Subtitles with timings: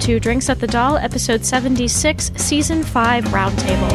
[0.00, 3.90] to Drinks at the Dal, episode 76, season 5 Roundtable.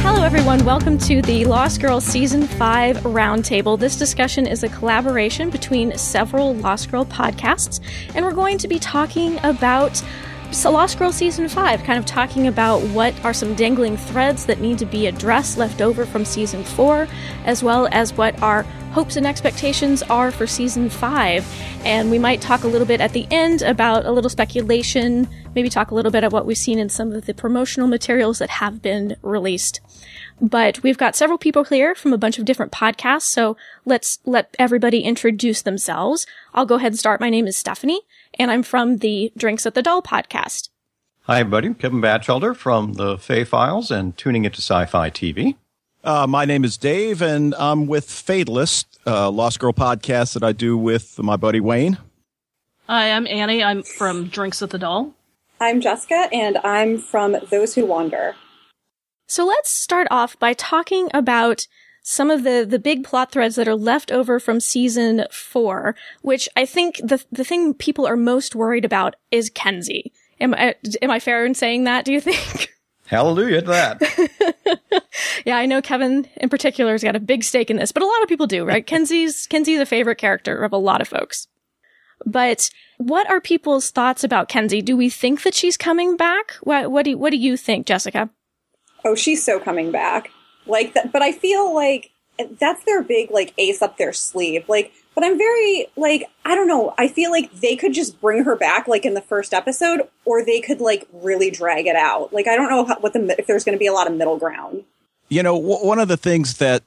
[0.00, 0.64] Hello, everyone.
[0.64, 3.78] Welcome to the Lost Girl Season 5 Roundtable.
[3.78, 7.80] This discussion is a collaboration between several Lost Girl podcasts,
[8.14, 10.02] and we're going to be talking about
[10.52, 14.60] so Lost Girl Season 5, kind of talking about what are some dangling threads that
[14.60, 17.06] need to be addressed left over from Season 4,
[17.44, 21.46] as well as what our hopes and expectations are for Season 5.
[21.84, 25.68] And we might talk a little bit at the end about a little speculation, maybe
[25.68, 28.50] talk a little bit of what we've seen in some of the promotional materials that
[28.50, 29.80] have been released.
[30.40, 34.56] But we've got several people here from a bunch of different podcasts, so let's let
[34.58, 36.26] everybody introduce themselves.
[36.54, 37.20] I'll go ahead and start.
[37.20, 38.00] My name is Stephanie
[38.38, 40.68] and I'm from the Drinks at the Dal podcast.
[41.22, 41.74] Hi, everybody.
[41.74, 45.56] Kevin Batchelder from the Fae Files and tuning into Sci-Fi TV.
[46.02, 50.52] Uh, my name is Dave, and I'm with Fatalist, uh, Lost Girl podcast that I
[50.52, 51.98] do with my buddy Wayne.
[52.88, 53.62] Hi, I'm Annie.
[53.62, 55.14] I'm from Drinks at the Dal.
[55.60, 58.34] I'm Jessica, and I'm from Those Who Wander.
[59.28, 61.66] So let's start off by talking about
[62.10, 66.48] some of the the big plot threads that are left over from season four, which
[66.56, 70.10] I think the the thing people are most worried about is Kenzi.
[70.40, 72.04] Am I am I fair in saying that?
[72.04, 72.74] Do you think?
[73.06, 75.04] Hallelujah to that.
[75.44, 78.06] yeah, I know Kevin in particular has got a big stake in this, but a
[78.06, 78.86] lot of people do, right?
[78.86, 81.46] Kenzi's Kenzi's a favorite character of a lot of folks.
[82.26, 84.84] But what are people's thoughts about Kenzi?
[84.84, 86.54] Do we think that she's coming back?
[86.62, 88.30] What what do what do you think, Jessica?
[89.04, 90.32] Oh, she's so coming back.
[90.66, 92.10] Like that, but I feel like
[92.58, 94.68] that's their big like ace up their sleeve.
[94.68, 96.94] Like, but I'm very like I don't know.
[96.98, 100.44] I feel like they could just bring her back like in the first episode, or
[100.44, 102.32] they could like really drag it out.
[102.32, 104.16] Like I don't know how, what the if there's going to be a lot of
[104.16, 104.84] middle ground.
[105.28, 106.82] You know, w- one of the things that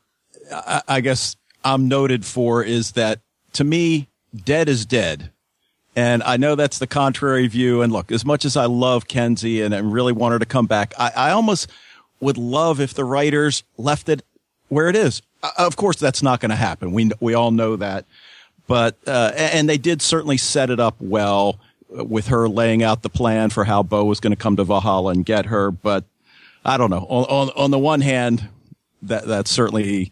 [0.52, 3.22] I, I guess I'm noted for is that
[3.54, 5.32] to me, dead is dead.
[5.96, 7.84] And I know that's the contrary view.
[7.84, 10.66] And look, as much as I love Kenzi and I really want her to come
[10.66, 11.70] back, I, I almost
[12.20, 14.24] would love if the writers left it
[14.70, 15.22] where it is.
[15.42, 16.92] Uh, of course, that's not going to happen.
[16.92, 18.06] We we all know that,
[18.68, 21.60] but uh, and they did certainly set it up well
[21.90, 25.12] with her laying out the plan for how Bo was going to come to Valhalla
[25.12, 25.72] and get her.
[25.72, 26.06] But
[26.66, 27.06] I don't know.
[27.10, 28.50] On on, on the one hand,
[29.02, 30.12] that that's certainly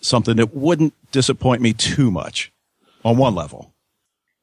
[0.00, 2.52] something that wouldn't disappoint me too much
[3.04, 3.72] on one level.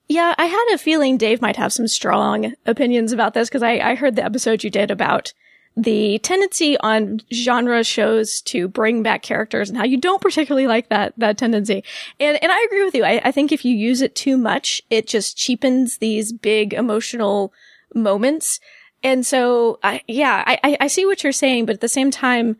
[0.08, 3.74] Yeah, I had a feeling Dave might have some strong opinions about this because I,
[3.78, 5.34] I heard the episode you did about
[5.82, 10.90] the tendency on genre shows to bring back characters and how you don't particularly like
[10.90, 11.84] that that tendency.
[12.20, 13.06] And and I agree with you.
[13.06, 17.54] I, I think if you use it too much, it just cheapens these big emotional
[17.96, 18.60] moments.
[19.02, 22.58] And so, I, yeah, I, I see what you're saying, but at the same time,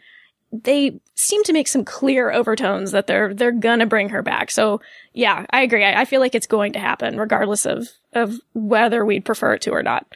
[0.54, 4.50] they seem to make some clear overtones that they're they're gonna bring her back.
[4.50, 4.80] So
[5.14, 5.84] yeah, I agree.
[5.84, 9.62] I, I feel like it's going to happen, regardless of of whether we'd prefer it
[9.64, 10.08] to or not.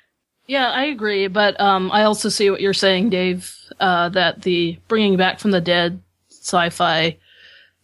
[0.45, 3.55] Yeah, I agree, but um, I also see what you're saying, Dave.
[3.79, 5.99] Uh, that the bringing back from the dead
[6.29, 7.17] sci-fi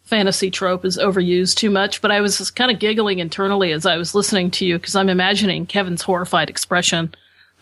[0.04, 2.02] fantasy trope is overused too much.
[2.02, 5.10] But I was kind of giggling internally as I was listening to you because I'm
[5.10, 7.14] imagining Kevin's horrified expression.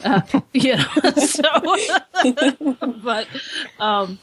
[0.03, 0.21] Uh,
[0.53, 1.43] you know, so,
[3.03, 3.27] but,
[3.79, 4.17] um,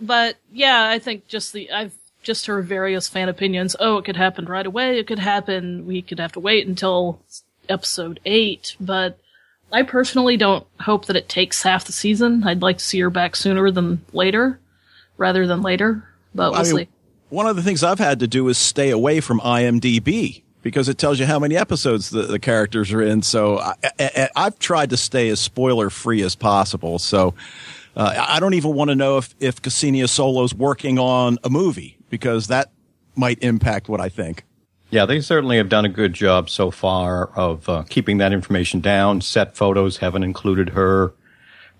[0.00, 3.76] but yeah, I think just the I've just heard various fan opinions.
[3.78, 4.98] Oh, it could happen right away.
[4.98, 5.86] It could happen.
[5.86, 7.20] We could have to wait until
[7.68, 9.18] episode eight, but
[9.74, 12.44] I personally don't hope that it takes half the season.
[12.44, 14.60] I'd like to see her back sooner than later,
[15.16, 16.08] rather than later.
[16.32, 16.88] But we'll I mean.
[17.28, 20.96] One of the things I've had to do is stay away from IMDb because it
[20.96, 23.22] tells you how many episodes the, the characters are in.
[23.22, 27.00] So I, have tried to stay as spoiler free as possible.
[27.00, 27.34] So
[27.96, 31.98] uh, I don't even want to know if if Ksenia Solo's working on a movie
[32.10, 32.70] because that
[33.16, 34.44] might impact what I think.
[34.94, 38.78] Yeah, they certainly have done a good job so far of uh, keeping that information
[38.78, 39.22] down.
[39.22, 41.12] Set photos haven't included her.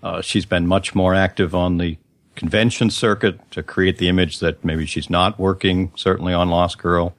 [0.03, 1.97] Uh, she's been much more active on the
[2.35, 7.15] convention circuit to create the image that maybe she's not working, certainly on Lost Girl.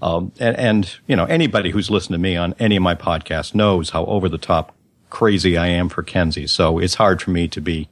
[0.00, 3.52] Um, and, and, you know, anybody who's listened to me on any of my podcasts
[3.52, 4.72] knows how over the top
[5.10, 6.48] crazy I am for Kenzi.
[6.48, 7.88] So it's hard for me to be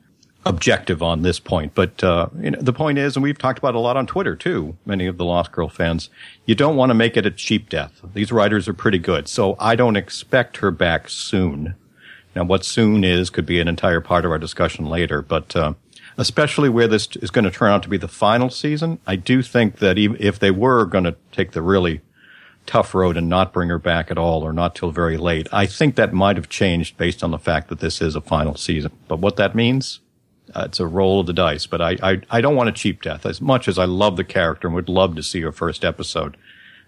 [0.49, 1.75] objective on this point.
[1.75, 4.35] But uh, you know, the point is, and we've talked about a lot on Twitter
[4.35, 4.77] too.
[4.87, 6.11] Many of the Lost Girl fans,
[6.47, 8.01] you don't want to make it a cheap death.
[8.15, 11.75] These writers are pretty good, so I don't expect her back soon.
[12.35, 15.55] Now, what soon is could be an entire part of our discussion later, but.
[15.55, 15.75] Uh,
[16.21, 19.41] especially where this is going to turn out to be the final season, I do
[19.41, 22.01] think that if they were going to take the really
[22.67, 25.67] tough road and not bring her back at all or not till very late, I
[25.67, 28.91] think that might have changed based on the fact that this is a final season.
[29.07, 30.01] But what that means,
[30.55, 31.67] uh, it's a roll of the dice.
[31.67, 33.27] But I, I, I don't want a cheap death.
[33.27, 36.37] As much as I love the character and would love to see her first episode,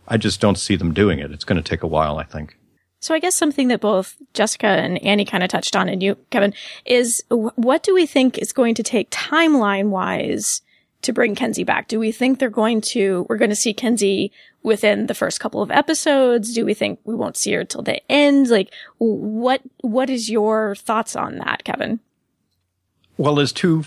[0.09, 1.31] I just don't see them doing it.
[1.31, 2.57] It's going to take a while, I think.
[3.03, 6.17] So I guess something that both Jessica and Annie kind of touched on, and you,
[6.31, 6.53] Kevin,
[6.85, 10.61] is what do we think is going to take timeline wise
[11.03, 11.89] to bring Kenzi back?
[11.89, 15.63] Do we think they're going to, we're going to see Kenzi within the first couple
[15.63, 16.53] of episodes?
[16.53, 18.51] Do we think we won't see her till the end?
[18.51, 22.01] Like, what, what is your thoughts on that, Kevin?
[23.21, 23.85] Well, there's two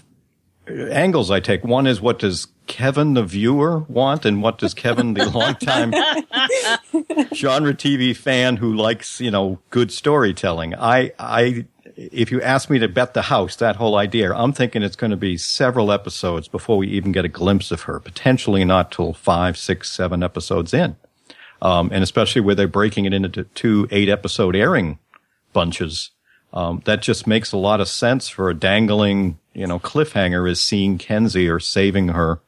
[0.68, 1.64] angles I take.
[1.64, 5.92] One is what does Kevin the viewer want, and what does Kevin the longtime
[7.34, 10.76] genre TV fan who likes you know good storytelling?
[10.76, 11.66] I I
[11.96, 15.10] if you ask me to bet the house, that whole idea, I'm thinking it's going
[15.10, 18.00] to be several episodes before we even get a glimpse of her.
[18.00, 20.96] Potentially not till five, six, seven episodes in,
[21.60, 25.00] um, and especially where they're breaking it into two eight episode airing
[25.54, 26.12] bunches.
[26.54, 30.62] Um, that just makes a lot of sense for a dangling, you know, cliffhanger is
[30.62, 32.42] seeing Kenzi or saving her,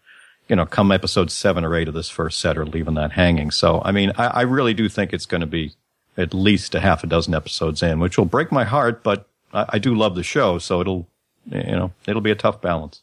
[0.48, 3.50] you know, come episode seven or eight of this first set or leaving that hanging.
[3.50, 5.74] So, I mean, I, I really do think it's going to be
[6.18, 9.66] at least a half a dozen episodes in, which will break my heart, but I,
[9.70, 10.60] I do love the show.
[10.60, 11.08] So it'll,
[11.50, 13.02] you know, it'll be a tough balance.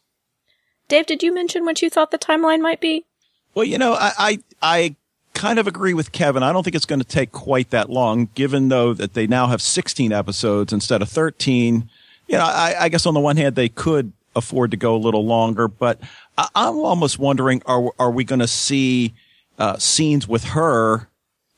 [0.86, 3.06] Dave, did you mention what you thought the timeline might be?
[3.54, 4.96] Well, you know, I, I, I
[5.42, 6.44] kind of agree with Kevin.
[6.44, 9.48] I don't think it's going to take quite that long, given though that they now
[9.48, 11.90] have 16 episodes instead of 13.
[12.28, 14.98] You know, I, I guess on the one hand, they could afford to go a
[14.98, 15.98] little longer, but
[16.38, 19.14] I, am almost wondering, are, are we going to see,
[19.58, 21.08] uh, scenes with her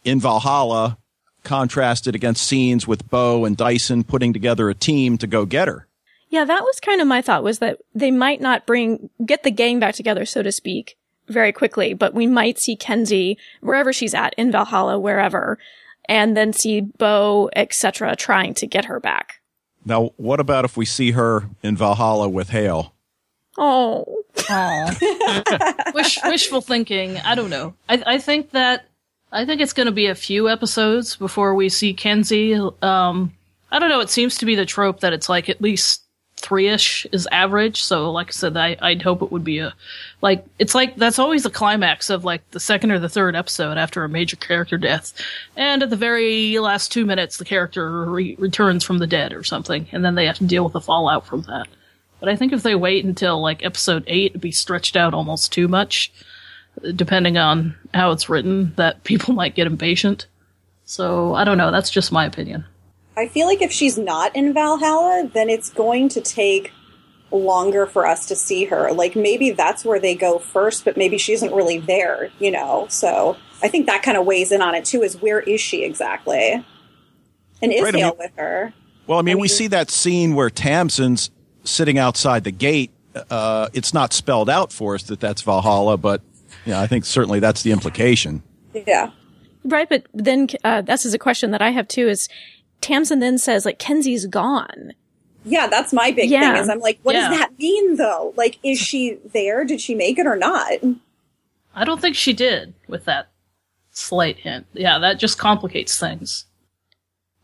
[0.02, 0.96] in Valhalla
[1.42, 5.86] contrasted against scenes with Bo and Dyson putting together a team to go get her?
[6.30, 9.50] Yeah, that was kind of my thought was that they might not bring, get the
[9.50, 10.96] gang back together, so to speak,
[11.28, 15.58] very quickly, but we might see Kenzi wherever she's at in Valhalla, wherever,
[16.08, 19.40] and then see Bo, etc., trying to get her back.
[19.84, 22.94] Now, what about if we see her in Valhalla with Hale?
[23.56, 24.04] Oh,
[25.94, 27.18] Wish, wishful thinking.
[27.18, 27.74] I don't know.
[27.88, 28.86] I, I think that
[29.30, 32.82] I think it's going to be a few episodes before we see Kenzi.
[32.82, 33.32] Um,
[33.70, 34.00] I don't know.
[34.00, 36.03] It seems to be the trope that it's like at least
[36.44, 37.82] three ish is average.
[37.82, 39.74] So, like I said, I, I'd hope it would be a
[40.20, 43.78] like it's like that's always the climax of like the second or the third episode
[43.78, 45.14] after a major character death,
[45.56, 49.42] and at the very last two minutes, the character re- returns from the dead or
[49.42, 51.66] something, and then they have to deal with the fallout from that.
[52.20, 55.50] But I think if they wait until like episode eight, it'd be stretched out almost
[55.50, 56.12] too much,
[56.94, 58.74] depending on how it's written.
[58.76, 60.26] That people might get impatient.
[60.84, 61.70] So I don't know.
[61.70, 62.66] That's just my opinion.
[63.16, 66.72] I feel like if she's not in Valhalla, then it's going to take
[67.30, 68.92] longer for us to see her.
[68.92, 72.86] Like maybe that's where they go first, but maybe she isn't really there, you know?
[72.88, 75.84] So I think that kind of weighs in on it too is where is she
[75.84, 76.64] exactly?
[77.62, 78.72] And is Right, I mean- with her?
[79.06, 81.30] Well, I mean, I we see that scene where Tamsin's
[81.64, 82.90] sitting outside the gate.
[83.30, 86.22] Uh, it's not spelled out for us that that's Valhalla, but
[86.64, 88.42] yeah, I think certainly that's the implication.
[88.72, 89.10] Yeah.
[89.62, 89.86] right.
[89.88, 92.08] But then uh, this is a question that I have too.
[92.08, 92.28] Is
[92.84, 94.92] Tamsin then says like Kenzi's gone?
[95.44, 96.52] Yeah, that's my big Yeah.
[96.54, 97.28] thing is I'm like, what Yeah.
[97.30, 98.32] does that mean though?
[98.36, 99.64] Like, is she there?
[99.64, 100.72] Did she make it or not?
[101.74, 103.28] I don't think she did with that
[103.90, 104.66] slight hint.
[104.74, 106.44] Yeah, that just complicates things.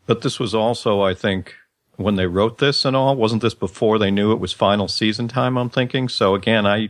[0.05, 1.55] But this was also, I think,
[1.97, 5.27] when they wrote this and all, wasn't this before they knew it was final season
[5.27, 5.57] time?
[5.57, 6.07] I'm thinking.
[6.09, 6.89] So again, I,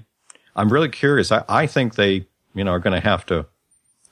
[0.56, 1.32] I'm really curious.
[1.32, 3.48] I, I think they, you know, are going to have to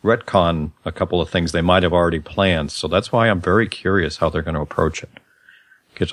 [0.03, 2.71] retcon a couple of things they might have already planned.
[2.71, 5.09] So that's why I'm very curious how they're going to approach it.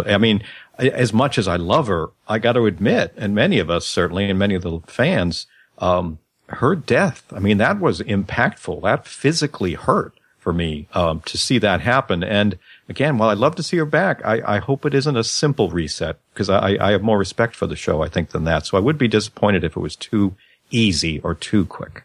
[0.05, 0.43] I mean,
[0.79, 4.29] as much as I love her, I got to admit, and many of us certainly,
[4.29, 5.47] and many of the fans,
[5.79, 7.25] um, her death.
[7.33, 8.83] I mean, that was impactful.
[8.83, 12.23] That physically hurt for me um, to see that happen.
[12.23, 15.25] And again, while I'd love to see her back, I, I hope it isn't a
[15.25, 18.67] simple reset because I, I have more respect for the show, I think, than that.
[18.67, 20.35] So I would be disappointed if it was too
[20.71, 22.05] easy or too quick.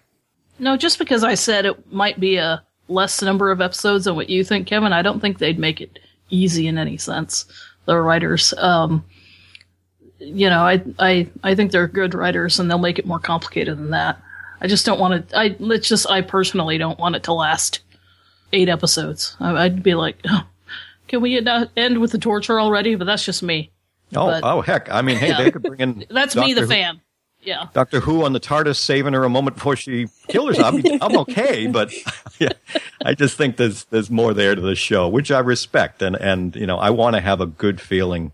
[0.62, 4.30] No, just because I said it might be a less number of episodes than what
[4.30, 5.98] you think, Kevin, I don't think they'd make it
[6.30, 7.46] easy in any sense.
[7.86, 9.03] The writers, um,
[10.20, 13.77] you know, I, I, I think they're good writers and they'll make it more complicated
[13.77, 14.22] than that.
[14.62, 17.80] I just don't want to, I, let's just, I personally don't want it to last
[18.53, 19.36] eight episodes.
[19.39, 20.46] I, I'd be like, oh,
[21.08, 21.38] can we
[21.75, 22.94] end with the torture already?
[22.96, 23.72] But that's just me.
[24.15, 24.91] Oh, But- oh, heck.
[24.91, 25.41] I mean, hey, Yeah.
[25.41, 26.06] they could bring in.
[26.12, 27.01] That's me, the Who- fan.
[27.43, 27.67] Yeah.
[27.74, 30.75] Doctor Who on the TARDIS saving her a moment before she killed herself.
[30.75, 31.91] I mean, I'm okay, but
[32.39, 32.53] yeah,
[33.03, 36.55] I just think there's there's more there to the show, which I respect, and and
[36.55, 38.31] you know I want to have a good feeling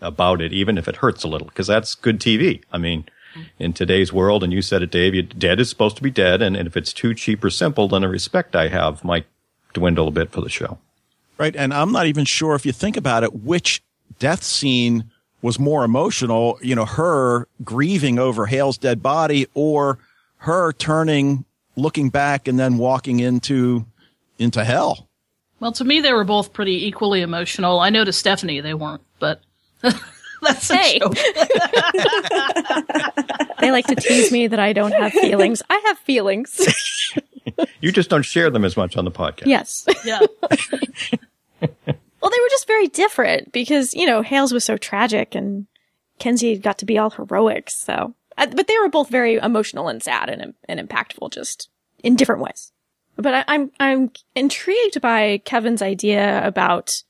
[0.00, 2.62] about it, even if it hurts a little, because that's good TV.
[2.72, 3.42] I mean, mm-hmm.
[3.58, 6.42] in today's world, and you said it, Dave, you, dead is supposed to be dead,
[6.42, 9.26] and, and if it's too cheap or simple, then the respect I have might
[9.72, 10.78] dwindle a bit for the show.
[11.38, 11.56] Right.
[11.56, 13.82] And I'm not even sure if you think about it, which
[14.18, 15.10] death scene
[15.42, 19.98] was more emotional, you know, her grieving over Hale's dead body or
[20.38, 21.44] her turning,
[21.76, 23.84] looking back and then walking into,
[24.38, 25.08] into hell.
[25.60, 27.80] Well, to me, they were both pretty equally emotional.
[27.80, 29.42] I know to Stephanie they weren't, but
[30.42, 30.98] that's a Hey.
[30.98, 31.16] joke.
[33.60, 35.62] They like to tease me that I don't have feelings.
[35.68, 36.60] I have feelings.
[37.82, 39.46] You just don't share them as much on the podcast.
[39.46, 39.84] yes.
[40.04, 40.20] Yeah.
[42.20, 45.66] Well, they were just very different because, you know, Hales was so tragic and
[46.18, 47.70] Kenzi got to be all heroic.
[47.70, 51.68] So, uh, but they were both very emotional and sad and, and impactful just
[52.02, 52.72] in different ways.
[53.16, 57.02] But I, I'm, I'm intrigued by Kevin's idea about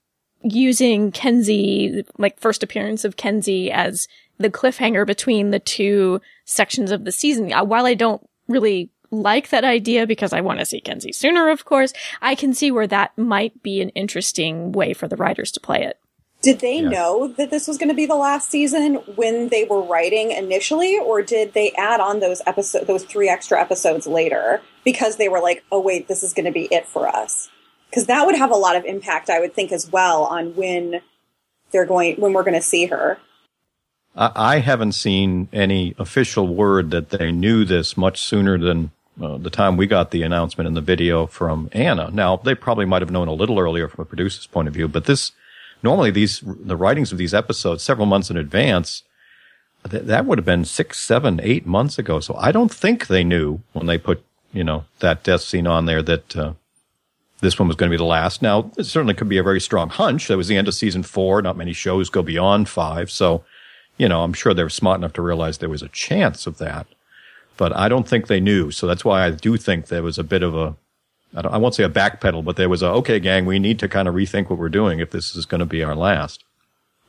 [0.42, 7.04] using Kenzi, like first appearance of Kenzi as the cliffhanger between the two sections of
[7.04, 7.52] the season.
[7.52, 11.48] Uh, While I don't really like that idea because I want to see Kenzi sooner,
[11.50, 15.50] of course, I can see where that might be an interesting way for the writers
[15.52, 15.98] to play it.
[16.42, 16.88] Did they Yeah.
[16.88, 20.98] know that this was going to be the last season when they were writing initially,
[20.98, 25.40] or did they add on those episode, those three extra episodes later because they were
[25.40, 27.50] like, "Oh wait, this is going to be it for us"?
[27.90, 31.02] Because that would have a lot of impact, I would think, as well on when
[31.72, 33.18] they're going when we're going to see her.
[34.16, 39.38] I, I haven't seen any official word that they knew this much sooner than uh,
[39.38, 42.10] the time we got the announcement in the video from Anna.
[42.10, 44.88] Now, they probably might have known a little earlier from a producer's point of view,
[44.88, 45.32] but this,
[45.82, 49.02] normally these, the writings of these episodes several months in advance,
[49.88, 52.20] th- that would have been six, seven, eight months ago.
[52.20, 55.86] So I don't think they knew when they put, you know, that death scene on
[55.86, 56.52] there that, uh,
[57.40, 58.42] this one was going to be the last.
[58.42, 60.28] Now, it certainly could be a very strong hunch.
[60.28, 61.40] That was the end of season four.
[61.40, 63.10] Not many shows go beyond five.
[63.10, 63.44] So,
[63.96, 66.58] you know, I'm sure they were smart enough to realize there was a chance of
[66.58, 66.86] that.
[67.60, 68.70] But I don't think they knew.
[68.70, 70.74] So that's why I do think there was a bit of a,
[71.36, 73.78] I, don't, I won't say a backpedal, but there was a, okay, gang, we need
[73.80, 76.42] to kind of rethink what we're doing if this is going to be our last.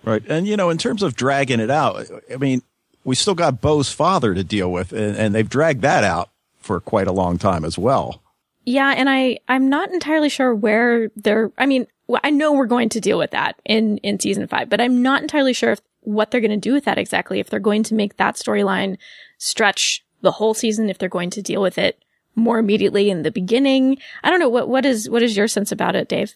[0.04, 0.22] Right.
[0.28, 2.64] And, you know, in terms of dragging it out, I mean,
[3.06, 6.82] we still got Bo's father to deal with, and, and they've dragged that out for
[6.82, 8.22] quite a long time as well.
[8.66, 11.50] Yeah, and I I'm not entirely sure where they're.
[11.58, 11.88] I mean,
[12.26, 15.22] I know we're going to deal with that in in season five, but I'm not
[15.22, 17.40] entirely sure if what they're going to do with that exactly.
[17.40, 18.98] If they're going to make that storyline
[19.38, 22.02] stretch the whole season, if they're going to deal with it
[22.36, 23.98] more immediately in the beginning.
[24.24, 26.34] I don't know what what is what is your sense about it, Dave?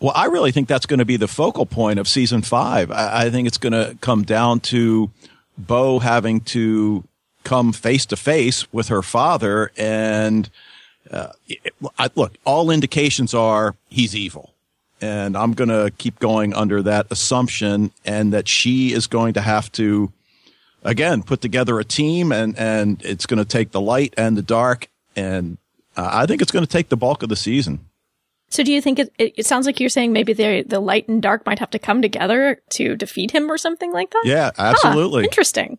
[0.00, 2.90] Well, I really think that's going to be the focal point of season five.
[2.90, 5.10] I, I think it's going to come down to
[5.56, 7.04] Bo having to
[7.44, 9.70] come face to face with her father.
[9.76, 10.50] And
[11.08, 14.52] uh, it- I, look, all indications are he's evil.
[15.00, 19.40] And I'm going to keep going under that assumption and that she is going to
[19.40, 20.12] have to,
[20.82, 24.42] again, put together a team and, and it's going to take the light and the
[24.42, 24.88] dark.
[25.16, 25.58] And
[25.96, 27.86] uh, I think it's going to take the bulk of the season.
[28.48, 29.12] So, do you think it?
[29.18, 31.78] It, it sounds like you're saying maybe the the light and dark might have to
[31.78, 34.22] come together to defeat him or something like that.
[34.26, 35.24] Yeah, Huh, absolutely.
[35.24, 35.78] interesting.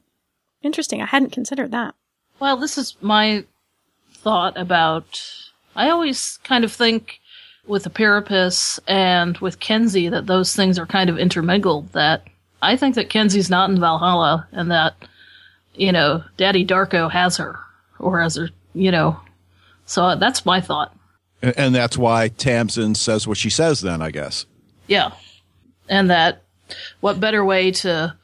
[0.63, 0.99] Interesting.
[1.01, 1.93] I hadn't considered that.
[2.39, 3.43] Well, this is my
[4.11, 5.21] thought about.
[5.75, 7.19] I always kind of think
[7.67, 11.91] with the Pyrippus and with Kenzi that those things are kind of intermingled.
[11.93, 12.23] That
[12.63, 14.95] I think that Kenzi's not in Valhalla and that,
[15.75, 17.59] you know, Daddy Darko has her
[17.99, 19.19] or has her, you know.
[19.85, 20.95] So uh, that's my thought.
[21.41, 24.45] And and that's why Tamsin says what she says then, I guess.
[24.87, 25.11] Yeah.
[25.89, 26.43] And that
[27.01, 28.15] what better way to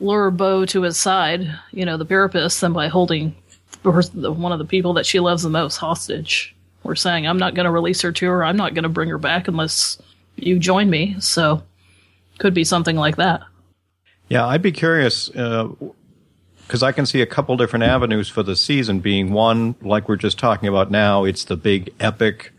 [0.00, 3.34] lure Bo to his side, you know, the Pyrippus, than by holding
[3.82, 6.54] one of the people that she loves the most hostage.
[6.82, 8.44] We're saying, I'm not going to release her to her.
[8.44, 9.98] I'm not going to bring her back unless
[10.36, 11.16] you join me.
[11.20, 11.62] So,
[12.38, 13.42] could be something like that.
[14.28, 15.68] Yeah, I'd be curious uh,
[16.66, 19.00] because I can see a couple different avenues for the season.
[19.00, 22.52] Being one, like we're just talking about now, it's the big epic.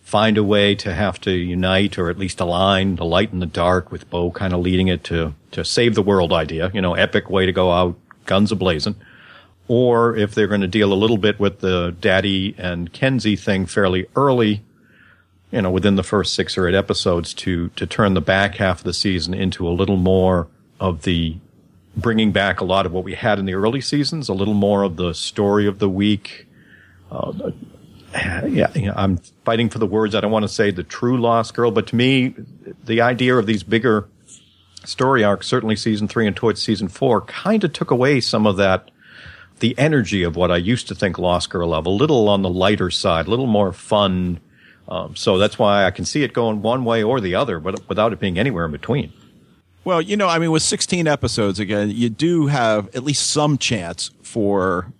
[0.00, 3.46] Find a way to have to unite or at least align the light and the
[3.46, 6.70] dark with Bo kind of leading it to to save the world idea.
[6.72, 8.94] You know, epic way to go out, guns ablazing.
[9.68, 13.66] Or if they're going to deal a little bit with the Daddy and Kenzi thing
[13.66, 14.64] fairly early,
[15.52, 18.78] you know, within the first six or eight episodes to, to turn the back half
[18.78, 20.48] of the season into a little more
[20.80, 21.36] of the
[21.96, 24.82] bringing back a lot of what we had in the early seasons, a little more
[24.82, 26.46] of the story of the week.
[27.10, 27.50] Uh,
[28.48, 30.14] yeah, you know, I'm fighting for the words.
[30.14, 32.34] I don't want to say the true Lost Girl, but to me,
[32.84, 34.08] the idea of these bigger
[34.84, 38.56] story arcs, certainly season three and towards season four, kind of took away some of
[38.56, 38.90] that,
[39.58, 42.48] the energy of what I used to think Lost Girl of, a little on the
[42.48, 44.40] lighter side, a little more fun.
[44.88, 47.88] Um, so that's why I can see it going one way or the other, but
[47.88, 49.12] without it being anywhere in between.
[49.84, 53.56] Well, you know, I mean, with 16 episodes, again, you do have at least some
[53.56, 54.92] chance for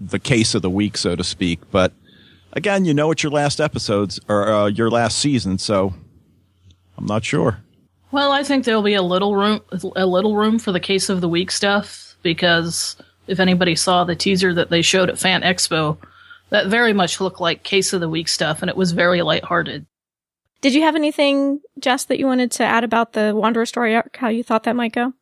[0.00, 1.60] the case of the week, so to speak.
[1.70, 1.92] But
[2.52, 5.94] again, you know, it's your last episodes or uh, your last season, so
[6.98, 7.58] I'm not sure.
[8.12, 9.60] Well, I think there'll be a little room,
[9.96, 14.16] a little room for the case of the week stuff because if anybody saw the
[14.16, 15.98] teaser that they showed at Fan Expo,
[16.50, 19.86] that very much looked like case of the week stuff, and it was very lighthearted.
[20.60, 24.16] Did you have anything, Jess, that you wanted to add about the Wanderer story arc?
[24.16, 25.12] How you thought that might go?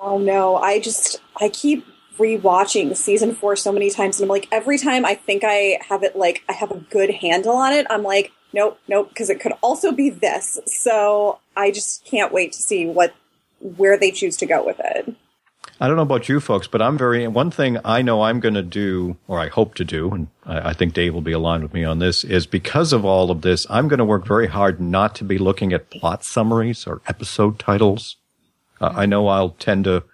[0.00, 1.86] Oh no, I just I keep
[2.18, 6.02] rewatching season four so many times, and I'm like, every time I think I have
[6.02, 9.40] it like I have a good handle on it, I'm like, nope, nope, because it
[9.40, 10.58] could also be this.
[10.66, 13.14] So I just can't wait to see what
[13.60, 15.14] where they choose to go with it.
[15.82, 18.54] I don't know about you folks, but I'm very one thing I know I'm going
[18.54, 21.62] to do, or I hope to do, and I, I, think Dave will be aligned
[21.62, 24.48] with me on this, is because of all of this, I'm going to work very
[24.48, 28.16] hard not to be looking at plot summaries or episode titles.
[28.78, 30.04] Uh, I know I'll tend to,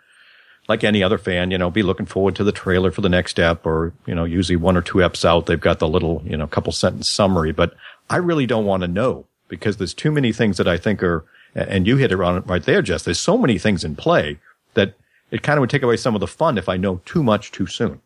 [0.68, 3.32] like any other fan, you know, be looking forward to the trailer for the next
[3.32, 6.36] step, or you know, usually one or two eps out, they've got the little, you
[6.36, 7.50] know, couple sentence summary.
[7.50, 7.74] But
[8.08, 11.24] I really don't want to know because there's too many things that I think are,
[11.56, 13.02] and you hit it on right there, Jess.
[13.02, 14.38] There's so many things in play
[14.74, 14.94] that
[15.30, 17.52] it kind of would take away some of the fun if I know too much
[17.52, 18.00] too soon.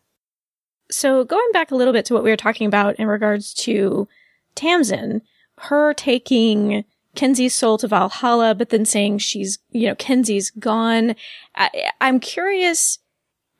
[0.89, 4.07] So going back a little bit to what we were talking about in regards to
[4.55, 5.21] Tamsin,
[5.59, 6.83] her taking
[7.15, 11.15] Kenzi's soul to Valhalla, but then saying she's, you know, Kenzi's gone.
[11.55, 12.99] I, am curious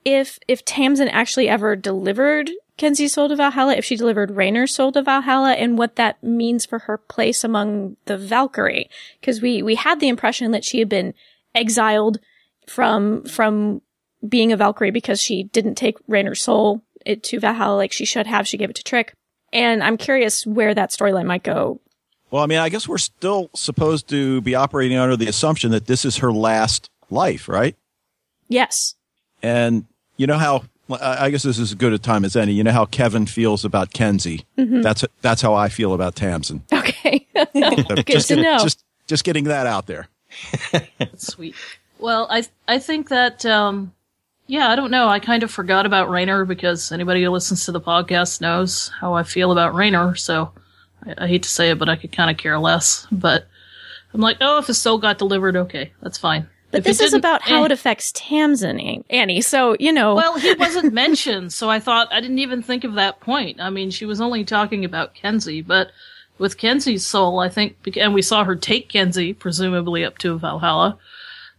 [0.04, 4.92] if, if Tamsin actually ever delivered Kenzi's soul to Valhalla, if she delivered Rainer's soul
[4.94, 8.90] to Valhalla, and what that means for her place among the Valkyrie.
[9.22, 11.14] Cause we, we had the impression that she had been
[11.54, 12.20] exiled
[12.72, 13.82] from, from
[14.28, 18.28] being a Valkyrie because she didn't take Rainer's soul it to Valhalla like she should
[18.28, 18.48] have.
[18.48, 19.14] She gave it to Trick.
[19.54, 21.82] And I'm curious where that storyline might go.
[22.30, 25.88] Well, I mean, I guess we're still supposed to be operating under the assumption that
[25.88, 27.76] this is her last life, right?
[28.48, 28.96] Yes.
[29.44, 29.86] And
[30.16, 30.64] you know how
[31.00, 32.54] I guess this is as good a time as any.
[32.54, 34.46] You know how Kevin feels about Kenzi.
[34.58, 34.82] Mm-hmm.
[34.82, 36.64] That's that's how I feel about Tamsin.
[36.72, 38.60] Okay, good just, to know.
[38.60, 40.08] Just just getting that out there.
[41.16, 41.56] Sweet.
[42.02, 43.94] Well, I I think that um,
[44.48, 45.08] yeah, I don't know.
[45.08, 49.14] I kind of forgot about Rainer because anybody who listens to the podcast knows how
[49.14, 50.16] I feel about Rainer.
[50.16, 50.52] So
[51.06, 53.08] I, I hate to say it, but I could kind of care less.
[53.12, 53.48] But
[54.14, 56.50] I'm like, oh, if his soul got delivered, okay, that's fine.
[56.72, 57.66] But if this is about how eh.
[57.66, 59.42] it affects Tamsin, Annie.
[59.42, 60.16] So, you know.
[60.16, 63.60] Well, he wasn't mentioned, so I thought, I didn't even think of that point.
[63.60, 65.92] I mean, she was only talking about Kenzi, but
[66.38, 70.98] with Kenzi's soul, I think, and we saw her take Kenzi, presumably up to Valhalla.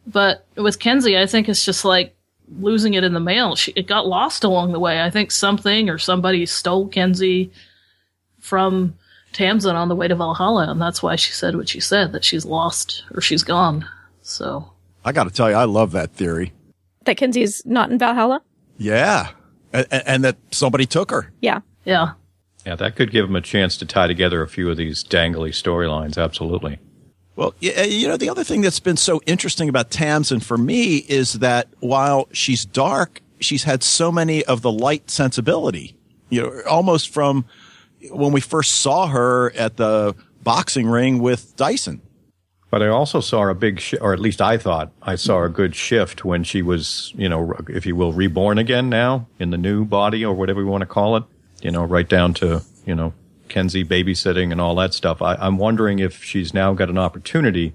[0.06, 2.14] But with Kenzi, I think it's just like
[2.58, 3.54] losing it in the mail.
[3.56, 5.00] She, it got lost along the way.
[5.00, 7.50] I think something or somebody stole Kenzi
[8.40, 8.94] from
[9.32, 12.24] Tamsin on the way to Valhalla, and that's why she said what she said, that
[12.24, 13.86] she's lost or she's gone.
[14.22, 14.70] So.
[15.04, 16.52] I got to tell you, I love that theory.
[17.04, 18.42] That Kenzi's not in Valhalla?
[18.78, 19.30] Yeah.
[19.72, 21.32] And, and, that somebody took her.
[21.40, 21.60] Yeah.
[21.84, 22.12] Yeah.
[22.66, 25.50] Yeah, that could give them a chance to tie together a few of these dangly
[25.50, 26.22] storylines.
[26.22, 26.78] Absolutely.
[27.36, 30.96] Well, uh, you know, the other thing that's been so interesting about Tamsin for me
[30.96, 35.96] is that while she's dark, she's had so many of the light sensibility,
[36.28, 37.46] you know, almost from
[38.10, 42.02] when we first saw her at the boxing ring with Dyson.
[42.70, 45.50] But I also saw a big, sh- or at least I thought I saw a
[45.50, 49.58] good shift when she was, you know, if you will, reborn again now in the
[49.58, 51.24] new body or whatever you want to call it.
[51.60, 53.12] You know, right down to, you know,
[53.52, 55.22] Kenzi babysitting and all that stuff.
[55.22, 57.74] I, I'm wondering if she's now got an opportunity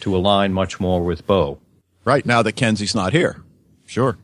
[0.00, 1.58] to align much more with Bo.
[2.04, 3.42] Right now that Kenzi's not here.
[3.86, 4.16] Sure.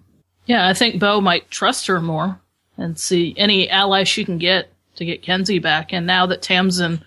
[0.47, 2.41] Yeah, I think Bo might trust her more
[2.77, 5.93] and see any ally she can get to get Kenzi back.
[5.93, 7.03] And now that Tamsin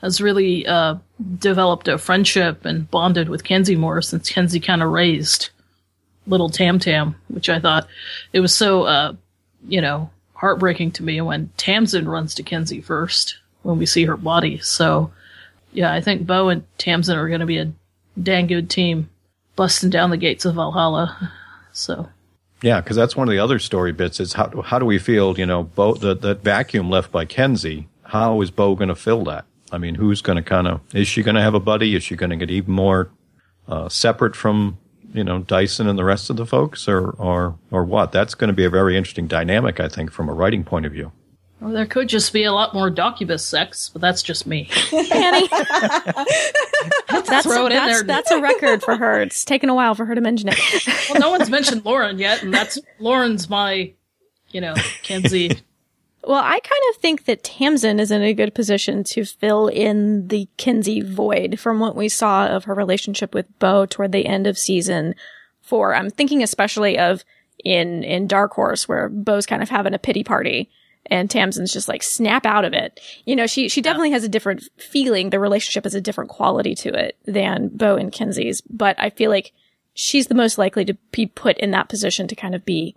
[0.00, 0.96] has really uh,
[1.38, 5.50] developed a friendship and bonded with Kenzi more since Kenzi kind of raised
[6.26, 7.86] little Tam Tam, which I thought
[8.32, 9.14] it was so, uh,
[9.68, 14.16] you know, heartbreaking to me when Tamsin runs to Kenzi first when we see her
[14.16, 14.58] body.
[14.58, 15.12] So,
[15.72, 17.72] yeah, I think Bo and Tamsin are going to be a
[18.20, 19.10] dang good team
[19.54, 21.32] busting down the gates of Valhalla.
[21.72, 22.08] So.
[22.62, 25.38] Yeah, because that's one of the other story bits is how how do we feel?
[25.38, 27.86] You know, Bo the that vacuum left by Kenzi.
[28.02, 29.44] How is Bo going to fill that?
[29.72, 31.94] I mean, who's going to kind of, is she going to have a buddy?
[31.94, 33.10] Is she going to get even more
[33.68, 34.78] uh, separate from,
[35.12, 38.12] you know, Dyson and the rest of the folks or, or, or what?
[38.12, 40.92] That's going to be a very interesting dynamic, I think, from a writing point of
[40.92, 41.12] view.
[41.60, 44.70] Well, there could just be a lot more Doccubus sex, but that's just me.
[44.92, 45.48] Annie.
[47.08, 48.02] that's, throw it in that's, there.
[48.04, 49.20] that's a record for her.
[49.20, 50.58] It's taken a while for her to mention it.
[51.10, 53.92] well, no one's mentioned Lauren yet, and that's Lauren's my,
[54.52, 55.60] you know, Kenzi
[56.24, 60.28] well, I kind of think that Tamsin is in a good position to fill in
[60.28, 64.46] the Kenzi void from what we saw of her relationship with Bo toward the end
[64.46, 65.14] of season
[65.62, 65.94] four.
[65.94, 67.24] I'm thinking especially of
[67.64, 70.70] in, in Dark Horse where Bo's kind of having a pity party
[71.06, 73.00] and Tamsin's just like snap out of it.
[73.24, 75.30] You know, she she definitely has a different feeling.
[75.30, 79.30] The relationship has a different quality to it than Bo and Kenzi's, but I feel
[79.30, 79.52] like
[79.94, 82.94] she's the most likely to be put in that position to kind of be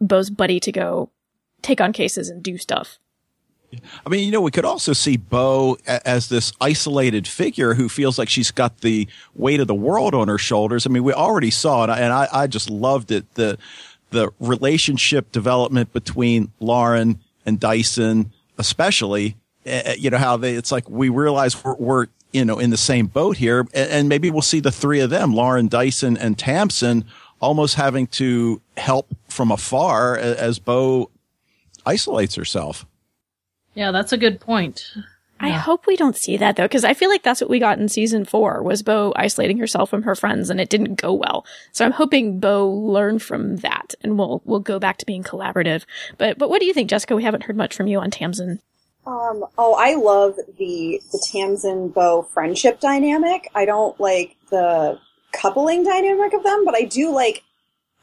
[0.00, 1.10] Bo's buddy to go
[1.62, 2.98] take on cases and do stuff.
[4.04, 8.18] I mean, you know, we could also see Bo as this isolated figure who feels
[8.18, 10.86] like she's got the weight of the world on her shoulders.
[10.86, 13.58] I mean, we already saw it, and I, I just loved it the
[14.10, 19.36] the relationship development between Lauren and Dyson, especially.
[19.66, 22.76] Uh, you know how they it's like we realize we're, we're you know in the
[22.76, 26.38] same boat here, and, and maybe we'll see the three of them, Lauren, Dyson, and
[26.38, 27.04] Tamsin,
[27.40, 31.10] almost having to help from afar as, as Bo
[31.86, 32.86] isolates herself.
[33.74, 34.92] Yeah, that's a good point.
[35.38, 37.78] I hope we don't see that though, because I feel like that's what we got
[37.78, 41.44] in season four was Bo isolating herself from her friends and it didn't go well.
[41.72, 45.84] So I'm hoping Bo learned from that and we'll we'll go back to being collaborative.
[46.16, 47.14] But but what do you think, Jessica?
[47.14, 48.60] We haven't heard much from you on Tamsin.
[49.06, 53.50] Um, oh, I love the the Tamsin Bo friendship dynamic.
[53.54, 54.98] I don't like the
[55.32, 57.44] coupling dynamic of them, but I do like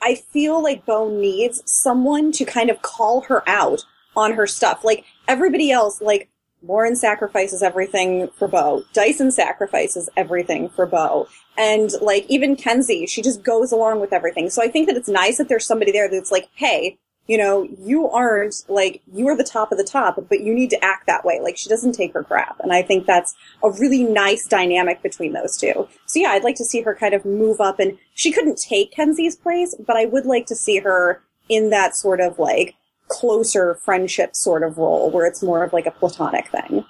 [0.03, 3.85] I feel like Bo needs someone to kind of call her out
[4.17, 4.83] on her stuff.
[4.83, 6.29] Like everybody else, like
[6.61, 8.83] Lauren sacrifices everything for Bo.
[8.93, 11.27] Dyson sacrifices everything for Bo.
[11.57, 14.49] And like even Kenzi, she just goes along with everything.
[14.49, 17.67] So I think that it's nice that there's somebody there that's like, hey, you know,
[17.79, 21.07] you aren't like, you are the top of the top, but you need to act
[21.07, 21.39] that way.
[21.41, 22.59] Like she doesn't take her crap.
[22.59, 25.87] And I think that's a really nice dynamic between those two.
[26.05, 28.93] So yeah, I'd like to see her kind of move up and she couldn't take
[28.93, 32.75] Kenzi's place, but I would like to see her in that sort of like,
[33.09, 36.83] closer friendship sort of role where it's more of like a platonic thing.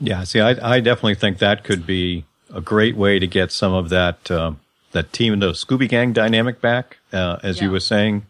[0.00, 3.74] Yeah, see, I, I definitely think that could be a great way to get some
[3.74, 4.52] of that uh,
[4.92, 6.98] that team, the Scooby Gang dynamic back.
[7.12, 7.64] Uh, as yeah.
[7.64, 8.24] you were saying,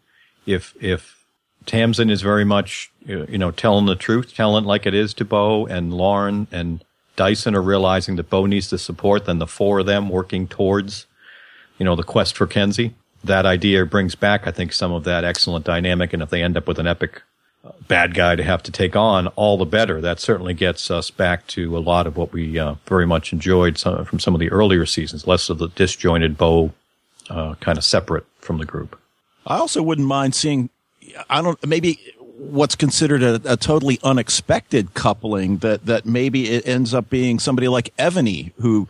[0.47, 1.25] if if
[1.67, 5.67] Tamsin is very much you know telling the truth, telling like it is to Bo
[5.67, 6.85] and Lauren and
[7.17, 11.07] Dyson are realizing that Bo needs the support, then the four of them working towards
[11.79, 15.25] you know the quest for Kenzi that idea brings back, I think, some of that
[15.25, 16.13] excellent dynamic.
[16.13, 17.23] And if they end up with an epic
[17.65, 20.01] uh, bad guy to have to take on, all the better.
[20.01, 23.79] That certainly gets us back to a lot of what we uh, very much enjoyed
[23.79, 26.73] some, from some of the earlier seasons, less of the disjointed Bo,
[27.31, 28.99] uh, kind of separate from the group.
[29.47, 30.71] I also wouldn't mind seeing,
[31.29, 31.99] I don't, maybe
[32.37, 37.69] what's considered a, a, totally unexpected coupling that, that maybe it ends up being somebody
[37.69, 38.89] like Evony who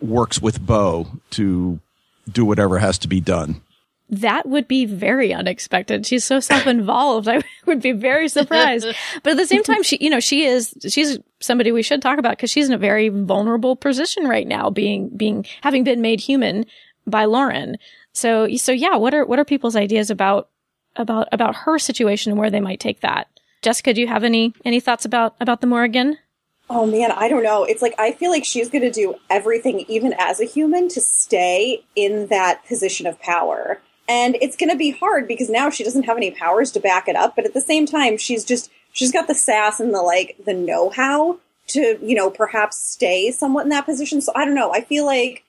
[0.00, 1.80] works with Bo to
[2.30, 3.62] do whatever has to be done.
[4.10, 6.04] That would be very unexpected.
[6.04, 7.28] She's so self-involved.
[7.30, 8.86] I would be very surprised.
[9.22, 12.18] but at the same time, she, you know, she is, she's somebody we should talk
[12.18, 16.20] about because she's in a very vulnerable position right now, being, being, having been made
[16.20, 16.66] human
[17.06, 17.78] by Lauren.
[18.12, 20.48] So, so yeah, what are, what are people's ideas about,
[20.96, 23.28] about, about her situation and where they might take that?
[23.62, 26.18] Jessica, do you have any, any thoughts about, about the Morrigan?
[26.70, 27.64] Oh man, I don't know.
[27.64, 31.00] It's like I feel like she's going to do everything, even as a human, to
[31.02, 33.80] stay in that position of power.
[34.08, 37.08] And it's going to be hard because now she doesn't have any powers to back
[37.08, 37.36] it up.
[37.36, 40.54] But at the same time, she's just, she's got the sass and the like, the
[40.54, 44.20] know how to, you know, perhaps stay somewhat in that position.
[44.20, 44.72] So I don't know.
[44.72, 45.44] I feel like,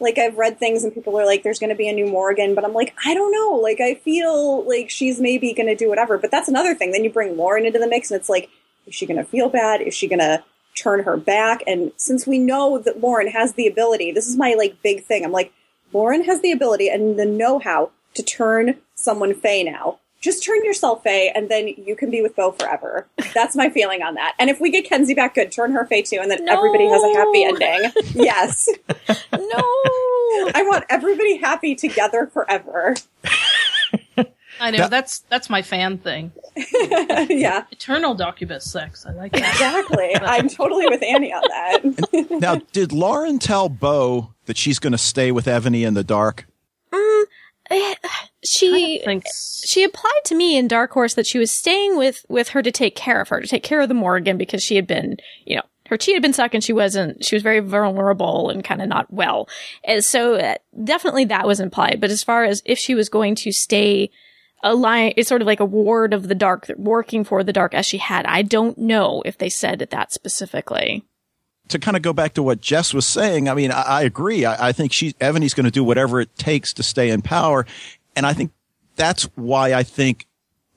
[0.00, 2.54] like I've read things and people are like, there's going to be a new Morrigan,
[2.54, 3.60] but I'm like, I don't know.
[3.62, 6.18] Like I feel like she's maybe going to do whatever.
[6.18, 6.92] But that's another thing.
[6.92, 8.50] Then you bring Lauren into the mix and it's like,
[8.86, 9.80] is she going to feel bad?
[9.80, 10.42] Is she going to
[10.74, 11.62] turn her back.
[11.66, 15.24] And since we know that Lauren has the ability, this is my like big thing.
[15.24, 15.52] I'm like,
[15.92, 20.00] Lauren has the ability and the know-how to turn someone Fae now.
[20.24, 23.06] Just turn yourself Fae and then you can be with Bo forever.
[23.34, 24.32] That's my feeling on that.
[24.38, 26.54] And if we get Kenzi back good, turn her Fae too and then no.
[26.54, 27.92] everybody has a happy ending.
[28.24, 28.70] yes.
[29.32, 29.62] no.
[30.54, 32.94] I want everybody happy together forever.
[34.60, 36.32] I know that, that's that's my fan thing.
[37.28, 39.04] yeah, eternal Doccubus sex.
[39.04, 39.52] I like that.
[39.52, 40.16] Exactly.
[40.22, 42.40] I'm totally with Annie on that.
[42.40, 46.46] now, did Lauren tell Bo that she's going to stay with Evony in the dark?
[46.94, 47.24] Um,
[48.44, 49.02] she
[49.64, 52.70] she applied to me in Dark Horse that she was staying with with her to
[52.70, 55.56] take care of her, to take care of the Morrigan because she had been, you
[55.56, 58.80] know, her chi had been sucked and she wasn't, she was very vulnerable and kind
[58.80, 59.48] of not well.
[59.84, 62.00] And so uh, definitely that was implied.
[62.00, 64.10] But as far as if she was going to stay
[64.62, 67.74] a line, it's sort of like a ward of the dark, working for the dark
[67.74, 68.24] as she had.
[68.24, 71.04] I don't know if they said that specifically.
[71.68, 74.44] To kind of go back to what Jess was saying, I mean, I, I agree.
[74.44, 77.64] I, I, think she, Evony's going to do whatever it takes to stay in power.
[78.14, 78.52] And I think
[78.96, 80.26] that's why I think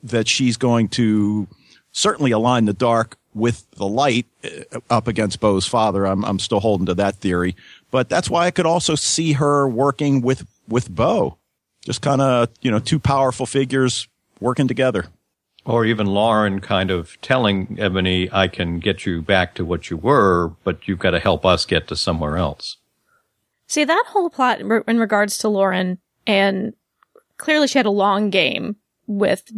[0.04, 1.47] that she's going to
[1.91, 6.06] certainly align the dark with the light uh, up against Bo's father.
[6.06, 7.56] I'm, I'm still holding to that theory,
[7.91, 11.38] but that's why I could also see her working with, with Bo
[11.88, 14.10] just kind of, you know, two powerful figures
[14.41, 15.06] working together.
[15.67, 19.97] Or even Lauren kind of telling Evony, I can get you back to what you
[19.97, 22.77] were, but you've got to help us get to somewhere else.
[23.67, 26.73] See, that whole plot in regards to Lauren, and
[27.38, 28.77] clearly she had a long game
[29.08, 29.51] with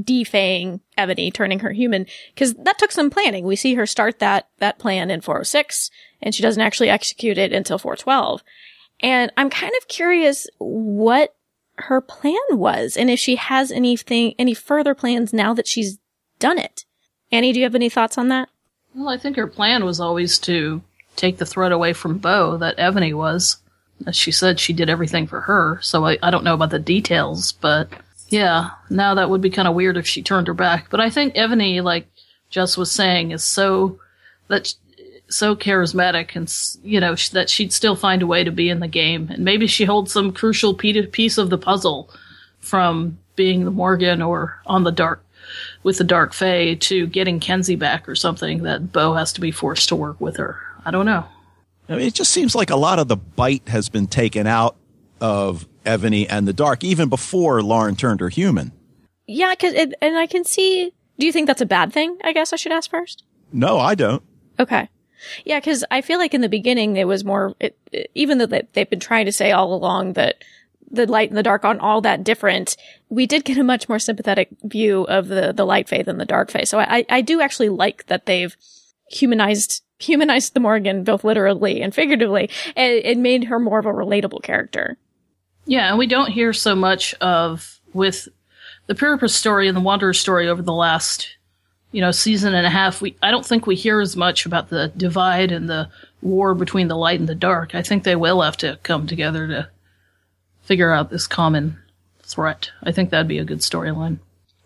[0.00, 3.44] defaying Evony, turning her human, because that took some planning.
[3.44, 5.90] We see her start that, that plan in 406,
[6.22, 8.42] and she doesn't actually execute it until 412.
[9.00, 11.34] And I'm kind of curious what
[11.78, 15.98] her plan was, and if she has anything, any further plans now that she's
[16.38, 16.84] done it.
[17.30, 18.48] Annie, do you have any thoughts on that?
[18.94, 20.82] Well, I think her plan was always to
[21.16, 23.58] take the threat away from Bo that Evony was.
[24.06, 26.78] As she said, she did everything for her, so I, I don't know about the
[26.78, 27.88] details, but
[28.28, 30.90] yeah, now that would be kind of weird if she turned her back.
[30.90, 32.06] But I think Evony, like
[32.50, 33.98] Jess was saying, is so
[34.48, 34.74] that
[35.28, 36.52] so charismatic and
[36.84, 39.44] you know sh- that she'd still find a way to be in the game, and
[39.44, 42.10] maybe she holds some crucial pe- piece of the puzzle
[42.60, 45.24] from being the Morrigan or on the dark
[45.82, 49.50] with the Dark Fae to getting Kenzi back or something that Bo has to be
[49.50, 50.58] forced to work with her.
[50.84, 51.24] I don't know.
[51.88, 54.76] I mean, it just seems like a lot of the bite has been taken out
[55.20, 58.72] of Evony and the Dark, even before Lauren turned her human.
[59.26, 62.18] Yeah, cause it, and I can see, do you think that's a bad thing?
[62.24, 63.22] I guess I should ask first.
[63.52, 64.22] No, I don't.
[64.58, 64.88] Okay.
[65.44, 68.46] Yeah, because I feel like in the beginning it was more, it, it- even though
[68.46, 70.42] they, they've been trying to say all along that
[70.90, 72.76] the light and the dark aren't all that different,
[73.08, 76.24] we did get a much more sympathetic view of the, the light fae and the
[76.24, 76.62] dark fae.
[76.64, 78.56] So I, I do actually like that they've
[79.10, 83.92] humanized, humanized the Morrigan both literally and figuratively and it made her more of a
[83.92, 84.96] relatable character.
[85.64, 88.28] Yeah, and we don't hear so much of with
[88.86, 91.35] the Pyrippus story and the Wanderer story over the last,
[91.96, 93.00] you know, season and a half.
[93.00, 95.88] We I don't think we hear as much about the divide and the
[96.20, 97.74] war between the light and the dark.
[97.74, 99.70] I think they will have to come together to
[100.60, 101.78] figure out this common
[102.22, 102.70] threat.
[102.82, 104.18] I think that'd be a good storyline.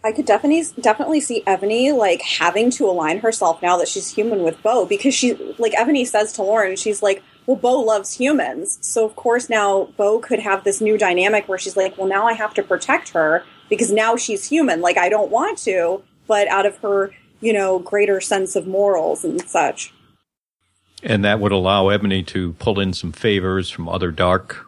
[0.02, 4.42] I could definitely definitely see Evony like having to align herself now that she's human
[4.42, 8.80] with Bo because she like Evony says to Lauren, she's like, "Well, Bo loves humans,
[8.80, 12.26] so of course now Bo could have this new dynamic where she's like, well, now
[12.26, 14.80] I have to protect her because now she's human.
[14.80, 19.24] Like I don't want to, but out of her, you know, greater sense of morals
[19.24, 19.92] and such."
[21.02, 24.66] And that would allow Evony to pull in some favors from other dark,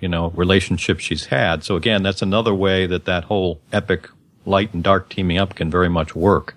[0.00, 1.64] you know, relationships she's had.
[1.64, 4.08] So again, that's another way that that whole epic
[4.46, 6.54] light and dark teaming up can very much work.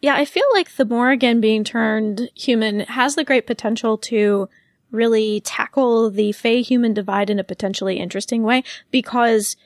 [0.00, 4.48] Yeah, I feel like the Morrigan being turned human has the great potential to
[4.90, 9.56] really tackle the Fae human divide in a potentially interesting way because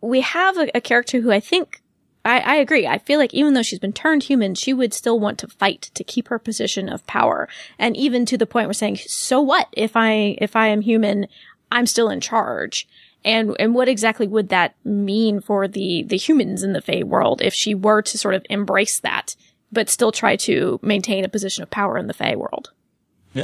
[0.00, 1.82] we have a, a character who I think
[2.26, 2.86] I, I agree.
[2.86, 5.90] I feel like even though she's been turned human, she would still want to fight
[5.94, 7.48] to keep her position of power.
[7.78, 11.28] And even to the point where saying, so what if I, if I am human,
[11.70, 12.88] I'm still in charge.
[13.24, 17.40] And, and what exactly would that mean for the, the humans in the Fae world
[17.42, 19.36] if she were to sort of embrace that,
[19.72, 22.72] but still try to maintain a position of power in the Fae world?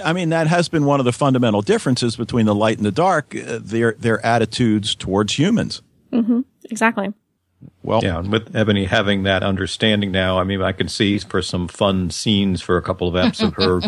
[0.05, 2.93] I mean, that has been one of the fundamental differences between the light and the
[2.93, 5.83] dark, uh, their, their attitudes towards humans.
[6.71, 7.13] Exactly.
[7.83, 11.43] Well, Yeah, and with Evony having that understanding now, I mean, I can see for
[11.43, 13.81] some fun scenes for a couple of eps of her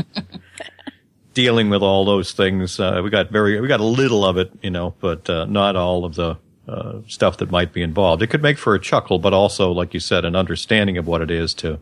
[1.34, 2.78] dealing with all those things.
[2.80, 5.76] Uh, we got very, we got a little of it, you know, but uh, not
[5.76, 8.22] all of the uh, stuff that might be involved.
[8.22, 11.20] It could make for a chuckle, but also, like you said, an understanding of what
[11.20, 11.78] it is to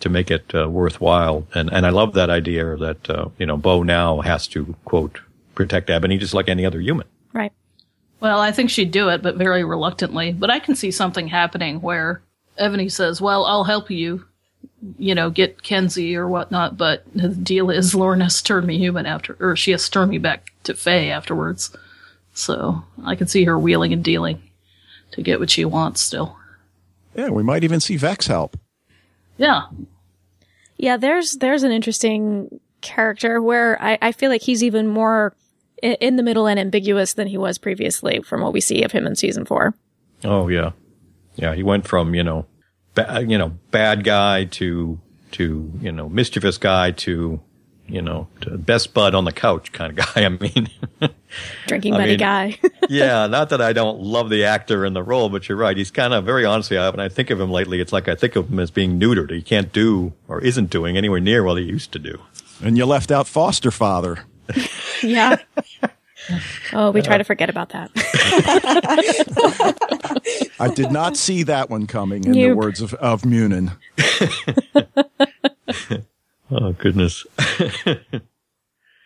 [0.00, 1.46] to make it uh, worthwhile.
[1.54, 5.20] And and I love that idea that uh, you know Bo now has to quote
[5.54, 7.06] protect Evony just like any other human.
[7.32, 7.52] Right.
[8.24, 10.32] Well, I think she'd do it, but very reluctantly.
[10.32, 12.22] But I can see something happening where
[12.58, 14.24] Evony says, "Well, I'll help you,
[14.98, 18.78] you know, get Kenzi or whatnot." But the deal is, Lauren has to turn me
[18.78, 21.76] human after, or she has to turn me back to Fae afterwards.
[22.32, 24.40] So I can see her wheeling and dealing
[25.12, 26.00] to get what she wants.
[26.00, 26.34] Still,
[27.14, 28.56] yeah, we might even see Vex help.
[29.36, 29.64] yeah,
[30.78, 35.43] Yeah, there's there's an interesting character where I, I feel like he's even more i-
[35.84, 39.06] in the middle and ambiguous than he was previously from what we see of him
[39.06, 39.74] in season four.
[40.24, 40.70] Oh yeah,
[41.36, 41.54] yeah.
[41.54, 42.46] He went from you know,
[42.94, 44.98] ba- you know, bad guy to
[45.32, 47.40] to you know, mischievous guy to
[47.86, 50.24] you know, to best bud on the couch kind of guy.
[50.24, 50.68] I mean,
[51.66, 52.58] Drinking I buddy mean- guy.
[52.88, 53.26] yeah.
[53.36, 55.76] Not that I don't love the actor in the role, but you're right.
[55.76, 56.78] He's kind of very honestly.
[56.78, 58.98] I- When I think of him lately, it's like I think of him as being
[58.98, 59.30] neutered.
[59.30, 62.22] He can't do or isn't doing anywhere near what he used to do.
[62.62, 64.20] And you left out foster father.
[65.02, 65.36] Yeah.
[66.72, 67.90] Oh, we try to uh, forget about that.
[70.58, 73.72] I did not see that one coming in the words of, of Munin.
[76.50, 77.26] Oh goodness.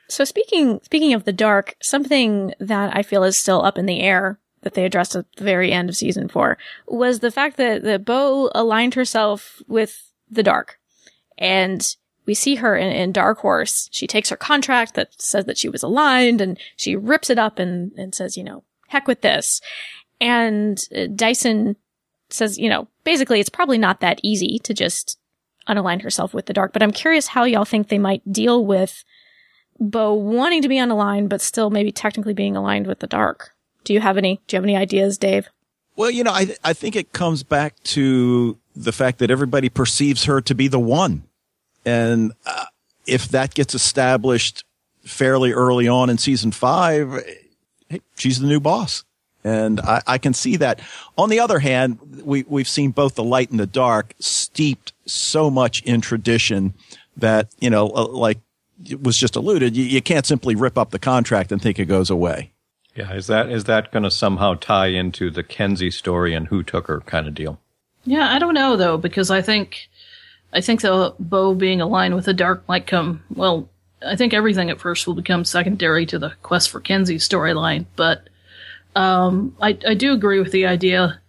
[0.09, 4.01] So speaking speaking of the dark, something that I feel is still up in the
[4.01, 7.83] air that they addressed at the very end of season four was the fact that,
[7.85, 10.79] that Bo aligned herself with the dark.
[11.37, 11.87] And
[12.29, 13.89] we see her in, in Dark Horse.
[13.91, 17.59] She takes her contract that says that she was aligned and she rips it up
[17.59, 19.63] and, and says, you know, heck with this.
[20.21, 21.75] And uh, Dyson
[22.29, 25.19] says, you know, basically it's probably not that easy to just
[25.67, 29.05] unalign herself with the dark, but I'm curious how y'all think they might deal with
[29.81, 33.53] Bo wanting to be unaligned, but still maybe technically being aligned with the dark.
[33.85, 35.49] Do you have any, do you have any ideas, Dave?
[35.97, 40.25] Well, you know, I, I think it comes back to the fact that everybody perceives
[40.25, 41.28] her to be the one.
[41.85, 42.67] And uh,
[43.07, 44.65] if that gets established
[45.05, 47.25] fairly early on in season five,
[47.89, 49.05] hey, she's the new boss.
[49.45, 50.81] And I, I, can see that.
[51.17, 55.49] On the other hand, we, we've seen both the light and the dark steeped so
[55.49, 56.75] much in tradition
[57.17, 58.39] that, you know, uh, like
[58.85, 61.87] it was just alluded, you, you can't simply rip up the contract and think it
[61.87, 62.53] goes away.
[62.95, 66.65] Yeah, is that is that going to somehow tie into the Kenzi story and who
[66.65, 67.61] took her kind of deal?
[68.05, 69.89] Yeah, I don't know though because I think
[70.53, 73.23] I think the Bo being aligned with the dark might come.
[73.35, 73.69] Well,
[74.05, 78.29] I think everything at first will become secondary to the quest for Kenzi storyline, but
[78.95, 81.21] um, I, I do agree with the idea,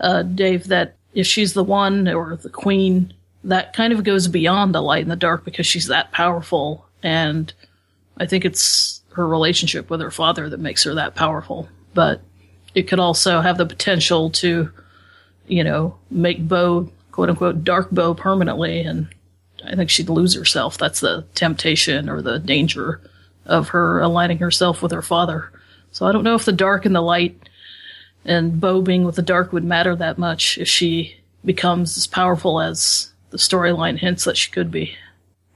[0.00, 3.12] uh, Dave, that if she's the one or the queen,
[3.44, 6.86] that kind of goes beyond the light and the dark because she's that powerful.
[7.02, 7.52] And
[8.16, 11.68] I think it's her relationship with her father that makes her that powerful.
[11.94, 12.20] But
[12.74, 14.70] it could also have the potential to,
[15.48, 18.80] you know, make Bo, quote unquote, dark Bo permanently.
[18.80, 19.06] And
[19.62, 20.78] I think she'd lose herself.
[20.78, 22.98] That's the temptation or the danger
[23.44, 25.52] of her aligning herself with her father.
[25.92, 27.38] So I don't know if the dark and the light
[28.24, 32.58] and Bo being with the dark would matter that much if she becomes as powerful
[32.58, 34.96] as the storyline hints that she could be.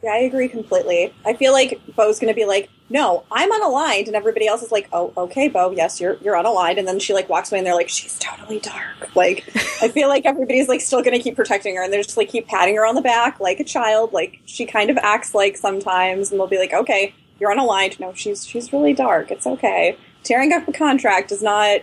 [0.02, 1.14] Yeah, I agree completely.
[1.24, 4.72] I feel like Bo's going to be like, "No, I'm unaligned," and everybody else is
[4.72, 7.66] like, "Oh, okay, Bo, yes, you're you're unaligned." And then she like walks away, and
[7.66, 9.44] they're like, "She's totally dark." Like,
[9.82, 12.28] I feel like everybody's like still going to keep protecting her, and they're just like
[12.28, 14.12] keep patting her on the back like a child.
[14.12, 18.12] Like she kind of acts like sometimes, and they'll be like, "Okay, you're unaligned." No,
[18.14, 19.30] she's she's really dark.
[19.30, 21.82] It's okay tearing up a contract does not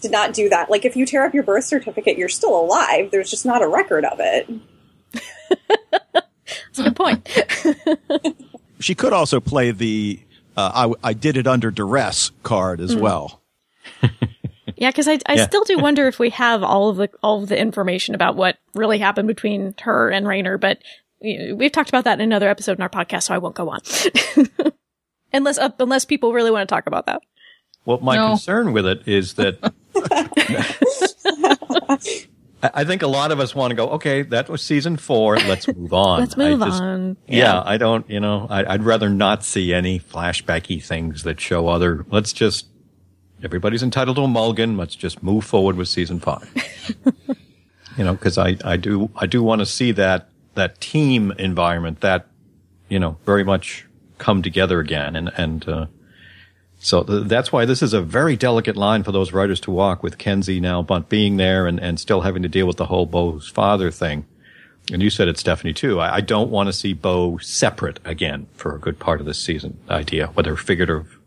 [0.00, 0.70] did not do that.
[0.70, 3.10] Like if you tear up your birth certificate, you're still alive.
[3.10, 4.50] There's just not a record of it.
[6.12, 7.46] That's a good point.
[8.80, 10.20] she could also play the
[10.56, 13.00] uh, I, I did it under duress card as mm.
[13.00, 13.42] well.
[14.76, 15.46] yeah, because I, I yeah.
[15.46, 18.56] still do wonder if we have all of the all of the information about what
[18.74, 20.78] really happened between her and Rainer, but
[21.20, 23.54] you know, we've talked about that in another episode in our podcast, so I won't
[23.54, 23.80] go on.
[25.32, 27.22] unless uh, unless people really want to talk about that.
[27.84, 28.28] Well, my no.
[28.28, 29.58] concern with it is that
[32.72, 35.36] I think a lot of us want to go, okay, that was season four.
[35.36, 36.20] Let's move on.
[36.20, 37.16] Let's move just, on.
[37.26, 37.36] Yeah.
[37.36, 37.62] yeah.
[37.64, 42.06] I don't, you know, I, would rather not see any flashbacky things that show other,
[42.10, 42.66] let's just,
[43.42, 44.76] everybody's entitled to a mulligan.
[44.76, 46.48] Let's just move forward with season five.
[47.98, 52.00] you know, cause I, I do, I do want to see that, that team environment
[52.00, 52.28] that,
[52.88, 53.86] you know, very much
[54.18, 55.86] come together again and, and, uh,
[56.84, 60.02] so th- that's why this is a very delicate line for those writers to walk
[60.02, 63.48] with Kenzi now, being there and, and still having to deal with the whole Bo's
[63.48, 64.26] father thing.
[64.92, 65.98] And you said it, Stephanie, too.
[65.98, 69.38] I, I don't want to see Bo separate again for a good part of this
[69.38, 71.18] season idea, whether figurative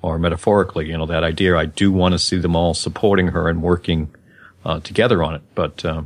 [0.00, 0.88] or metaphorically.
[0.90, 4.14] You know, that idea, I do want to see them all supporting her and working
[4.64, 5.42] uh, together on it.
[5.56, 6.02] But, uh,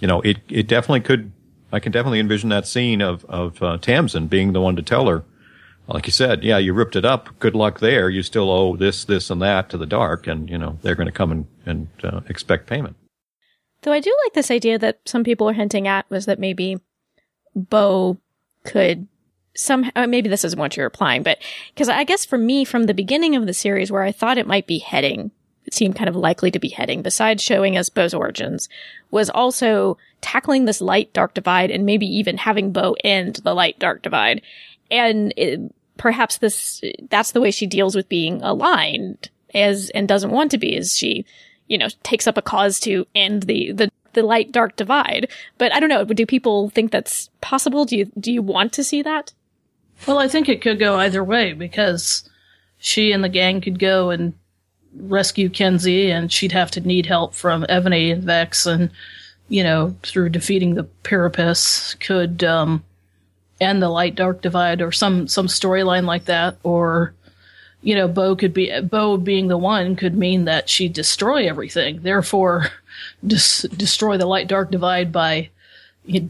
[0.00, 1.32] you know, it, it definitely could,
[1.70, 5.08] I can definitely envision that scene of, of uh, Tamsin being the one to tell
[5.08, 5.24] her,
[5.88, 7.38] like you said, yeah, you ripped it up.
[7.38, 8.08] Good luck there.
[8.08, 11.06] You still owe this, this, and that to the dark, and you know they're going
[11.06, 12.96] to come and, and uh, expect payment.
[13.82, 16.78] Though I do like this idea that some people are hinting at was that maybe
[17.54, 18.18] Bo
[18.64, 19.08] could
[19.54, 21.38] somehow uh, maybe this isn't what you're applying, but
[21.74, 24.46] because I guess for me from the beginning of the series where I thought it
[24.46, 25.30] might be heading,
[25.64, 27.02] it seemed kind of likely to be heading.
[27.02, 28.68] Besides showing us Bo's origins,
[29.10, 33.78] was also tackling this light dark divide and maybe even having Bo end the light
[33.78, 34.42] dark divide
[34.92, 35.60] and it,
[35.96, 40.58] perhaps this that's the way she deals with being aligned as and doesn't want to
[40.58, 41.24] be is she
[41.66, 45.28] you know takes up a cause to end the the the light dark divide.
[45.56, 47.84] But i don't know do people think that's possible?
[47.84, 49.32] Do you do you want to see that?
[50.06, 52.28] Well i think it could go either way because
[52.78, 54.34] she and the gang could go and
[54.94, 58.90] rescue kenzi and she'd have to need help from evony and vex and
[59.48, 62.84] you know through defeating the Pyrippus could um
[63.62, 67.14] and the light dark divide or some some storyline like that or
[67.80, 72.02] you know bo could be Bo being the one could mean that she destroy everything
[72.02, 72.66] therefore
[73.26, 75.48] dis- destroy the light dark divide by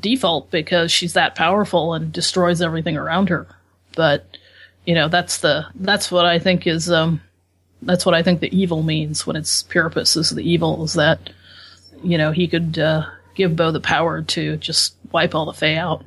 [0.01, 3.47] default because she's that powerful and destroys everything around her
[3.97, 4.37] but
[4.85, 7.21] you know that's the that's what I think is um
[7.83, 11.31] that's what I think the evil means when it's Pyrippus is the evil is that
[12.03, 15.77] you know he could uh, give bo the power to just wipe all the Fae
[15.77, 16.05] out.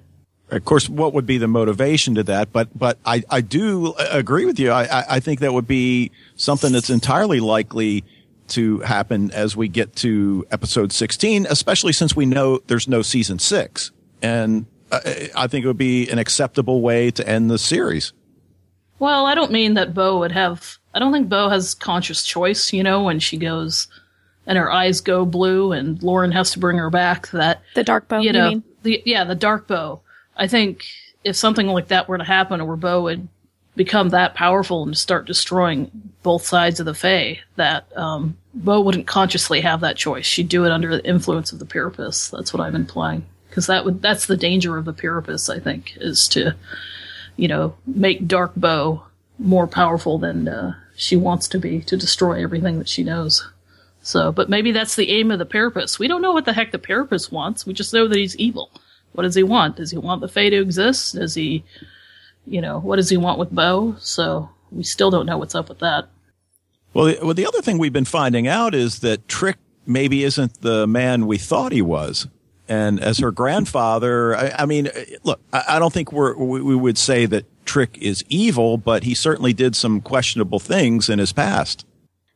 [0.56, 2.51] Of course, what would be the motivation to that?
[2.51, 4.72] But but I, I do agree with you.
[4.72, 8.03] I, I think that would be something that's entirely likely
[8.49, 13.39] to happen as we get to episode 16, especially since we know there's no season
[13.39, 13.91] six.
[14.22, 14.99] And uh,
[15.36, 18.14] I think it would be an acceptable way to end the series.
[18.99, 20.78] Well, I don't mean that Bo would have.
[20.93, 22.72] I don't think Bo has conscious choice.
[22.72, 23.88] You know, when she goes
[24.47, 27.30] and her eyes go blue, and Lauren has to bring her back.
[27.32, 28.20] That the dark bo.
[28.20, 28.64] you know, mean?
[28.84, 30.01] the yeah, the dark bo.
[30.36, 30.86] I think
[31.24, 33.28] if something like that were to happen, where Bo would
[33.76, 35.92] become that powerful and start destroying
[36.24, 40.26] both sides of the Fae, that um, Bo wouldn't consciously have that choice.
[40.26, 42.32] She'd do it under the influence of the Pyrippus.
[42.32, 43.26] That's what I'm implying.
[43.50, 46.56] Because that would that's the danger of the Pyrippus, I think, is to,
[47.38, 49.04] you know, make Dark Bo
[49.40, 53.48] more powerful than uh, she wants to be to destroy everything that she knows.
[54.02, 55.98] So, but maybe that's the aim of the Pyrippus.
[55.98, 57.66] We don't know what the heck the Pyrippus wants.
[57.66, 58.70] We just know that he's evil.
[59.16, 59.78] What does he want?
[59.78, 61.16] Does he want the Fae to exist?
[61.16, 61.63] Does he,
[62.45, 63.95] you know, what does he want with Bo?
[63.99, 66.09] So we still don't know what's up with that.
[66.93, 70.61] Well, the, well, the other thing we've been finding out is that Trick maybe isn't
[70.61, 72.28] the man we thought he was.
[72.68, 74.89] And as her grandfather, I, I mean,
[75.24, 79.03] look, I, I don't think we're, we, we would say that Trick is evil, but
[79.03, 81.86] he certainly did some questionable things in his past.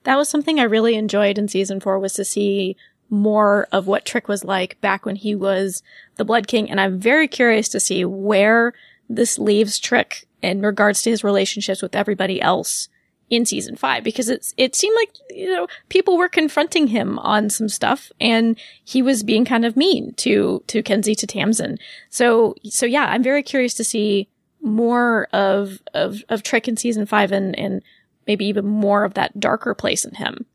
[0.04, 2.78] That was something I really enjoyed in season four was to see
[3.10, 5.82] more of what Trick was like back when he was
[6.18, 6.70] the Blood King.
[6.70, 8.74] And I'm very curious to see where
[9.10, 12.88] this leaves Trick in regards to his relationships with everybody else
[13.30, 17.48] in season five, because it's, it seemed like, you know, people were confronting him on
[17.50, 21.78] some stuff and he was being kind of mean to, to Kenzi, to Tamsin.
[22.10, 24.28] So, so yeah, I'm very curious to see
[24.62, 27.84] more of, of, of Trick in season five and, and
[28.26, 30.46] maybe even more of that darker place in him.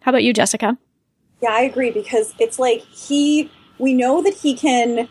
[0.00, 0.76] How about you, Jessica?
[1.42, 5.08] Yeah, I agree because it's like he, we know that he can,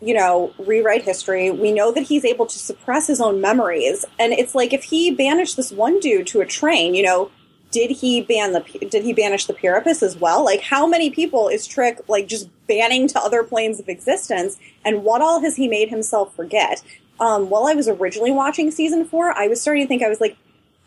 [0.00, 1.50] you know, rewrite history.
[1.50, 4.04] We know that he's able to suppress his own memories.
[4.18, 7.30] And it's like if he banished this one dude to a train, you know,
[7.70, 8.60] did he ban the
[8.90, 10.44] did he banish the Pyrippus as well?
[10.44, 15.04] Like how many people is Trick like just banning to other planes of existence and
[15.04, 16.82] what all has he made himself forget?
[17.18, 20.20] Um, while I was originally watching season four, I was starting to think I was
[20.20, 20.36] like,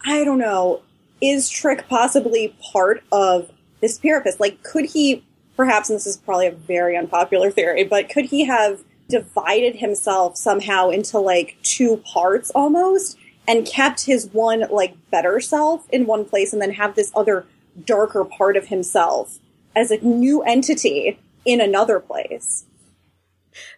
[0.06, 0.82] I don't know,
[1.22, 3.52] is Trick possibly part of
[3.82, 4.40] this Pyrippus?
[4.40, 5.24] Like, could he
[5.60, 10.38] perhaps, and this is probably a very unpopular theory, but could he have divided himself
[10.38, 16.24] somehow into like two parts almost and kept his one like better self in one
[16.24, 17.46] place and then have this other
[17.86, 19.40] darker part of himself
[19.76, 22.64] as a new entity in another place?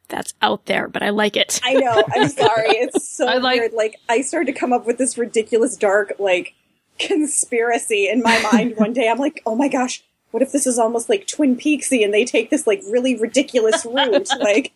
[0.07, 1.59] That's out there, but I like it.
[1.63, 2.03] I know.
[2.13, 2.69] I'm sorry.
[2.77, 3.73] It's so I like- weird.
[3.73, 6.53] Like I started to come up with this ridiculous dark like
[7.01, 9.09] conspiracy in my mind one day.
[9.09, 12.25] I'm like, oh my gosh, what if this is almost like Twin Peaksy and they
[12.25, 14.29] take this like really ridiculous route?
[14.39, 14.73] like,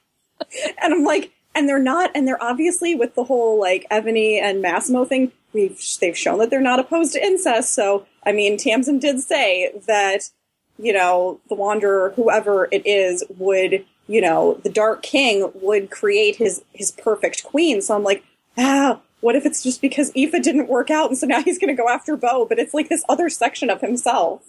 [0.81, 4.61] and I'm like, and they're not, and they're obviously with the whole like Evony and
[4.61, 5.31] Massimo thing.
[5.53, 7.73] We've they've shown that they're not opposed to incest.
[7.73, 10.29] So I mean, Tamsin did say that
[10.77, 16.35] you know the Wanderer, whoever it is, would you know the Dark King would create
[16.35, 17.81] his his perfect queen.
[17.81, 18.25] So I'm like,
[18.57, 21.75] ah, what if it's just because Aife didn't work out, and so now he's going
[21.75, 22.45] to go after Bo?
[22.45, 24.43] But it's like this other section of himself.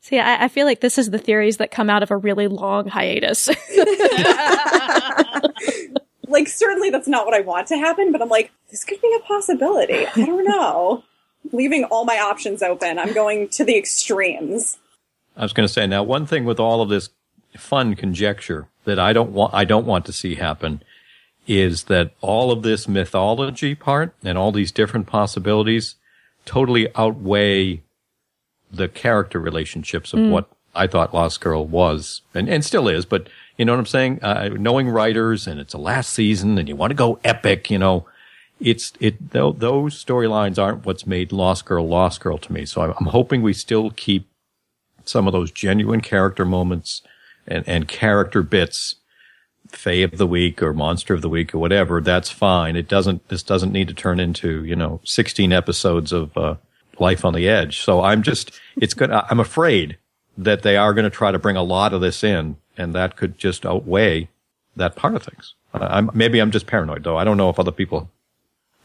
[0.00, 2.48] See, I, I feel like this is the theories that come out of a really
[2.48, 3.48] long hiatus.
[6.32, 9.14] Like certainly that's not what I want to happen, but I'm like, this could be
[9.18, 10.06] a possibility.
[10.06, 11.04] I don't know.
[11.52, 12.98] Leaving all my options open.
[12.98, 14.78] I'm going to the extremes.
[15.36, 17.10] I was going to say now one thing with all of this
[17.56, 20.82] fun conjecture that I don't want I don't want to see happen
[21.46, 25.96] is that all of this mythology part and all these different possibilities
[26.44, 27.82] totally outweigh
[28.70, 33.28] the character relationships of what I thought Lost Girl was and, and still is, but
[33.56, 34.20] you know what I'm saying?
[34.22, 37.78] Uh, knowing writers and it's a last season and you want to go epic, you
[37.78, 38.06] know,
[38.60, 42.64] it's, it, th- those storylines aren't what's made Lost Girl Lost Girl to me.
[42.64, 44.28] So I'm, I'm hoping we still keep
[45.04, 47.02] some of those genuine character moments
[47.46, 48.96] and, and character bits,
[49.76, 52.00] Fae of the week or Monster of the week or whatever.
[52.00, 52.76] That's fine.
[52.76, 56.56] It doesn't, this doesn't need to turn into, you know, 16 episodes of, uh,
[56.98, 57.80] life on the edge.
[57.80, 59.96] So I'm just, it's gonna, I'm afraid
[60.38, 63.16] that they are going to try to bring a lot of this in and that
[63.16, 64.28] could just outweigh
[64.76, 65.54] that part of things.
[65.74, 67.16] I- I'm, maybe I'm just paranoid though.
[67.16, 68.10] I don't know if other people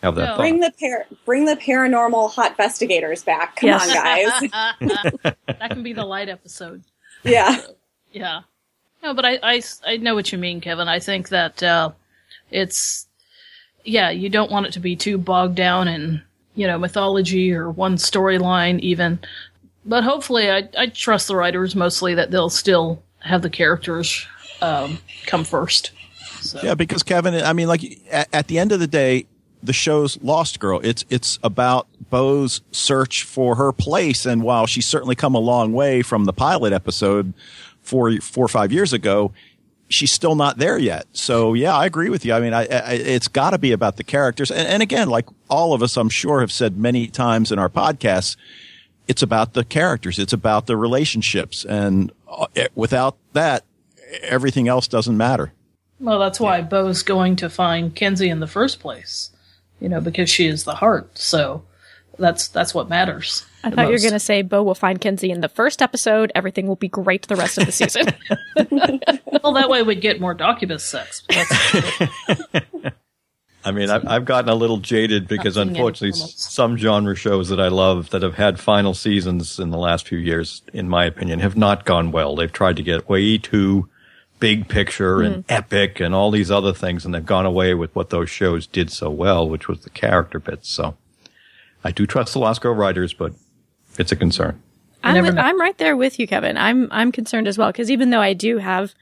[0.04, 0.28] have that No.
[0.32, 0.38] thought.
[0.38, 3.56] Bring the par- bring the paranormal hot investigators back.
[3.58, 3.90] Come Yes.
[3.90, 5.36] on, guys.
[5.48, 6.84] that can be the light episode.
[7.24, 7.62] yeah.
[8.12, 8.42] Yeah.
[9.04, 10.88] No, but I, I, I know what you mean, Kevin.
[10.88, 11.92] I think that uh,
[12.52, 13.08] it's,
[13.86, 16.22] yeah, you don't want it to be too bogged down in,
[16.56, 19.20] you know, mythology or one storyline even.
[19.86, 24.26] But hopefully, I, I trust the writers mostly that they'll still have the characters
[24.62, 25.92] um, come first.
[26.42, 26.60] So.
[26.64, 29.28] Yeah, because Kevin, I mean, like at, at the end of the day,
[29.64, 30.80] the show's Lost Girl.
[30.84, 35.74] It's it's about Bo's search for her place, and while she's certainly come a long
[35.74, 37.34] way from the pilot episode
[37.88, 39.32] four four or five years ago,
[39.90, 41.08] she's still not there yet.
[41.14, 42.34] So yeah, I agree with you.
[42.34, 45.26] I mean, I, I, it's got to be about the characters, and, and again, like
[45.50, 48.36] all of us, I'm sure have said many times in our podcasts,
[49.08, 50.20] it's about the characters.
[50.20, 53.64] It's about the relationships, and uh, without that,
[54.22, 55.54] everything else doesn't matter.
[56.00, 56.64] Well, that's why yeah.
[56.66, 59.32] Bo's going to find Kenzi in the first place
[59.80, 61.18] you know, because she is the heart.
[61.18, 61.64] So
[62.18, 63.46] that's that's what matters.
[63.68, 63.88] I thought most.
[63.88, 66.32] you were going to say Bo will find Kenzi in the first episode.
[66.34, 68.08] Everything will be great the rest of the season.
[69.44, 71.24] well, that way we'd get more Doccubus sex.
[73.66, 77.68] I mean, I've, I've gotten a little jaded because unfortunately, some genre shows that I
[77.68, 81.58] love that have had final seasons in the last few years, in my opinion, have
[81.58, 82.38] not gone well.
[82.38, 83.90] They've tried to get way too
[84.40, 85.46] big picture and mm.
[85.50, 88.90] epic and all these other things, and they've gone away with what those shows did
[88.90, 90.70] so well, which was the character bits.
[90.70, 90.96] So
[91.84, 93.34] I do trust the Lost Girl writers, but
[94.00, 94.62] it's a concern.
[95.04, 96.58] I'm, with, I'm right there with you, Kevin.
[96.58, 98.94] I'm I'm concerned as well because even though I do have,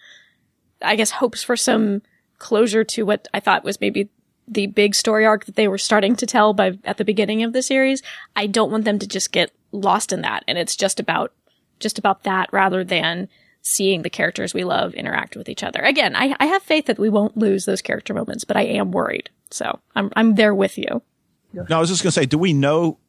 [0.82, 2.02] I guess, hopes for some
[2.38, 4.10] closure to what I thought was maybe
[4.48, 7.54] the big story arc that they were starting to tell by at the beginning of
[7.54, 8.04] the series,
[8.36, 11.34] I don't want them to just get lost in that, and it's just about
[11.80, 13.28] just about that rather than
[13.62, 15.82] seeing the characters we love interact with each other.
[15.82, 18.91] Again, I, I have faith that we won't lose those character moments, but I am
[18.91, 19.32] worried.
[19.50, 21.02] So I'm, I'm there with you.
[21.52, 23.00] No, I was just going to say, do we know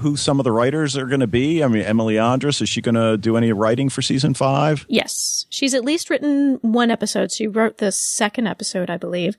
[0.00, 1.62] who some of the writers are going to be?
[1.62, 4.86] I mean, Emily Andras, is she going to do any writing for season five?
[4.88, 5.46] Yes.
[5.48, 7.32] She's at least written one episode.
[7.32, 9.36] She wrote the second episode, I believe.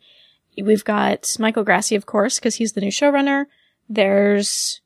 [0.61, 3.45] We've got Michael Grassi, of course, because he's the new showrunner.
[3.87, 4.81] There's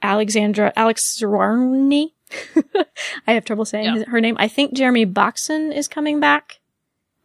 [0.00, 2.12] Alexandra, Alex Zarowny,
[3.26, 4.04] I have trouble saying yeah.
[4.08, 4.36] her name.
[4.38, 6.60] I think Jeremy Boxen is coming back,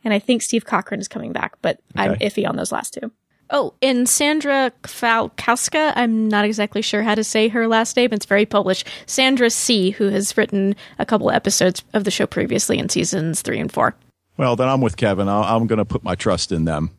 [0.03, 2.09] and I think Steve Cochrane is coming back, but okay.
[2.09, 3.11] I'm iffy on those last two.
[3.55, 8.09] Oh, and Sandra Falkowska, I'm not exactly sure how to say her last name.
[8.11, 8.83] It's very Polish.
[9.05, 13.59] Sandra C., who has written a couple episodes of the show previously in seasons three
[13.59, 13.95] and four.
[14.37, 15.29] Well, then I'm with Kevin.
[15.29, 16.89] i am going to put my trust in them.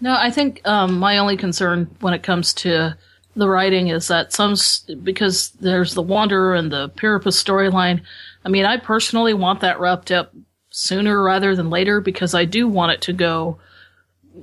[0.00, 2.96] No, I think um, my only concern when it comes to
[3.34, 4.54] the writing is that some
[5.02, 8.02] because there's the Wanderer and the Pyrippus storyline.
[8.44, 10.32] I mean, I personally want that wrapped up
[10.70, 13.58] sooner rather than later because I do want it to go.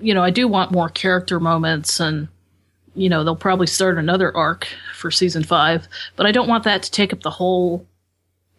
[0.02, 2.28] You know, I do want more character moments and
[2.96, 6.84] you know, they'll probably start another arc for season five, but I don't want that
[6.84, 7.86] to take up the whole,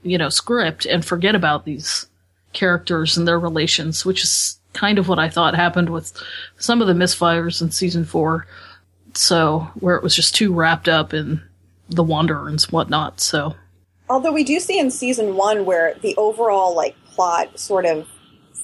[0.03, 2.07] you know, script and forget about these
[2.53, 6.12] characters and their relations, which is kind of what I thought happened with
[6.59, 8.47] some of the misfires in season four.
[9.14, 11.43] So where it was just too wrapped up in
[11.89, 13.20] the Wanderer and whatnot.
[13.20, 13.57] So,
[14.09, 18.09] although we do see in season one where the overall like plot sort of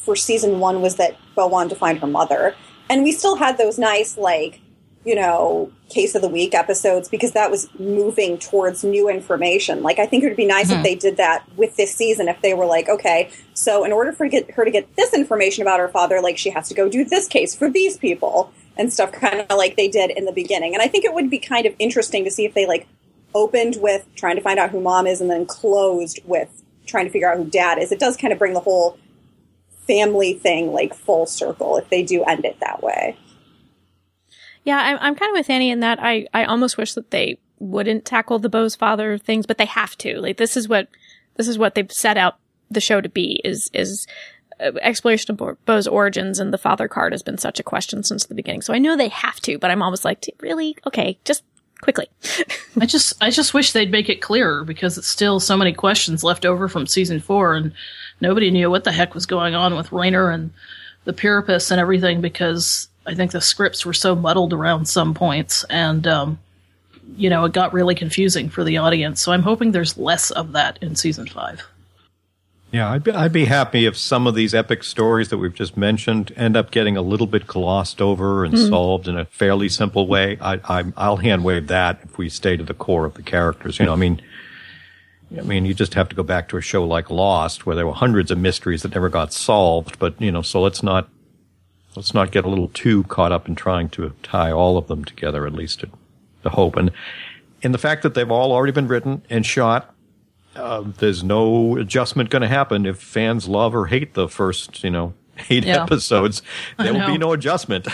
[0.06, 2.54] for season one was that Bo wanted to find her mother,
[2.88, 4.60] and we still had those nice like
[5.04, 9.82] you know case of the week episodes because that was moving towards new information.
[9.82, 10.78] Like I think it would be nice mm-hmm.
[10.78, 12.28] if they did that with this season.
[12.28, 15.62] If they were like, okay, so in order for get her to get this information
[15.62, 18.92] about her father, like she has to go do this case for these people and
[18.92, 20.72] stuff kind of like they did in the beginning.
[20.74, 22.86] And I think it would be kind of interesting to see if they like
[23.34, 27.10] opened with trying to find out who mom is and then closed with trying to
[27.10, 27.92] figure out who dad is.
[27.92, 28.98] It does kind of bring the whole
[29.86, 33.16] family thing like full circle if they do end it that way.
[34.64, 37.38] Yeah, I'm, I'm kind of with Annie in that I, I almost wish that they
[37.58, 40.20] wouldn't tackle the Bo's father things, but they have to.
[40.20, 40.88] Like this is what
[41.36, 42.38] this is what they've set out
[42.70, 44.06] the show to be is is
[44.60, 48.26] uh, exploration of Bo's origins and the father card has been such a question since
[48.26, 48.62] the beginning.
[48.62, 50.76] So I know they have to, but I'm almost like, really?
[50.86, 51.44] Okay, just
[51.82, 52.08] quickly.
[52.80, 56.24] I just, I just wish they'd make it clearer because it's still so many questions
[56.24, 57.72] left over from season four and
[58.20, 60.50] nobody knew what the heck was going on with Rainer and
[61.04, 65.64] the Pyrippus and everything because I think the scripts were so muddled around some points
[65.64, 66.38] and, um,
[67.16, 69.20] you know, it got really confusing for the audience.
[69.20, 71.62] So I'm hoping there's less of that in season five.
[72.72, 75.76] Yeah, I'd be, I'd be happy if some of these epic stories that we've just
[75.76, 78.68] mentioned end up getting a little bit glossed over and mm.
[78.68, 80.36] solved in a fairly simple way.
[80.40, 80.60] I,
[80.96, 83.78] I, will hand wave that if we stay to the core of the characters.
[83.78, 84.20] You know, I mean,
[85.36, 87.86] I mean, you just have to go back to a show like Lost, where there
[87.86, 89.98] were hundreds of mysteries that never got solved.
[89.98, 91.08] But you know, so let's not
[91.96, 95.04] let's not get a little too caught up in trying to tie all of them
[95.04, 95.46] together.
[95.46, 95.90] At least to,
[96.42, 96.90] to hope, and
[97.62, 99.94] in the fact that they've all already been written and shot
[100.56, 104.90] uh, there's no adjustment going to happen if fans love or hate the first, you
[104.90, 105.12] know,
[105.50, 105.82] eight Yeah.
[105.82, 106.42] episodes,
[106.78, 107.86] there will be no adjustment.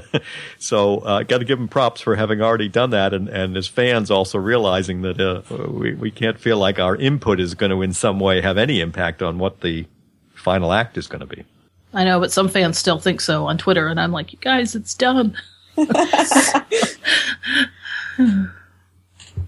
[0.58, 3.56] so I uh, got to give them props for having already done that, and, and
[3.56, 7.70] as fans also realizing that uh, we we can't feel like our input is going
[7.70, 9.86] to in some way have any impact on what the
[10.34, 11.44] final act is going to be.
[11.92, 14.74] I know, but some fans still think so on Twitter, and I'm like, you guys,
[14.74, 15.36] it's done.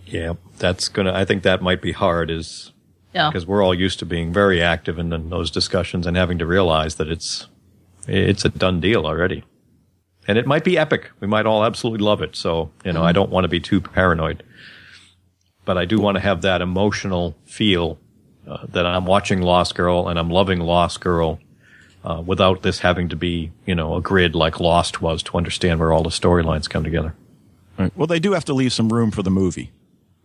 [0.06, 1.12] Yeah, that's gonna.
[1.12, 2.72] I think that might be hard, is
[3.16, 3.30] Yeah.
[3.30, 6.46] because we're all used to being very active in, in those discussions and having to
[6.46, 7.46] realize that it's
[8.06, 9.42] it's a done deal already,
[10.28, 11.10] and it might be epic.
[11.18, 12.36] We might all absolutely love it.
[12.36, 14.42] So you know, I don't want to be too paranoid,
[15.64, 17.98] but I do want to have that emotional feel
[18.46, 21.40] uh, that I'm watching Lost Girl and I'm loving Lost Girl.
[22.04, 25.80] Uh, without this having to be, you know, a grid like Lost was to understand
[25.80, 27.16] where all the storylines come together.
[27.76, 27.92] Right.
[27.96, 29.72] Well, they do have to leave some room for the movie.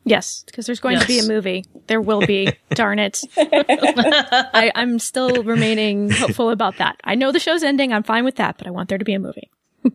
[0.03, 1.65] Yes, because there's going to be a movie.
[1.87, 2.51] There will be.
[2.71, 3.21] darn it.
[3.37, 6.99] I, I'm still remaining hopeful about that.
[7.03, 7.93] I know the show's ending.
[7.93, 9.51] I'm fine with that, but I want there to be a movie.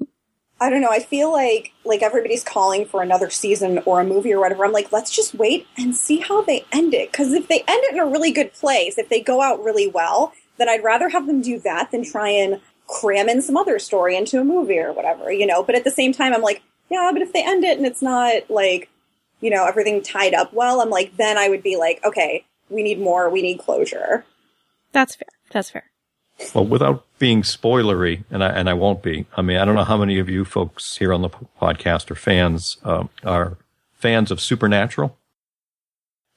[0.60, 0.90] I don't know.
[0.90, 4.64] I feel like like everybody's calling for another season or a movie or whatever.
[4.64, 7.10] I'm like, let's just wait and see how they end it.
[7.10, 9.88] Because if they end it in a really good place, if they go out really
[9.88, 13.78] well, then I'd rather have them do that than try and cram in some other
[13.78, 15.62] story into a movie or whatever, you know.
[15.62, 18.02] But at the same time, I'm like, yeah, but if they end it and it's
[18.02, 18.88] not like,
[19.40, 22.82] you know, everything tied up well, I'm like, then I would be like, okay, we
[22.82, 23.28] need more.
[23.30, 24.24] We need closure.
[24.92, 25.28] That's fair.
[25.50, 25.84] That's fair.
[26.54, 29.26] Well, without being spoilery, and I and I won't be.
[29.36, 32.14] I mean, I don't know how many of you folks here on the podcast are
[32.14, 33.56] fans um, are
[33.94, 35.16] fans of Supernatural.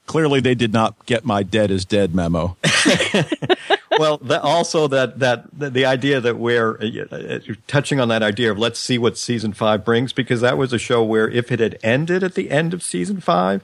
[0.10, 2.58] Clearly, they did not get my "dead is dead" memo.
[4.00, 8.24] well, that also that that the, the idea that we're uh, uh, touching on that
[8.24, 11.52] idea of let's see what season five brings, because that was a show where if
[11.52, 13.64] it had ended at the end of season five,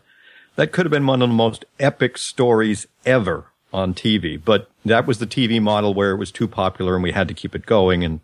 [0.55, 4.39] that could have been one of the most epic stories ever on TV.
[4.39, 7.33] But that was the TV model where it was too popular and we had to
[7.33, 8.19] keep it going, and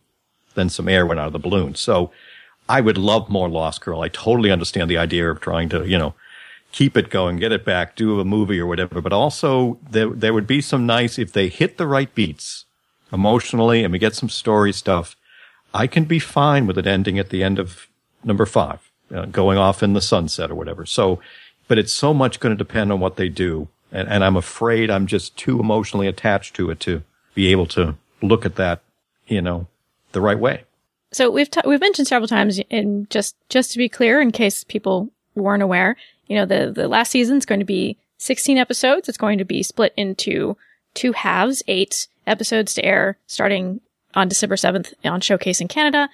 [0.54, 1.74] then some air went out of the balloon.
[1.74, 2.12] So
[2.70, 4.02] I would love more Lost Girl.
[4.02, 6.14] I totally understand the idea of trying to, you know,
[6.72, 9.02] keep it going, get it back, do a movie or whatever.
[9.02, 12.66] But also there, there would be some nice, if they hit the right beats
[13.12, 15.16] emotionally and we get some story stuff,
[15.74, 17.88] I can be fine with it ending at the end of
[18.24, 18.80] number five,
[19.14, 20.86] uh, going off in the sunset or whatever.
[20.86, 21.20] So,
[21.68, 23.68] but it's so much going to depend on what they do.
[23.92, 27.04] And, and I'm afraid I'm just too emotionally attached to it to
[27.34, 28.82] be able to look at that,
[29.28, 29.68] you know,
[30.12, 30.64] the right way.
[31.12, 34.64] So we've t- we've mentioned several times, and just just to be clear, in case
[34.64, 35.98] people weren't aware,
[36.32, 39.10] you know, the the last season is going to be 16 episodes.
[39.10, 40.56] It's going to be split into
[40.94, 43.82] two halves, eight episodes to air starting
[44.16, 46.08] on December 7th on Showcase in Canada,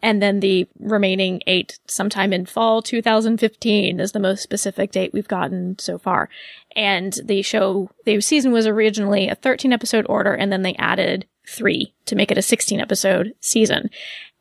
[0.00, 5.26] and then the remaining eight sometime in fall 2015 is the most specific date we've
[5.26, 6.28] gotten so far.
[6.76, 11.26] And the show, the season was originally a 13 episode order, and then they added
[11.44, 13.90] three to make it a 16 episode season.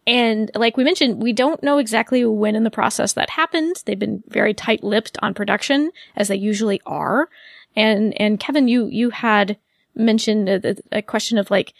[0.07, 3.81] And like we mentioned, we don't know exactly when in the process that happened.
[3.85, 7.27] They've been very tight-lipped on production, as they usually are.
[7.75, 9.57] And and Kevin, you you had
[9.95, 11.73] mentioned a, a question of like,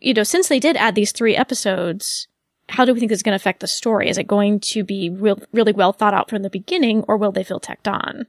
[0.00, 2.28] you know, since they did add these three episodes,
[2.68, 4.08] how do we think this is going to affect the story?
[4.08, 7.32] Is it going to be real, really well thought out from the beginning, or will
[7.32, 8.26] they feel tacked on?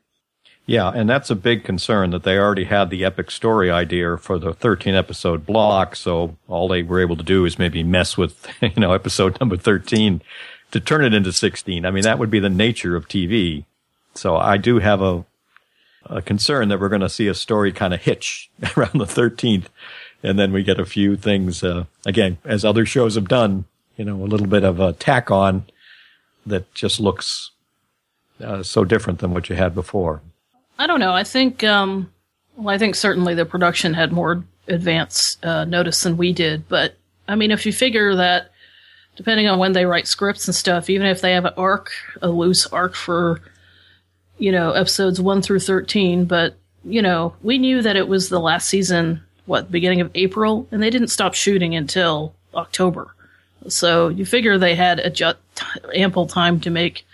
[0.69, 4.37] Yeah, and that's a big concern that they already had the epic story idea for
[4.37, 5.95] the 13 episode block.
[5.95, 9.57] So all they were able to do is maybe mess with, you know, episode number
[9.57, 10.21] 13
[10.69, 11.87] to turn it into 16.
[11.87, 13.65] I mean, that would be the nature of TV.
[14.13, 15.25] So I do have a,
[16.05, 19.69] a concern that we're going to see a story kind of hitch around the 13th.
[20.21, 23.65] And then we get a few things, uh, again, as other shows have done,
[23.97, 25.63] you know, a little bit of a tack on
[26.45, 27.49] that just looks
[28.39, 30.21] uh, so different than what you had before.
[30.79, 31.13] I don't know.
[31.13, 32.11] I think, um,
[32.55, 36.67] well, I think certainly the production had more advance uh, notice than we did.
[36.69, 36.95] But
[37.27, 38.51] I mean, if you figure that,
[39.17, 42.29] depending on when they write scripts and stuff, even if they have an arc, a
[42.29, 43.41] loose arc for,
[44.37, 46.55] you know, episodes one through thirteen, but
[46.85, 50.81] you know, we knew that it was the last season, what beginning of April, and
[50.81, 53.13] they didn't stop shooting until October.
[53.67, 55.39] So you figure they had adjust,
[55.93, 57.05] ample time to make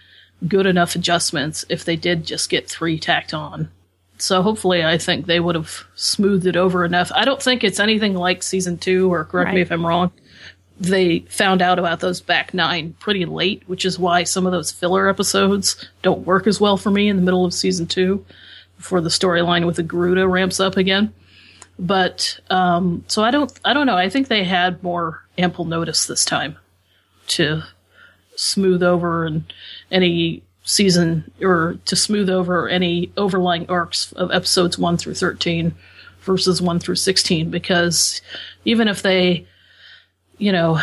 [0.48, 3.70] good enough adjustments if they did just get three tacked on.
[4.18, 7.12] So hopefully, I think they would have smoothed it over enough.
[7.14, 10.12] I don't think it's anything like season two, or correct me if I'm wrong.
[10.80, 14.72] They found out about those back nine pretty late, which is why some of those
[14.72, 18.26] filler episodes don't work as well for me in the middle of season two,
[18.78, 21.14] before the storyline with the Garuda ramps up again.
[21.78, 23.98] But um, so I don't, I don't know.
[23.98, 26.58] I think they had more ample notice this time
[27.28, 27.64] to
[28.38, 29.52] smooth over and
[29.92, 35.74] any season or to smooth over any overlying arcs of episodes 1 through 13
[36.22, 38.22] versus 1 through 16 because
[38.66, 39.46] even if they
[40.38, 40.74] you know,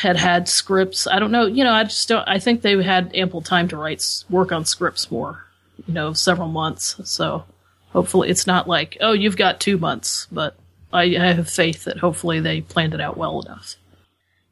[0.00, 1.06] had had scripts.
[1.06, 1.46] I don't know.
[1.46, 2.26] You know, I just don't.
[2.28, 5.44] I think they had ample time to write work on scripts more.
[5.86, 6.96] You know, several months.
[7.04, 7.44] So
[7.90, 10.26] hopefully, it's not like oh, you've got two months.
[10.32, 10.56] But
[10.92, 13.76] I, I have faith that hopefully they planned it out well enough.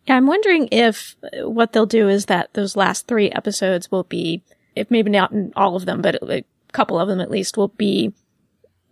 [0.06, 4.04] Yeah, I'm wondering if uh, what they'll do is that those last three episodes will
[4.04, 4.42] be,
[4.76, 8.12] if maybe not all of them, but a couple of them at least will be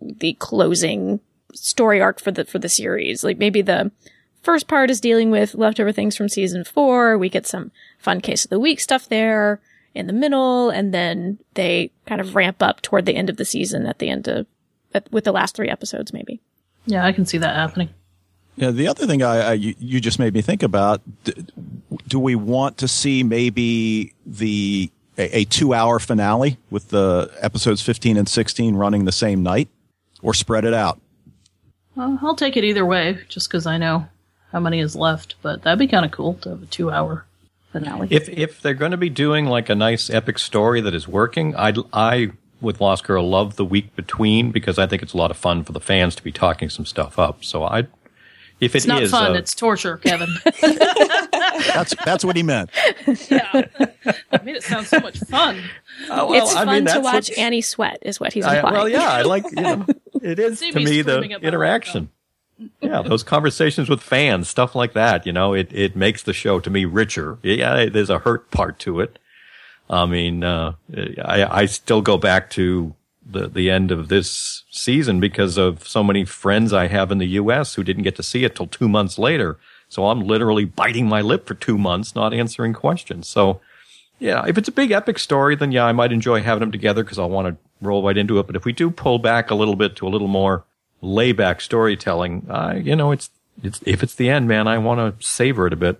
[0.01, 1.19] the closing
[1.53, 3.23] story arc for the for the series.
[3.23, 3.91] Like maybe the
[4.41, 7.17] first part is dealing with leftover things from season four.
[7.17, 9.61] We get some fun case of the week stuff there
[9.93, 13.45] in the middle, and then they kind of ramp up toward the end of the
[13.45, 14.47] season at the end of
[15.11, 16.39] with the last three episodes, maybe.
[16.85, 17.89] Yeah, I can see that happening.
[18.55, 21.33] Yeah, the other thing I, I you, you just made me think about: do,
[22.07, 28.17] do we want to see maybe the a, a two-hour finale with the episodes fifteen
[28.17, 29.69] and sixteen running the same night,
[30.21, 30.99] or spread it out?
[31.95, 34.07] Well, I'll take it either way, just because I know
[34.51, 35.35] how many is left.
[35.41, 37.25] But that'd be kind of cool to have a two-hour
[37.71, 38.07] finale.
[38.11, 41.55] If if they're going to be doing like a nice epic story that is working,
[41.55, 42.31] I I
[42.61, 45.63] with Lost Girl love the week between because I think it's a lot of fun
[45.63, 47.43] for the fans to be talking some stuff up.
[47.43, 47.87] So I
[48.65, 50.29] if it it's not is, fun, uh, it's torture, Kevin.
[51.73, 52.69] That's that's what he meant.
[53.29, 53.49] yeah,
[54.31, 55.61] I made it sound so much fun.
[56.09, 58.55] oh, well, it's I fun mean, to watch what- Annie sweat, is what he's I,
[58.55, 58.75] implying.
[58.75, 59.85] well, yeah, I like you know,
[60.21, 62.09] it is to me me the interaction.
[62.81, 65.25] Yeah, those conversations with fans, stuff like that.
[65.25, 67.37] You know, it it makes the show to me richer.
[67.43, 69.19] Yeah, there's a hurt part to it.
[69.89, 70.73] I mean, uh,
[71.23, 72.95] I I still go back to
[73.25, 77.27] the the end of this season because of so many friends I have in the
[77.27, 77.75] U.S.
[77.75, 79.57] who didn't get to see it till two months later.
[79.89, 83.27] So I'm literally biting my lip for two months, not answering questions.
[83.27, 83.61] So
[84.19, 87.03] yeah, if it's a big epic story, then yeah, I might enjoy having them together
[87.03, 88.47] because I'll want to roll right into it.
[88.47, 90.63] But if we do pull back a little bit to a little more
[91.01, 92.47] layback storytelling,
[92.83, 93.29] you know, it's
[93.63, 95.99] it's if it's the end, man, I want to savor it a bit.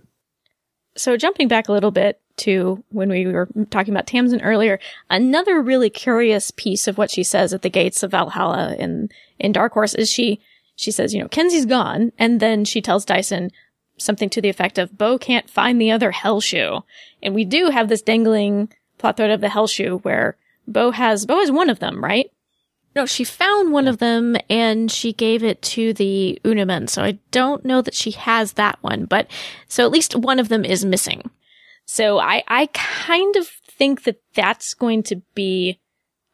[0.96, 4.80] So jumping back a little bit to when we were talking about Tamsin earlier,
[5.10, 9.10] another really curious piece of what she says at the gates of Valhalla in
[9.40, 10.40] in Dark Horse is she
[10.76, 13.52] she says, you know, Kenzi's gone, and then she tells Dyson
[13.98, 16.84] something to the effect of Bo can't find the other hell shoe.
[17.22, 21.26] And we do have this dangling plot thread of the hell shoe where Bo has
[21.26, 22.32] Bo has one of them, right?
[22.96, 26.94] No, she found one of them and she gave it to the Una Mens.
[26.94, 29.28] So I don't know that she has that one, but
[29.68, 31.30] so at least one of them is missing.
[31.94, 35.80] So I, I kind of think that that's going to be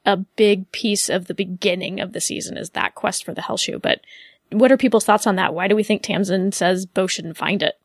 [0.06, 3.58] a big piece of the beginning of the season is that quest for the Hell
[3.58, 3.78] Shoe.
[3.78, 4.00] But
[4.54, 5.54] what are people's thoughts on that?
[5.54, 7.78] Why do we think Tamsin says Bo shouldn't find it?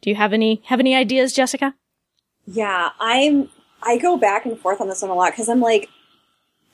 [0.00, 1.74] Do you have any, have any ideas, Jessica?
[2.46, 3.50] Yeah, I'm.
[3.82, 5.90] I go back and forth on this one a lot because I'm like,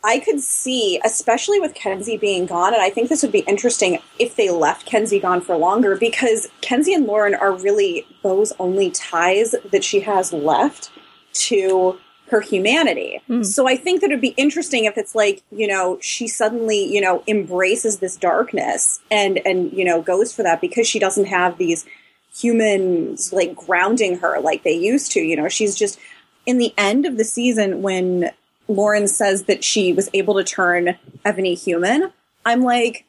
[0.06, 3.98] I could see, especially with Kenzi being gone, and I think this would be interesting
[4.20, 8.92] if they left Kenzi gone for longer because Kenzi and Lauren are really those only
[8.92, 10.92] ties that she has left
[11.32, 11.98] to
[12.28, 13.20] her humanity.
[13.26, 13.42] Hmm.
[13.42, 17.00] So I think that it'd be interesting if it's like, you know, she suddenly, you
[17.00, 21.58] know, embraces this darkness and and you know, goes for that because she doesn't have
[21.58, 21.84] these
[22.32, 25.20] humans like grounding her like they used to.
[25.20, 25.98] You know, she's just
[26.46, 28.30] in the end of the season when
[28.68, 32.12] Lauren says that she was able to turn Evony human,
[32.44, 33.04] I'm like,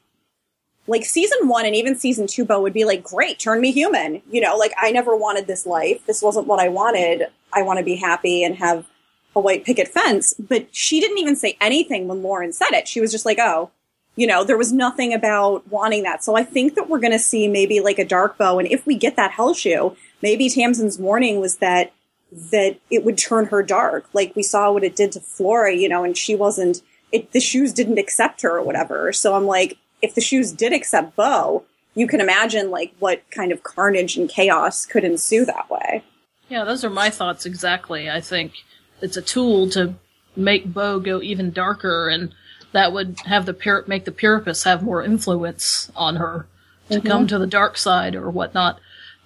[0.88, 4.22] like season one and even season two, Bo would be like, great, turn me human.
[4.32, 6.06] You know, like I never wanted this life.
[6.06, 7.28] This wasn't what I wanted.
[7.54, 8.88] I want to be happy and have
[9.36, 10.34] a white picket fence.
[10.40, 12.88] But she didn't even say anything when Lauren said it.
[12.88, 13.72] She was just like, oh,
[14.16, 16.24] you know, there was nothing about wanting that.
[16.24, 18.58] So I think that we're going to see maybe like a dark bo.
[18.58, 21.94] And if we get that hell shoe, maybe Tamsin's warning was that
[22.32, 24.06] that it would turn her dark.
[24.14, 27.40] Like we saw what it did to Flora, you know, and she wasn't, it, the
[27.40, 29.14] shoes didn't accept her or whatever.
[29.14, 31.64] So I'm like, if the shoes did accept Bo,
[31.96, 36.04] you can imagine like what kind of carnage and chaos could ensue that way.
[36.50, 38.10] Yeah, those are my thoughts exactly.
[38.10, 38.54] I think
[39.02, 39.96] it's a tool to
[40.36, 42.34] make Bo go even darker, and
[42.72, 46.46] that would have the pur- make the Pyrippus's have more influence on her
[46.90, 48.80] to come to the dark side or whatnot.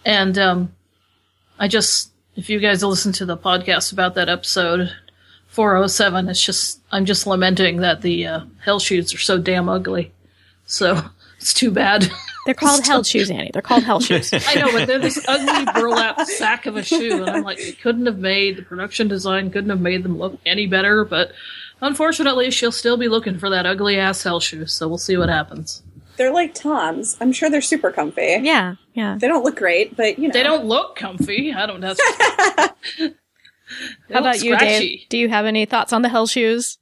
[0.05, 0.73] And um,
[1.59, 4.93] I just, if you guys listen to the podcast about that episode,
[5.47, 10.11] 407, it's just I'm just lamenting that the uh, hell shoes are so damn ugly.
[10.65, 11.01] So
[11.37, 12.09] it's too bad.
[12.45, 13.51] They're called hell shoes, Annie.
[13.51, 14.33] They're called hell shoes.
[14.47, 17.73] I know, but they're this ugly burlap sack of a shoe, and I'm like, they
[17.73, 21.03] couldn't have made the production design couldn't have made them look any better.
[21.03, 21.33] But
[21.81, 24.65] unfortunately, she'll still be looking for that ugly ass hell shoe.
[24.67, 25.83] So we'll see what happens.
[26.17, 27.17] They're like Toms.
[27.21, 28.39] I'm sure they're super comfy.
[28.41, 29.17] yeah, yeah.
[29.19, 30.33] They don't look great, but you know.
[30.33, 31.53] They don't look comfy.
[31.53, 31.95] I don't know.
[34.11, 35.07] How about you, Dave?
[35.09, 36.77] Do you have any thoughts on the hell shoes?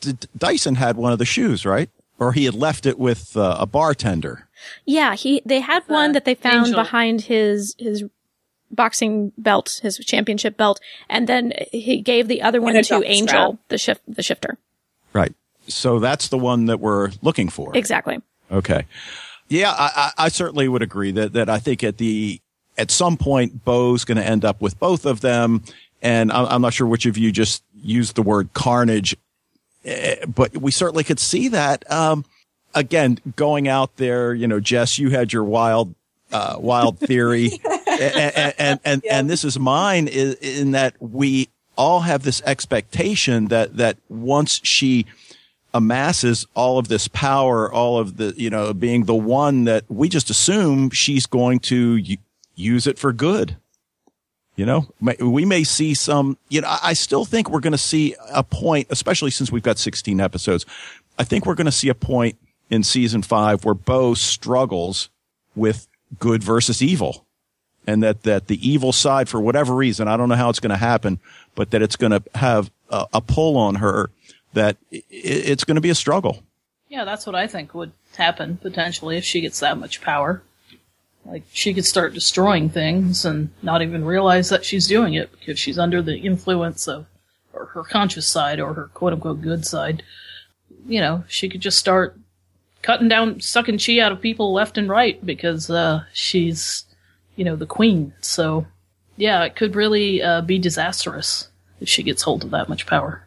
[0.00, 1.88] D- Dyson had one of the shoes, right?
[2.18, 4.48] Or he had left it with uh, a bartender.
[4.84, 6.74] Yeah, he they had one Uh, that they found Angel.
[6.82, 8.04] behind his his
[8.70, 13.68] boxing belt, his championship belt, and then he gave the other one to Angel, strap.
[13.68, 14.58] the shift, the shifter.
[15.12, 15.32] Right.
[15.66, 17.76] So that's the one that we're looking for.
[17.76, 18.18] Exactly.
[18.50, 18.86] Okay.
[19.48, 22.40] Yeah, I, I, I certainly would agree that, that I think at the,
[22.76, 25.62] at some point, Bo's going to end up with both of them.
[26.02, 29.16] And I'm, I'm not sure which of you just used the word carnage,
[29.84, 31.90] eh, but we certainly could see that.
[31.90, 32.24] Um,
[32.74, 35.94] again, going out there, you know, Jess, you had your wild,
[36.32, 37.60] uh, wild theory.
[37.86, 43.48] and, and, and, and this is mine in, in that we all have this expectation
[43.48, 45.06] that, that once she,
[45.74, 50.08] amasses all of this power, all of the, you know, being the one that we
[50.08, 52.00] just assume she's going to
[52.54, 53.56] use it for good.
[54.56, 54.86] You know,
[55.18, 58.44] we may see some, you know, I I still think we're going to see a
[58.44, 60.64] point, especially since we've got 16 episodes.
[61.18, 62.38] I think we're going to see a point
[62.70, 65.10] in season five where Bo struggles
[65.56, 65.88] with
[66.20, 67.26] good versus evil
[67.84, 70.70] and that, that the evil side, for whatever reason, I don't know how it's going
[70.70, 71.18] to happen,
[71.56, 74.10] but that it's going to have a, a pull on her
[74.54, 76.42] that it's going to be a struggle.
[76.88, 80.42] Yeah, that's what I think would happen potentially if she gets that much power.
[81.24, 85.58] Like she could start destroying things and not even realize that she's doing it because
[85.58, 87.06] she's under the influence of
[87.52, 90.02] her conscious side or her quote unquote good side.
[90.86, 92.18] You know, she could just start
[92.82, 96.84] cutting down, sucking chi out of people left and right because uh, she's,
[97.36, 98.12] you know, the queen.
[98.20, 98.66] So,
[99.16, 101.48] yeah, it could really uh, be disastrous
[101.80, 103.23] if she gets hold of that much power.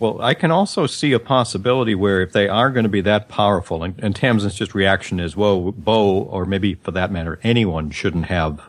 [0.00, 3.28] Well, I can also see a possibility where if they are going to be that
[3.28, 7.90] powerful, and, and Tamsin's just reaction is, "Whoa, Bo, or maybe for that matter, anyone
[7.90, 8.62] shouldn't have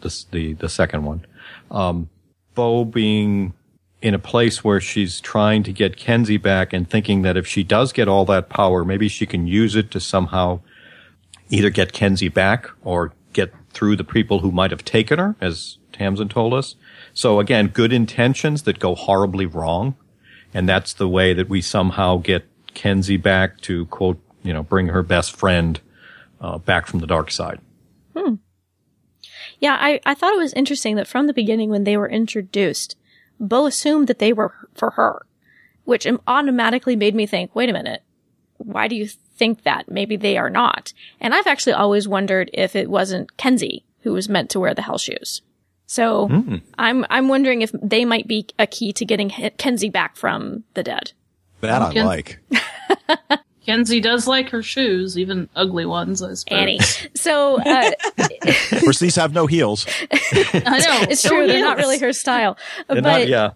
[0.00, 1.26] the the second one."
[1.70, 2.08] Um,
[2.54, 3.52] Bo being
[4.00, 7.62] in a place where she's trying to get Kenzi back and thinking that if she
[7.62, 10.60] does get all that power, maybe she can use it to somehow
[11.50, 15.76] either get Kenzi back or get through the people who might have taken her, as
[15.92, 16.76] Tamsin told us.
[17.12, 19.94] So again, good intentions that go horribly wrong.
[20.58, 22.44] And that's the way that we somehow get
[22.74, 25.80] Kenzi back to quote, you know, bring her best friend
[26.40, 27.60] uh, back from the dark side.
[28.16, 28.34] Hmm.
[29.60, 32.96] Yeah, I, I thought it was interesting that from the beginning when they were introduced,
[33.38, 35.24] Bo assumed that they were for her,
[35.84, 38.02] which automatically made me think, wait a minute,
[38.56, 39.88] why do you think that?
[39.88, 40.92] Maybe they are not.
[41.20, 44.82] And I've actually always wondered if it wasn't Kenzi who was meant to wear the
[44.82, 45.40] hell shoes.
[45.90, 46.28] So
[46.78, 50.64] I'm I'm wondering if they might be a key to getting H- Kenzi back from
[50.74, 51.12] the dead.
[51.62, 52.04] That I Okay.
[52.04, 52.38] like.
[53.66, 56.58] Kenzi does like her shoes, even ugly ones, I suppose.
[56.58, 56.78] Annie.
[57.16, 57.90] So uh,
[58.72, 59.86] Of course, these have no heels.
[60.10, 61.02] I know.
[61.10, 62.56] it's so true; he they're not really her style.
[62.88, 63.50] They're but not- yeah.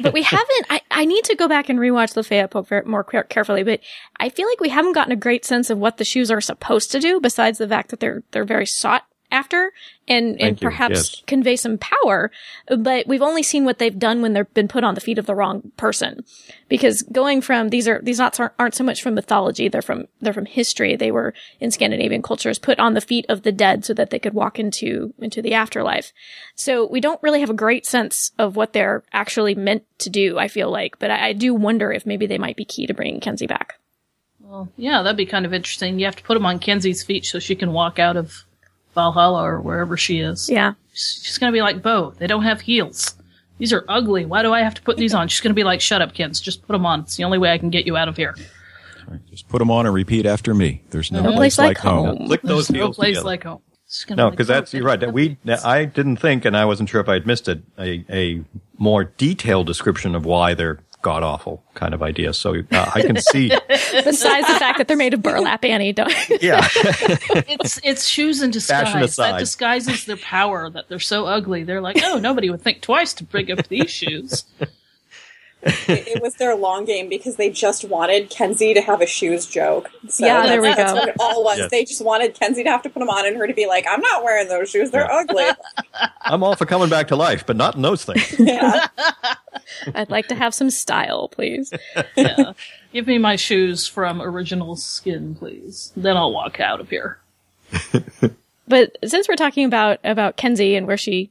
[0.00, 0.66] but we haven't.
[0.70, 3.62] I, I need to go back and rewatch the Fayette book ver- more carefully.
[3.64, 3.80] But
[4.18, 6.90] I feel like we haven't gotten a great sense of what the shoes are supposed
[6.92, 9.72] to do, besides the fact that they're they're very sought after
[10.12, 11.22] and and Thank you, perhaps yes.
[11.26, 12.30] convey some power.
[12.68, 15.26] But we've only seen what they've done when they've been put on the feet of
[15.26, 16.24] the wrong person.
[16.68, 20.06] Because going from these are these knots aren't, aren't so much from mythology; they're from
[20.20, 20.96] they're from history.
[20.96, 24.18] They were in Scandinavian cultures put on the feet of the dead so that they
[24.18, 26.12] could walk into into the afterlife.
[26.54, 30.38] So we don't really have a great sense of what they're actually meant to do.
[30.38, 32.94] I feel like, but I, I do wonder if maybe they might be key to
[32.94, 33.78] bringing Kenzi back.
[34.40, 35.98] Well, yeah, that'd be kind of interesting.
[35.98, 38.44] You have to put them on Kenzi's feet so she can walk out of
[38.94, 40.48] Valhalla or wherever she is.
[40.50, 43.14] Yeah, She's gonna be like, Bo, they don't have heels.
[43.58, 44.24] These are ugly.
[44.26, 45.28] Why do I have to put these on?
[45.28, 46.40] She's gonna be like, shut up, kids.
[46.40, 47.00] Just put them on.
[47.00, 48.34] It's the only way I can get you out of here.
[49.30, 50.82] Just put them on and repeat after me.
[50.90, 52.26] There's no, No place, like home.
[52.26, 53.26] Click those There's no heels place together.
[53.26, 53.62] like home.
[54.08, 55.00] No, be like, because that's you're right.
[55.00, 57.62] That we heels." I didn't think, and I wasn't sure if I'd missed it.
[57.78, 58.42] A a
[58.78, 62.32] more detailed description of why they're god awful kind of idea.
[62.32, 63.48] So uh, I can see.
[63.68, 65.92] besides the fact that they're made of burlap, Annie.
[65.92, 66.12] Don't.
[66.40, 68.94] yeah, it's it's shoes in disguise.
[68.94, 69.32] Aside.
[69.32, 70.70] That disguises their power.
[70.70, 71.64] That they're so ugly.
[71.64, 74.44] They're like, oh, nobody would think twice to bring up these shoes.
[75.62, 79.46] It, it was their long game because they just wanted Kenzi to have a shoes
[79.46, 79.90] joke.
[80.08, 80.98] So Yeah, there that's- we that's go.
[80.98, 81.58] what it all was.
[81.58, 81.70] Yes.
[81.70, 83.86] They just wanted Kenzi to have to put them on and her to be like,
[83.88, 84.90] "I'm not wearing those shoes.
[84.90, 85.18] They're Yeah.
[85.20, 85.44] ugly."
[86.22, 88.34] I'm all for coming back to life, but not in those things.
[88.40, 88.86] yeah.
[89.94, 91.72] I'd like to have some style, please.
[92.16, 92.52] Yeah.
[92.92, 95.92] Give me my shoes from original skin, please.
[95.96, 97.18] Then I'll walk out of here.
[98.68, 101.30] But since we're talking about about Kenzi and where she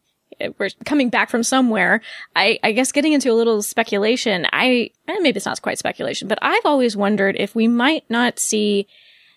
[0.58, 2.02] we're coming back from somewhere,
[2.36, 6.28] I, I guess getting into a little speculation, I eh, maybe it's not quite speculation,
[6.28, 8.88] but I've always wondered if we might not see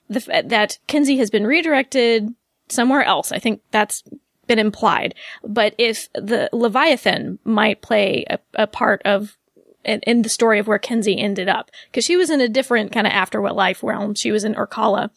[0.08, 2.34] the that Kenzi has been redirected
[2.68, 3.32] somewhere else.
[3.32, 4.02] I think that's
[4.46, 9.36] been implied, but if the Leviathan might play a, a part of
[9.84, 12.92] in, in the story of where Kenzi ended up, because she was in a different
[12.92, 14.14] kind of afterlife life realm.
[14.14, 15.10] She was in Urkala.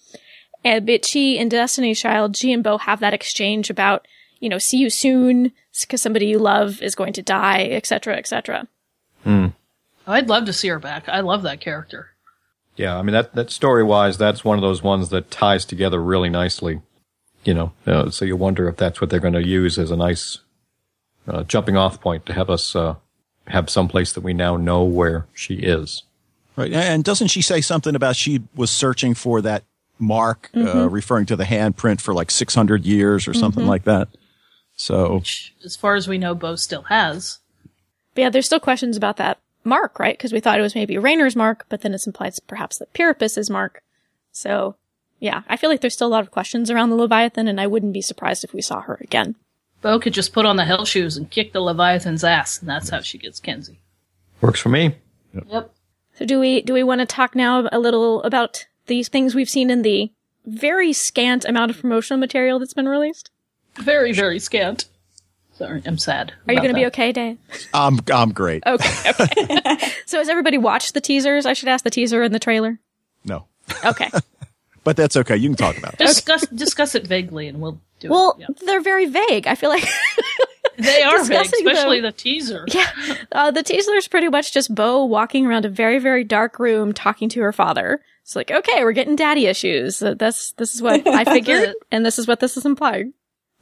[0.64, 4.08] And but she and Destiny's Child, she and Bo have that exchange about,
[4.40, 8.68] you know, see you soon because somebody you love is going to die, etc., etc.
[10.08, 11.10] I'd love to see her back.
[11.10, 12.12] I love that character.
[12.76, 16.02] Yeah, I mean that that story wise, that's one of those ones that ties together
[16.02, 16.82] really nicely.
[17.44, 19.96] You know, uh, so you wonder if that's what they're going to use as a
[19.96, 20.40] nice
[21.28, 22.96] uh, jumping off point to have us uh,
[23.48, 26.04] have some place that we now know where she is.
[26.56, 26.74] Right.
[26.74, 29.64] And doesn't she say something about she was searching for that
[30.00, 34.08] mark, uh, referring to the handprint for like 600 years or something like that?
[34.78, 37.40] So, Which, as far as we know, Bo still has.
[38.14, 40.18] But yeah, there's still questions about that mark, right?
[40.18, 43.50] Because we thought it was maybe Rainer's mark, but then it's implied perhaps that Pyrippus'
[43.50, 43.84] mark.
[44.32, 44.76] So,
[45.20, 47.68] yeah, I feel like there's still a lot of questions around the Leviathan, and I
[47.68, 49.36] wouldn't be surprised if we saw her again.
[49.82, 52.90] Bo could just put on the hell shoes and kick the Leviathan's ass, and that's
[52.90, 53.78] how she gets Kenzi.
[54.42, 54.96] Works for me.
[55.34, 55.74] Yep.
[56.16, 59.50] So do we do we want to talk now a little about these things we've
[59.50, 60.12] seen in the
[60.46, 63.30] very scant amount of promotional material that's been released?
[63.80, 64.86] Very, very scant.
[65.54, 66.34] Sorry, I'm sad.
[66.48, 67.40] Are you going to be okay, Dan?
[67.74, 68.64] I'm, I'm great.
[68.66, 69.78] Okay, okay.
[70.06, 71.46] so has everybody watched the teasers?
[71.48, 72.80] I should ask the teaser and the trailer.
[73.26, 73.46] No,
[73.84, 74.10] Okay.
[74.84, 75.36] but that's okay.
[75.36, 76.00] You can talk about it.
[76.00, 78.42] Discuss discuss it vaguely, and we'll do Well, it.
[78.42, 78.66] Yeah.
[78.68, 79.48] they're very vague.
[79.48, 79.84] I feel like
[80.78, 82.12] They are vague, especially them.
[82.12, 82.64] the teaser.
[82.68, 82.88] Yeah.
[83.32, 87.30] Uh, the is pretty much just Bo walking around a very, very dark room talking
[87.30, 88.00] to her father.
[88.22, 90.04] It's like, okay, we're getting daddy issues.
[90.04, 93.14] Uh, that's, this is what I figured, and this is what this is implying.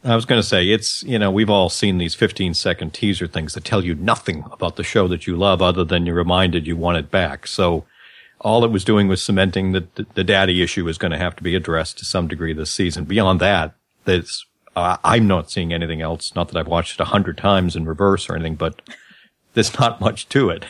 [0.06, 3.28] I was going to say it's you know we've all seen these 15 second teaser
[3.28, 6.68] things that tell you nothing about the show that you love other than you're reminded
[6.68, 7.48] you want it back.
[7.48, 7.86] So
[8.42, 11.44] all it was doing was cementing that the, daddy issue is going to have to
[11.44, 13.06] be addressed to some degree this season.
[13.06, 14.46] Beyond that, that's
[14.76, 16.36] uh, I'm not seeing anything else.
[16.36, 18.82] Not that I've watched it a hundred times in reverse or anything, but
[19.54, 20.66] there's not much to it.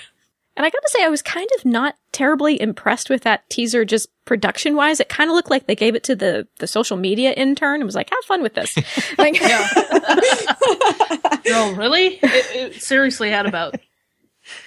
[0.56, 4.08] And I gotta say, I was kind of not terribly impressed with that teaser just
[4.24, 5.02] production wise.
[5.02, 7.84] It kind of looked like they gave it to the, the social media intern and
[7.84, 8.74] was like, have fun with this.
[9.18, 9.34] like,
[11.46, 12.16] No, really?
[12.24, 12.24] It,
[12.76, 13.76] it seriously had about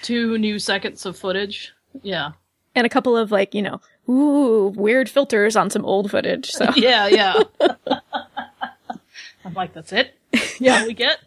[0.03, 1.73] two new seconds of footage.
[2.03, 2.33] Yeah.
[2.75, 6.51] and a couple of like, you know, ooh, weird filters on some old footage.
[6.51, 7.43] So Yeah, yeah.
[9.45, 10.15] I'm like, that's it?
[10.61, 11.19] Yeah, we get?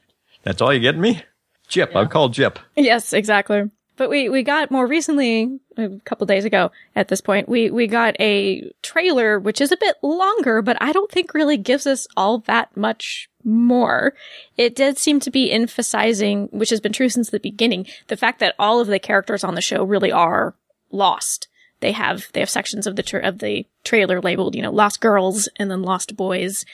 [0.43, 1.23] That's all you get me?
[1.67, 1.95] Jip.
[1.95, 2.59] I'll call Jip.
[2.75, 3.63] Yes, exactly.
[4.01, 7.85] But we, we got more recently, a couple days ago at this point, we, we
[7.85, 12.07] got a trailer, which is a bit longer, but I don't think really gives us
[12.17, 14.15] all that much more.
[14.57, 18.39] It did seem to be emphasizing, which has been true since the beginning, the fact
[18.39, 20.55] that all of the characters on the show really are
[20.89, 21.47] lost.
[21.79, 24.99] They have, they have sections of the, tra- of the trailer labeled, you know, lost
[24.99, 26.65] girls and then lost boys.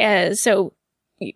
[0.00, 0.72] Uh, so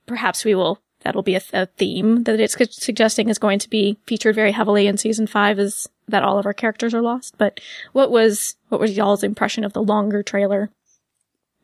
[0.06, 3.98] perhaps we will that'll be a, a theme that it's suggesting is going to be
[4.06, 7.60] featured very heavily in season five is that all of our characters are lost but
[7.92, 10.70] what was what was y'all's impression of the longer trailer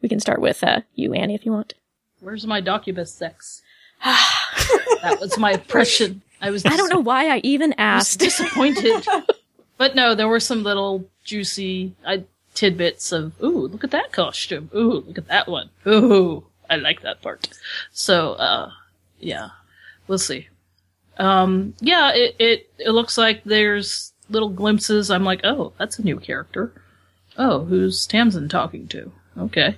[0.03, 1.74] we can start with uh, you annie if you want
[2.20, 3.62] Where's my Doccubus sex?
[4.05, 6.22] that was my impression.
[6.41, 8.22] I was i don't know why i even asked.
[8.22, 9.07] I disappointed.
[9.78, 12.18] but no, there were some little juicy uh,
[12.55, 14.70] tidbits of, ooh, look at that costume.
[14.74, 15.70] Ooh, look at that one.
[15.87, 17.49] Ooh, I like that part.
[17.93, 18.70] So, uh,
[19.19, 19.51] yeah,
[20.07, 20.49] we'll see.
[21.19, 25.11] Um, yeah, it, it, it looks like there's little glimpses.
[25.11, 26.73] I'm like, oh, that's a new character.
[27.39, 29.12] Oh, who's Tamsin talking to?
[29.39, 29.77] Okay.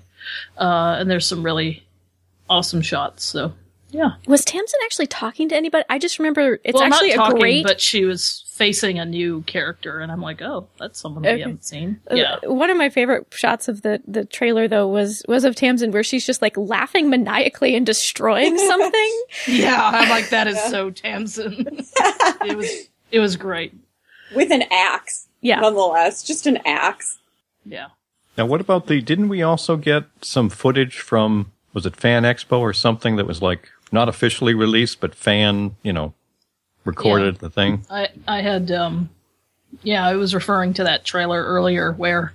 [0.57, 1.87] Uh, and there's some really
[2.49, 3.25] awesome shots.
[3.25, 3.53] So,
[3.91, 4.11] yeah.
[4.27, 7.41] was tamsin actually talking to anybody i just remember it's well, actually not talking, a
[7.41, 11.41] great but she was facing a new character, and I'm like, oh, that's someone we
[11.41, 12.01] haven't seen.
[12.11, 15.55] Uh, Yeah, One of my favorite shots of the, the trailer though was was of
[15.55, 19.23] Tamsin where she's just like laughing maniacally and destroying something.
[19.47, 19.91] yeah.
[19.95, 21.67] I'm like, that is so Tamsin.
[22.45, 23.73] it was, it was great.
[24.35, 25.29] with an axe.
[25.41, 25.61] Yeah.
[25.61, 27.19] Nonetheless, just an axe.
[27.65, 27.89] Yeah,
[28.37, 29.01] Now, what about the?
[29.01, 31.53] Didn't we also get some footage from?
[31.75, 35.93] Was it Fan Expo or something that was like not officially released, but fan, you
[35.93, 36.15] know,
[36.85, 37.39] recorded Yeah.
[37.41, 37.85] the thing?
[37.91, 39.11] I, I had, um,
[39.83, 42.33] yeah, I was referring to that trailer earlier where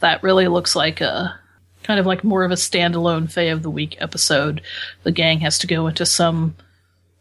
[0.00, 1.38] that really looks like a
[1.82, 4.60] kind of like more of a standalone Fae of the Week episode.
[5.02, 6.54] The gang has to go into some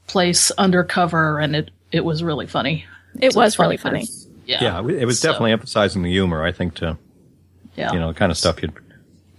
[0.07, 2.85] place undercover, and it it was really funny.
[3.19, 4.07] It So was funny really for- funny.
[4.45, 6.43] Yeah, Yeah, it was So, definitely emphasizing the humor.
[6.43, 6.97] I think to
[7.75, 7.91] yeah.
[7.93, 8.73] you know the kind of stuff you'd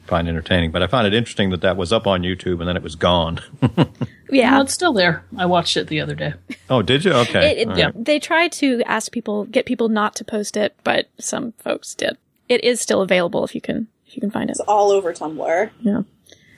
[0.07, 0.70] find entertaining.
[0.70, 2.95] But I found it interesting that that was up on YouTube and then it was
[2.97, 3.41] gone.
[4.31, 4.53] Yeah.
[4.53, 5.24] Well, it's still there.
[5.37, 6.35] I watched it the other day.
[6.70, 7.12] oh, did you?
[7.12, 7.53] Okay.
[7.53, 8.05] It, it, All right.
[8.05, 12.16] They tried to ask people, get people not to post it, but some folks did.
[12.49, 14.53] It is still available if you can, if you can find it.
[14.53, 15.70] It's all over Tumblr.
[15.81, 16.03] Yeah.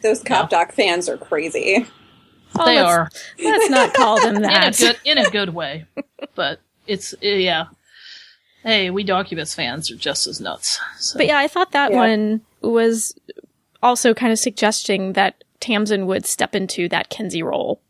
[0.03, 1.87] Those Cop Doc fans are crazy.
[2.59, 3.09] Oh, they let's- are
[3.43, 4.77] Let's not call them in a that.
[4.77, 5.87] good in a good way,
[6.35, 7.67] but it's yeah.
[8.65, 10.81] Hey, we Doccubus fans are just as nuts.
[10.99, 11.19] So.
[11.19, 11.97] But yeah, I thought that Yeah.
[11.97, 13.15] one was
[13.83, 17.81] also kind of suggesting that Tamsin would step into that Kenzi role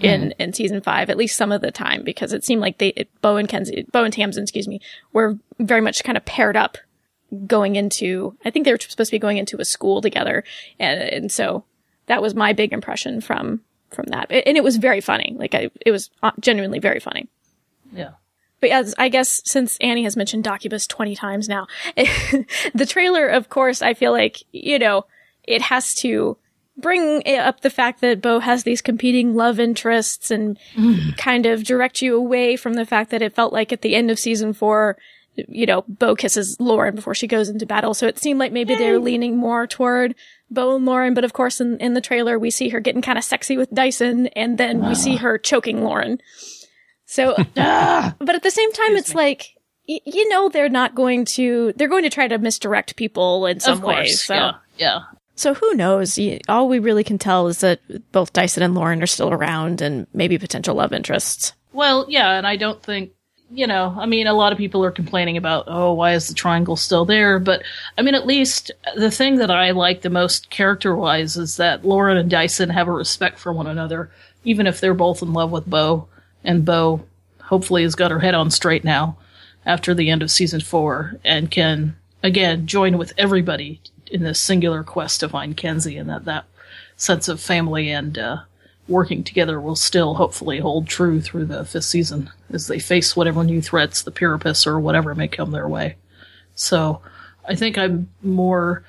[0.00, 2.88] in in season five, at least some of the time, because it seemed like they
[2.88, 4.80] it, Bo and Kenzi, Bo and Tamsin, excuse me,
[5.12, 6.78] were very much kind of paired up
[7.46, 8.36] going into.
[8.44, 10.44] I think they were supposed to be going into a school together,
[10.78, 11.64] and and so
[12.06, 13.60] that was my big impression from
[13.90, 15.34] from that, and it was very funny.
[15.38, 17.28] Like I, it was uh, genuinely very funny.
[17.92, 18.12] Yeah.
[18.60, 21.66] But as I guess since Annie has mentioned Doccubus 20 times now,
[21.96, 25.04] the trailer, of course, I feel like, you know,
[25.42, 26.38] it has to
[26.76, 30.58] bring up the fact that Bo has these competing love interests and
[31.16, 34.10] kind of direct you away from the fact that it felt like at the end
[34.10, 34.96] of season four,
[35.36, 37.94] you know, Bo kisses Lauren before she goes into battle.
[37.94, 40.14] So it seemed like maybe they're leaning more toward
[40.50, 41.14] Bo and Lauren.
[41.14, 43.70] But of course, in, in the trailer, we see her getting kind of sexy with
[43.72, 46.20] Dyson and then we see her choking Lauren.
[47.06, 47.54] So, but
[48.34, 49.54] at the same time, it's like,
[49.88, 53.60] y- you know, they're not going to, they're going to try to misdirect people in
[53.60, 53.96] some of course.
[53.96, 54.24] ways.
[54.24, 54.34] So.
[54.34, 54.52] Yeah.
[54.76, 54.98] Yeah.
[55.36, 56.18] So who knows?
[56.48, 57.80] All we really can tell is that
[58.12, 61.52] both Dyson and Lauren are still around and maybe potential love interests.
[61.72, 63.10] Well, yeah, and I don't think
[63.54, 66.34] you know, I mean, a lot of people are complaining about, oh, why is the
[66.34, 67.38] triangle still there?
[67.38, 67.62] But
[67.96, 71.84] I mean, at least the thing that I like the most character wise is that
[71.84, 74.10] Lauren and Dyson have a respect for one another,
[74.44, 76.08] even if they're both in love with Bo.
[76.42, 77.04] And Bo
[77.42, 79.16] hopefully has got her head on straight now
[79.64, 83.80] after the end of season four and can, again, join with everybody
[84.14, 86.44] in this singular quest to find Kenzi and that that
[86.96, 88.38] sense of family and, uh,
[88.88, 93.42] working together will still hopefully hold true through the fifth season as they face whatever
[93.42, 95.96] new threats, the Pyrippus or whatever may come their way.
[96.54, 97.00] So
[97.48, 98.84] I think I'm more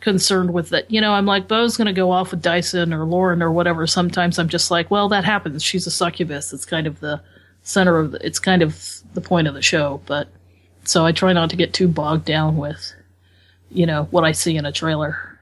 [0.00, 0.90] concerned with that.
[0.90, 3.86] You know, I'm like, Bo's going to go off with Dyson or Lauren or whatever.
[3.86, 5.62] Sometimes I'm just like, well, that happens.
[5.62, 6.52] She's a succubus.
[6.52, 7.20] It's kind of the
[7.62, 10.00] center of the, it's kind of the point of the show.
[10.06, 10.28] But
[10.84, 12.94] so I try not to get too bogged down with,
[13.70, 15.38] you know, what I see in a trailer.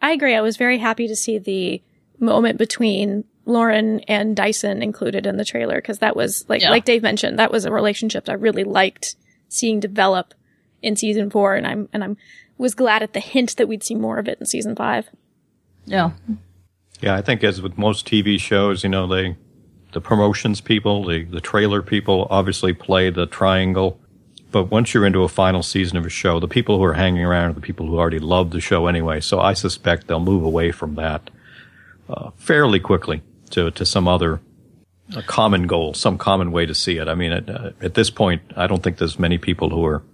[0.00, 0.34] I agree.
[0.34, 1.82] I was very happy to see the
[2.18, 6.70] moment between Lauren and Dyson included in the trailer because that was like Yeah.
[6.70, 9.16] like Dave mentioned that was a relationship I really liked
[9.48, 10.32] seeing develop
[10.80, 12.16] in season 4 and I'm and I'm
[12.56, 15.08] was glad at the hint that we'd see more of it in season 5.
[15.86, 16.12] Yeah.
[17.00, 19.36] Yeah, I think as with most TV shows, you know, they,
[19.92, 23.98] the promotions people, the, the trailer people obviously play the triangle.
[24.54, 27.24] But once you're into a final season of a show, the people who are hanging
[27.24, 29.18] around are the people who already love the show anyway.
[29.18, 31.28] So I suspect they'll move away from that
[32.08, 34.40] uh, fairly quickly to, to some other
[35.16, 37.08] a common goal, some common way to see it.
[37.08, 40.04] I mean, at, uh, at this point, I don't think there's many people who are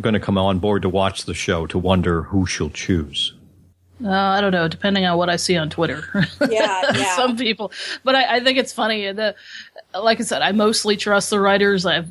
[0.00, 3.34] going to come on board to watch the show to wonder who she'll choose.
[4.02, 6.02] Uh, I don't know, depending on what I see on Twitter.
[6.48, 7.16] Yeah, yeah.
[7.16, 7.72] Some people,
[8.04, 9.12] but I, I think it's funny.
[9.12, 9.34] The,
[9.92, 11.84] like I said, I mostly trust the writers.
[11.84, 12.08] I have,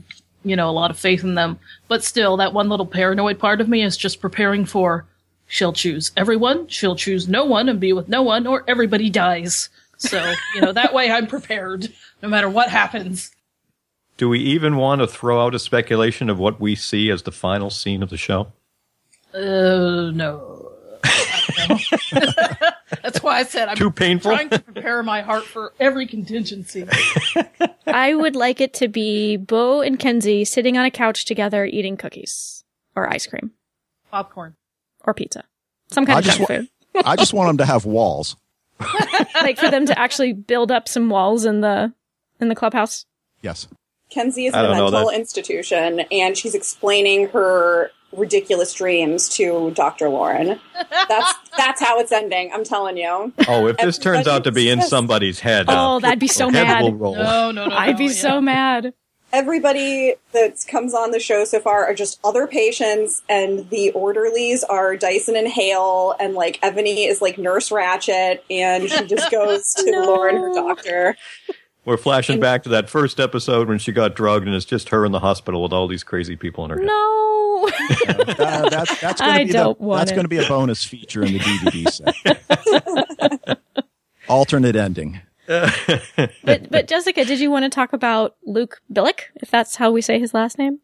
[0.50, 1.60] you know, a lot of faith in them.
[1.88, 5.06] But still, that one little paranoid part of me is just preparing for
[5.48, 9.70] she'll choose everyone, she'll choose no one and be with no one, or everybody dies.
[9.98, 11.92] So, you know, that way I'm prepared
[12.22, 13.32] no matter what happens.
[14.18, 17.32] Do we even want to throw out a speculation of what we see as the
[17.32, 18.52] final scene of the show?
[19.34, 20.57] Uh, no.
[21.58, 22.72] I.
[23.04, 24.32] That's why I said I'm Too painful?
[24.32, 26.86] trying to prepare my heart for every contingency.
[27.88, 31.98] I would like it to be Bo and Kenzi sitting on a couch together eating
[31.98, 32.64] cookies
[32.96, 33.52] or ice cream
[34.12, 34.56] Popcorn.
[35.06, 35.44] or pizza.
[35.90, 36.70] Some kind I of just junk wa- food.
[37.06, 38.36] I just want them to have walls.
[39.36, 41.94] like for them to actually build up some walls in the
[42.40, 43.06] in the clubhouse.
[43.42, 43.68] Yes.
[44.12, 50.10] Kenzi is in a mental institution, and she's explaining her ridiculous dreams to Dr.
[50.10, 50.60] Lauren.
[51.10, 52.52] That's that's how it's ending.
[52.54, 53.34] I'm telling you.
[53.48, 56.50] Oh, if this turns out to be in somebody's head, Oh, uh, that'd be so
[56.50, 56.84] mad.
[56.94, 57.16] will.
[57.16, 57.76] No, no, no.
[57.76, 58.94] I'd be no, so mad.
[59.34, 64.64] Everybody that comes on the show so far are just other patients, and the orderlies
[64.64, 69.74] are Dyson and Hale, and like Evony is like Nurse Ratched, and she just goes
[69.78, 70.06] to No.
[70.06, 71.18] Lauren, her doctor.
[71.88, 75.06] We're flashing back to that first episode when she got drugged, and it's just her
[75.06, 76.86] in the hospital with all these crazy people in her head.
[76.86, 77.70] No.
[78.08, 80.84] That- that's that's going to be don't the, want that's going to be a bonus
[80.84, 81.90] feature in the DVD
[83.48, 83.60] set.
[84.28, 85.22] Alternate ending.
[85.48, 90.02] but but Jessica, did you want to talk about Luke Bilyk, if that's how we
[90.02, 90.82] say his last name?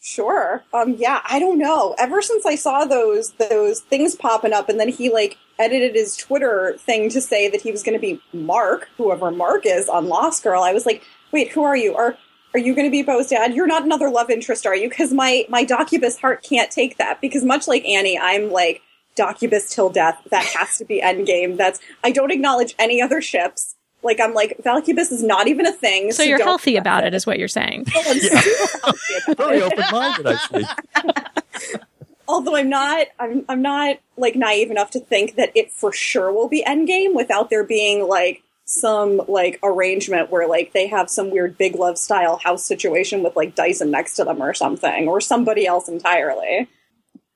[0.00, 0.64] Sure.
[0.72, 1.94] Um, yeah, I don't know.
[1.98, 6.16] Ever since I saw those those things popping up, and then he like edited his
[6.16, 10.08] Twitter thing to say that he was going to be Mark, whoever Mark is on
[10.08, 11.94] Lost Girl, I was like, wait, who are you?
[11.94, 12.16] Are
[12.52, 13.54] are you going to be Bo's dad?
[13.54, 14.88] You're not another love interest, are you?
[14.88, 17.20] Because my my Doccubus heart can't take that.
[17.20, 18.82] Because much like Annie, I'm like
[19.16, 20.20] Doccubus till death.
[20.30, 21.56] That has to be Endgame.
[21.56, 23.76] That's I don't acknowledge any other ships.
[24.02, 26.10] Like I'm like Valkubus is not even a thing.
[26.10, 27.86] So you're healthy accept about it, is what you're saying.
[27.94, 28.36] I'm super
[28.82, 29.36] healthy about.
[29.36, 31.76] Very open minded, I see.
[32.30, 36.32] although I'm not, I'm, I'm not like naive enough to think that it for sure
[36.32, 41.30] will be Endgame without there being like some like arrangement where like they have some
[41.30, 45.20] weird big love style house situation with like Dyson next to them or something or
[45.20, 46.68] somebody else entirely.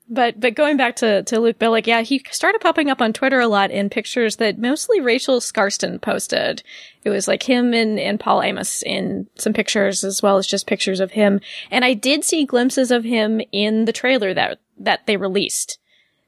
[0.09, 3.41] But but going back to to Luke Bilyk, yeah, he started popping up on Twitter
[3.41, 6.63] a lot in pictures that mostly Rachel Skarsten posted.
[7.05, 10.67] It was like him and and Paul Amos in some pictures as well as just
[10.67, 11.41] pictures of him.
[11.71, 15.79] And I did see glimpses of him in the trailer that that they released.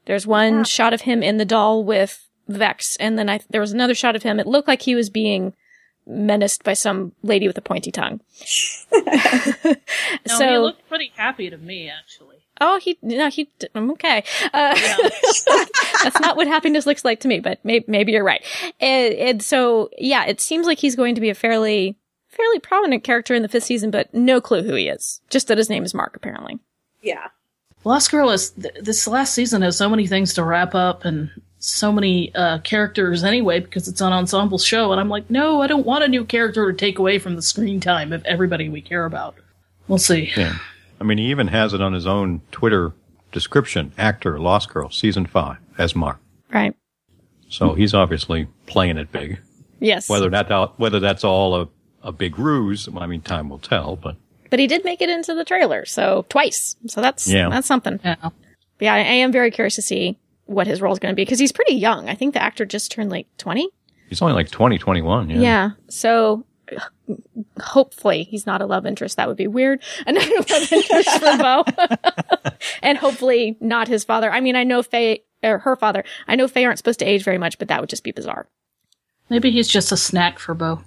[0.05, 3.73] There's one shot of him in the Dal with Vex, and then I there was
[3.73, 4.39] another shot of him.
[4.39, 5.53] It looked like he was being
[6.05, 8.21] menaced by some lady with a pointy tongue.
[10.27, 12.37] No, so he looked pretty happy to me, actually.
[12.59, 13.49] Oh, he no, he.
[13.75, 14.23] I'm okay.
[14.53, 14.73] Uh,
[16.03, 18.43] that's not what happiness looks like to me, but may, maybe you're right.
[18.79, 21.97] And, and so, yeah, it seems like he's going to be a fairly,
[22.29, 25.21] fairly prominent character in the fifth season, but no clue who he is.
[25.29, 26.59] Just that his name is Mark, apparently.
[27.01, 27.27] Yeah.
[27.87, 31.31] Lost Girl is th- this last season has so many things to wrap up and
[31.59, 35.67] so many uh, characters anyway because it's an ensemble show, and I'm like, no, I
[35.67, 38.81] don't want a new character to take away from the screen time of everybody we
[38.81, 39.35] care about.
[39.87, 40.31] We'll see.
[40.35, 40.57] Yeah.
[40.99, 42.91] I mean, he even has it on his own Twitter
[43.31, 46.19] description, actor, Lost Girl, season five, as Mark.
[46.51, 46.75] Right.
[47.47, 49.39] So he's obviously playing it big.
[49.79, 50.09] Yes.
[50.09, 51.69] Whether that whether that's all a,
[52.03, 53.95] a big ruse, I mean, time will tell.
[53.95, 54.17] But
[54.49, 56.75] but he did make it into the trailer, so twice.
[56.87, 57.49] So that's Yeah.
[57.49, 57.99] that's something.
[58.03, 58.15] Yeah.
[58.21, 58.31] But
[58.79, 61.23] yeah, I, I am very curious to see what his role is going to be
[61.23, 62.07] because he's pretty young.
[62.09, 63.69] I think the actor just turned like 20.
[64.09, 65.29] he's only like 20, 21.
[65.29, 65.39] Yeah.
[65.39, 65.69] Yeah.
[65.89, 66.45] So
[67.59, 69.17] hopefully he's not a love interest.
[69.17, 69.81] That would be weird.
[70.07, 71.63] Another love interest for Bo.
[72.81, 74.31] and hopefully not his father.
[74.31, 76.03] I mean, I know Fae, or her father.
[76.27, 78.47] I know Fae aren't supposed to age very much, but that would just be bizarre.
[79.29, 80.81] Maybe he's just a snack for Bo.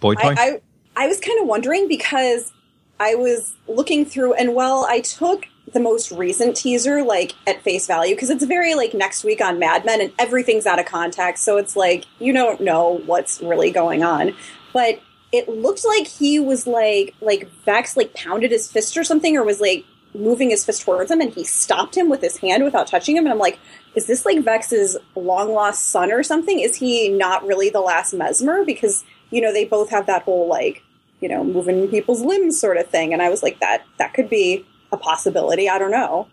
[0.00, 0.28] Boy toy.
[0.28, 0.60] I, I
[0.98, 2.50] I was kind of wondering because
[2.98, 7.86] I was looking through, and while I took the most recent teaser like at face
[7.86, 11.44] value because it's very like next week on Mad Men, and everything's out of context,
[11.44, 14.34] so it's like you don't know what's really going on.
[14.72, 15.00] But
[15.32, 19.44] it looked like he was like like Vex like pounded his fist or something, or
[19.44, 22.86] was like moving his fist towards him, and he stopped him with his hand without
[22.86, 23.24] touching him.
[23.24, 23.58] And I'm like,
[23.94, 26.60] is this like Vex's long lost son or something?
[26.60, 28.64] Is he not really the last Mesmer?
[28.64, 30.82] Because you know they both have that whole like
[31.20, 34.28] you know moving people's limbs sort of thing, and I was like that that could
[34.28, 35.68] be a possibility.
[35.68, 36.28] I don't know.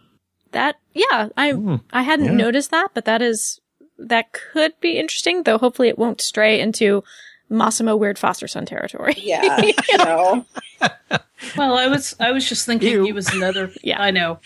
[0.51, 1.77] That, yeah, I, Hmm.
[1.91, 2.31] I hadn't Yeah.
[2.45, 3.59] noticed that, but that is,
[3.97, 7.03] that could be interesting, though hopefully it won't stray into
[7.49, 9.15] Massimo weird foster son territory.
[9.17, 10.45] Yeah, you know.
[11.57, 13.03] Well, I was I was just thinking Ew.
[13.03, 13.71] he was another.
[13.83, 14.01] Yeah.
[14.01, 14.39] I know.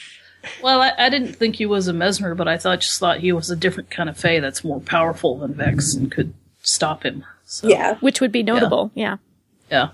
[0.63, 3.31] Well, I, I didn't think he was a mesmer, but I thought just thought he
[3.31, 6.33] was a different kind of Fae that's more powerful than Vex and could
[6.63, 7.23] stop him.
[7.45, 7.95] So, Yeah.
[7.99, 9.09] Which would be notable, yeah.
[9.11, 9.17] yeah.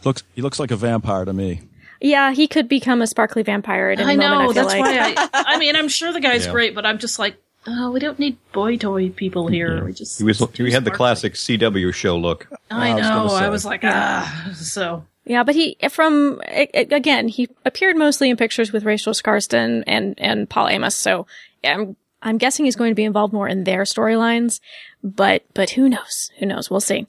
[0.04, 1.62] Looks he looks like a vampire to me.
[2.02, 4.30] Yeah, he could become a sparkly vampire at any I know.
[4.30, 5.16] moment, I feel that's like.
[5.16, 5.44] why I.
[5.56, 6.52] I mean, I'm sure the guy's Yeah.
[6.52, 9.84] great, but I'm just like, oh, we don't need boy toy people here.
[9.86, 10.40] We just He was.
[10.56, 12.48] He had the classic CW show look.
[12.70, 13.02] I I know.
[13.28, 14.50] gonna I was like, ah.
[14.54, 19.14] So Yeah, but he from a- a- again he appeared mostly in pictures with Rachel
[19.14, 20.96] Skarsten and and Paul Amos.
[20.96, 21.26] So
[21.64, 24.60] I'm I'm guessing he's going to be involved more in their storylines.
[25.02, 26.32] But but who knows?
[26.40, 26.70] Who knows?
[26.70, 27.08] We'll see.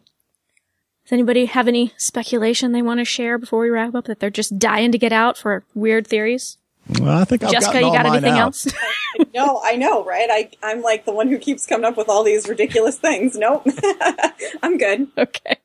[1.05, 4.31] Does anybody have any speculation they want to share before we wrap up that they're
[4.31, 6.57] just dying to get out for weird theories?
[6.99, 8.39] Well, I think I've Jessica, gotten you got mine anything out.
[8.41, 8.67] else?
[9.33, 10.29] No, I know, right?
[10.29, 13.37] I I'm like the one who keeps coming up with all these ridiculous things.
[13.37, 13.65] Nope.
[14.63, 15.07] I'm good.
[15.17, 15.57] okay.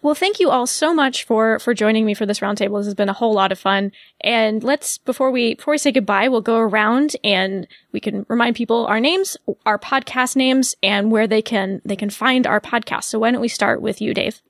[0.00, 2.78] Well, thank you all so much for for joining me for this roundtable.
[2.78, 3.90] This has been a whole lot of fun.
[4.20, 8.54] And let's before we before we say goodbye, we'll go around and we can remind
[8.54, 9.36] people our names,
[9.66, 13.04] our podcast names, and where they can they can find our podcast.
[13.04, 14.40] So why don't we start with you, Dave?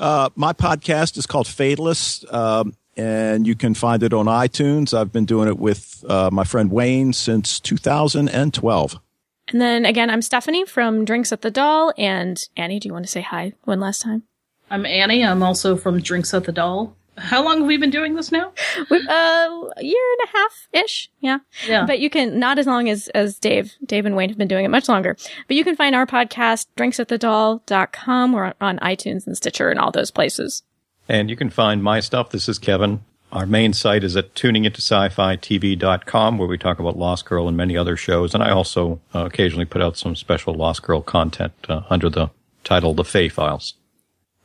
[0.00, 4.98] Uh, my podcast is called Fatalist, um, and you can find it on iTunes.
[4.98, 9.00] I've been doing it with uh, my friend Wayne since 2012.
[9.48, 11.92] And then again, I'm Stephanie from Drinks at the Dal.
[11.98, 14.22] And Annie, do you want to say hi one last time?
[14.70, 15.24] I'm Annie.
[15.24, 16.96] I'm also from Drinks at the Dal.
[17.20, 18.52] How long have we been doing this now?
[18.90, 21.10] We- uh, a year and a half ish.
[21.20, 21.38] Yeah.
[21.68, 21.84] Yeah.
[21.86, 24.64] But you can, not as long as, as Dave, Dave and Wayne have been doing
[24.64, 25.16] it much longer,
[25.46, 30.10] but you can find our podcast, drinksatthedal.com or on iTunes and Stitcher and all those
[30.10, 30.62] places.
[31.08, 32.30] And you can find my stuff.
[32.30, 33.00] This is Kevin.
[33.32, 37.96] Our main site is at tuningintosci-fi-tv.com where we talk about Lost Girl and many other
[37.96, 38.34] shows.
[38.34, 42.30] And I also uh, occasionally put out some special Lost Girl content uh, under the
[42.64, 43.74] title The Fae Files.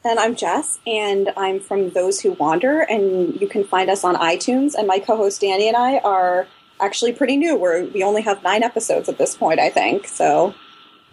[0.05, 4.15] And I'm Jess, and I'm from Those Who Wander, and you can find us on
[4.15, 4.75] iTunes.
[4.75, 6.45] And my co-host Danny and I are
[6.79, 7.55] actually pretty new.
[7.57, 10.07] We're we only have nine episodes at this point, I think.
[10.07, 10.53] So,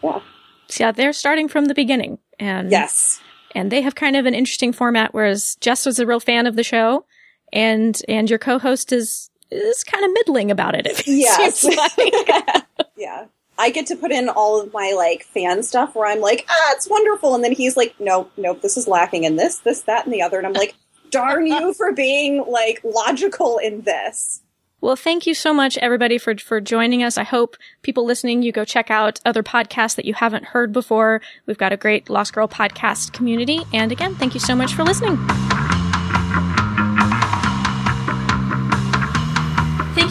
[0.03, 0.21] yeah,
[0.69, 3.21] So yeah, they're starting from the beginning and, yes,
[3.55, 6.57] and they have kind of an interesting format, whereas Jess was a real fan of
[6.57, 7.07] the show
[7.51, 10.87] and, and your co-host is, is kind of middling about it.
[10.87, 11.65] It Yes.
[11.65, 12.67] like.
[12.97, 13.25] yeah.
[13.59, 16.73] I get to put in all of my like fan stuff where I'm like, ah,
[16.73, 17.35] it's wonderful.
[17.35, 20.23] And then he's like, nope, nope, this is lacking in this, this, that, and the
[20.23, 20.39] other.
[20.39, 20.75] And I'm like,
[21.11, 24.41] darn you for being like logical in this.
[24.81, 27.17] Well, thank you so much, everybody, for for joining us.
[27.17, 31.23] I hope people listening, you go check out other podcasts that you haven't heard before.
[31.47, 33.61] We've got a great Lost Girl podcast community.
[33.73, 35.19] And again, thank you so much for listening.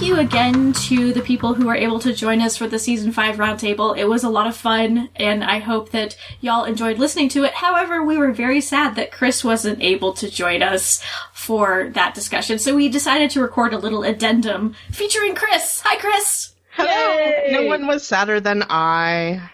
[0.01, 3.11] Thank you again to the people who were able to join us for the season
[3.11, 3.95] five roundtable.
[3.95, 7.53] It was a lot of fun, and I hope that y'all enjoyed listening to it.
[7.53, 11.03] However, we were very sad that Chris wasn't able to join us
[11.33, 15.83] for that discussion, so we decided to record a little addendum featuring Chris.
[15.85, 16.55] Hi, Chris!
[16.71, 17.61] Hello.
[17.61, 19.51] No one was sadder than I.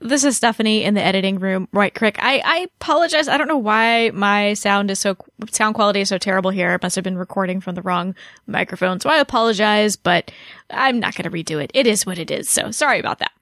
[0.00, 1.66] This is Stephanie in the editing room.
[1.72, 2.18] Right, Crick.
[2.20, 3.26] I, I apologize.
[3.26, 5.16] I don't know why my sound is so
[5.50, 6.70] sound quality is so terrible here.
[6.70, 8.14] I must have been recording from the wrong
[8.46, 9.96] microphone, so I apologize.
[9.96, 10.30] But
[10.70, 11.72] I'm not going to redo it.
[11.74, 12.48] It is what it is.
[12.48, 13.32] So sorry about that.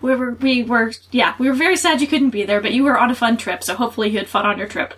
[0.00, 2.82] We were we were yeah we were very sad you couldn't be there, but you
[2.82, 3.62] were on a fun trip.
[3.62, 4.94] So hopefully you had fun on your trip.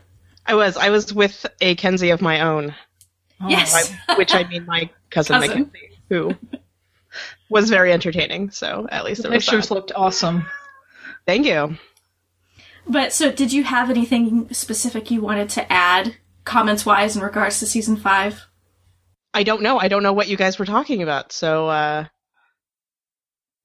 [0.47, 0.77] I was.
[0.77, 2.74] I was with a Kenzi of my own,
[3.48, 3.93] yes.
[4.06, 5.48] by which I mean my cousin, Cousin.
[5.48, 6.36] Mackenzie, who
[7.48, 8.51] was very entertaining.
[8.51, 9.74] So at least The there was pictures that.
[9.74, 10.47] looked awesome.
[11.27, 11.77] Thank you.
[12.89, 17.59] But so did you have anything specific you wanted to add comments wise in regards
[17.60, 18.47] to season five?
[19.35, 19.78] I don't know.
[19.78, 21.32] I don't know what you guys were talking about.
[21.32, 22.05] So uh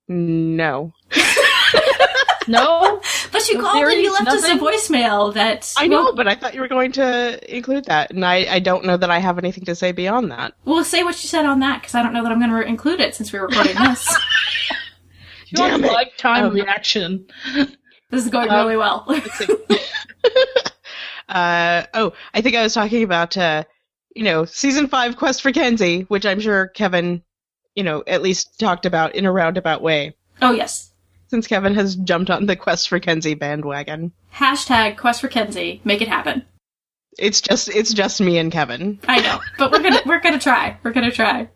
[0.07, 0.93] no.
[2.47, 3.00] No, But
[3.51, 6.27] you No called and you theories, left us a voicemail that I know, well, but
[6.27, 9.19] I thought you were going to include that, and I, I don't know that I
[9.19, 10.53] have anything to say beyond that.
[10.65, 12.57] Well, say what you said on that because I don't know that I'm going to
[12.57, 14.17] re- include it since we're recording this.
[15.47, 15.91] you Damn it.
[15.91, 17.25] lifetime Um, reaction.
[18.09, 19.05] this is going Um, really well.
[21.29, 23.63] uh, oh, I think I was talking about, uh,
[24.15, 27.23] you know, season five Quest for Kenzi, which I'm sure Kevin,
[27.75, 30.90] you know, at least talked about in a roundabout way, oh yes.
[31.31, 34.11] Since Kevin has jumped on the Quest for Kenzi bandwagon.
[34.35, 35.79] Hashtag Quest for Kenzi.
[35.85, 36.43] Make it happen.
[37.17, 38.99] It's just, it's just me and Kevin.
[39.07, 40.75] I know, but we're gonna we're gonna try.
[40.83, 41.47] We're gonna try.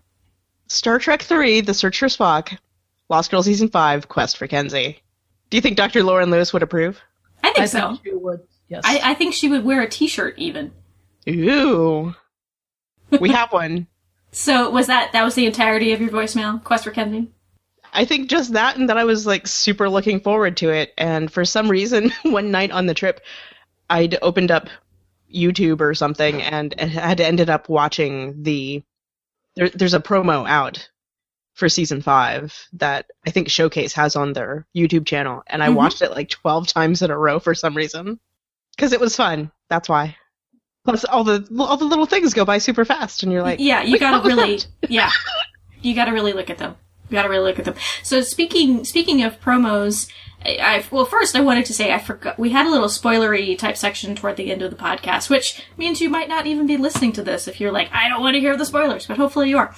[0.68, 2.58] Star Trek Three: The Search for Spock,
[3.10, 4.96] Lost Girl season five Quest for Kenzi.
[5.50, 6.04] Do you think Dr.
[6.04, 7.02] Lauren Lewis would approve?
[7.44, 7.88] I think I so.
[7.90, 8.40] think you would.
[8.70, 8.84] Yes.
[8.86, 10.72] I, I think she would wear a T-shirt even.
[11.28, 12.16] Ooh,
[13.20, 13.88] we have one.
[14.32, 16.62] So was that that was the entirety of your voicemail?
[16.62, 17.30] Quest for Kenzi.
[17.96, 20.94] I think just that, and that I was like super looking forward to it.
[20.98, 23.22] And for some reason, one night on the trip,
[23.90, 24.68] I'd opened up
[25.34, 28.84] YouTube or something and had ended up watching the.
[29.56, 30.90] There, there's a promo out
[31.54, 35.76] for season five that I think Showcase has on their YouTube channel, and I Mhm.
[35.76, 38.20] watched it like 12 times in a row for some reason
[38.76, 39.52] because it was fun.
[39.70, 40.18] That's why.
[40.84, 43.82] Plus, all the all the little things go by super fast, and you're like, yeah,
[43.82, 44.60] you gotta really,
[44.90, 45.10] yeah,
[45.82, 46.76] you gotta really look at them.
[47.10, 47.76] You gotta really look at them.
[48.04, 50.10] So speaking speaking of promos,
[50.44, 53.58] I, I well first I wanted to say I forgot we had a little spoilery
[53.58, 56.78] type section toward the end of the podcast, which means you might not even be
[56.78, 59.50] listening to this if you're like I don't want to hear the spoilers, but hopefully
[59.50, 59.74] you are.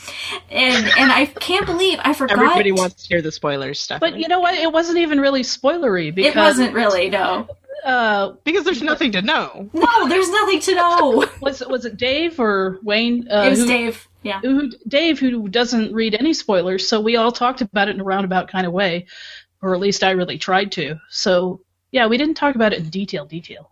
[0.50, 2.38] And and I can't believe I forgot.
[2.40, 4.00] Everybody wants to hear the spoilers stuff.
[4.00, 4.54] but you know what?
[4.56, 7.48] It wasn't even really spoilery because It wasn't really no.
[7.86, 9.70] Uh, because there's nothing to know.
[9.72, 11.26] No, there's nothing to know.
[11.42, 13.28] was was it Dave or Wayne?
[13.32, 14.08] Uh, it was who- Dave.
[14.24, 14.40] Yeah.
[14.42, 18.04] Who, Dave, who doesn't read any spoilers, so we all talked about it in a
[18.04, 19.06] roundabout kind of way,
[19.62, 21.00] or at least I really tried to.
[21.10, 21.62] So
[21.92, 23.26] yeah, we didn't talk about it in detail.
[23.26, 23.70] Detail.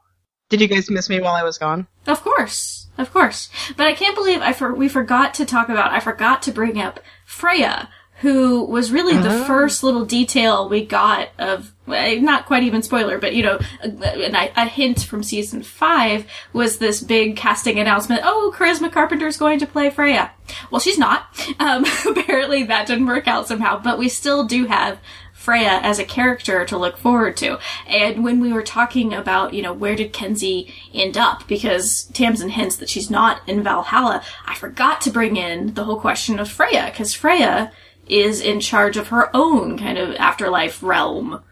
[0.50, 1.88] Did you guys miss me while I was gone?
[2.08, 3.50] Of course, of course.
[3.76, 5.92] But I can't believe I for- we forgot to talk about.
[5.92, 7.90] I forgot to bring up Freya,
[8.22, 11.74] who was really the first little detail we got of.
[11.88, 16.26] eh, Not quite even spoiler, but you know, a, a, a hint from season five
[16.54, 18.22] was this big casting announcement.
[18.24, 20.32] Oh, Charisma Carpenter's going to play Freya.
[20.72, 21.28] Well, she's not.
[21.60, 25.00] Um, apparently that didn't work out somehow, but we still do have
[25.34, 27.60] Freya as a character to look forward to.
[27.86, 31.48] And when we were talking about, you know, where did Kenzi end up?
[31.48, 36.00] Because Tamsin hints that she's not in Valhalla, I forgot to bring in the whole
[36.00, 37.72] question of Freya, because Freya
[38.08, 41.44] is in charge of her own kind of afterlife realm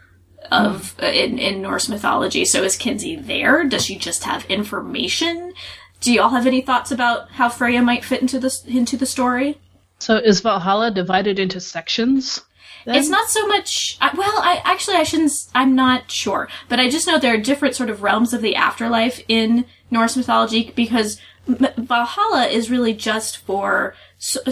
[0.51, 2.45] of uh, in, in Norse mythology.
[2.45, 3.63] So is Kenzi there?
[3.63, 5.53] Does she just have information?
[6.01, 9.59] Do y'all have any thoughts about how Freya might fit into this into the story?
[9.99, 12.41] So is Valhalla divided into sections?
[12.85, 12.95] then?
[12.95, 13.97] It's not so much.
[14.01, 15.31] Well, I actually I shouldn't.
[15.55, 18.55] I'm not sure, but I just know there are different sort of realms of the
[18.55, 23.95] afterlife in Norse mythology because Valhalla is really just for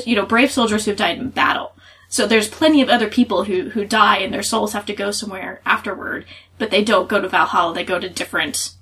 [0.06, 1.74] you know brave soldiers who've died in battle.
[2.08, 5.12] So there's plenty of other people who who die and their souls have to go
[5.12, 6.26] somewhere afterward,
[6.58, 7.74] but they don't go to Valhalla.
[7.74, 8.74] They go to different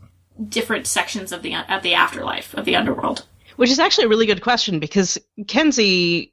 [0.48, 3.26] different sections of the of the afterlife of the underworld.
[3.56, 6.32] Which is actually a really good question because Kenzi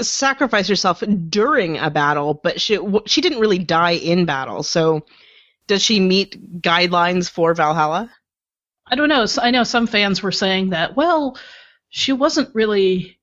[0.00, 4.62] sacrificed herself during a battle, but she she didn't really die in battle.
[4.62, 5.04] So,
[5.66, 8.10] does she meet guidelines for Valhalla?
[8.90, 9.26] I don't know.
[9.40, 10.96] I know some fans were saying that.
[10.96, 11.36] Well,
[11.90, 13.18] she wasn't really.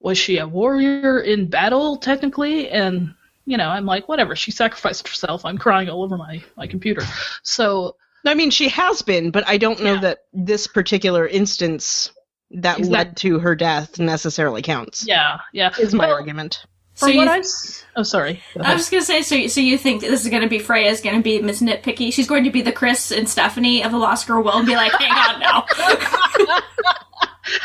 [0.00, 2.68] Was she a warrior in battle technically?
[2.68, 3.14] And
[3.44, 4.34] you know, I'm like, whatever.
[4.36, 5.44] She sacrificed herself.
[5.44, 7.02] I'm crying all over my my computer.
[7.42, 10.00] So I mean, she has been, but I don't know Yeah.
[10.00, 12.10] that this particular instance
[12.52, 15.06] that that- led to her death necessarily counts.
[15.06, 15.72] yeah, yeah.
[15.80, 16.64] Is my Well, argument.
[16.94, 18.42] So From you what th- I've oh sorry.
[18.60, 21.40] I was gonna say, so so you think this is gonna be Freya's gonna be
[21.40, 22.12] Miss Nitpicky?
[22.12, 24.74] She's going to be the Chris and Stephanie of the Lost Girl world and be
[24.76, 25.64] like, hang on now.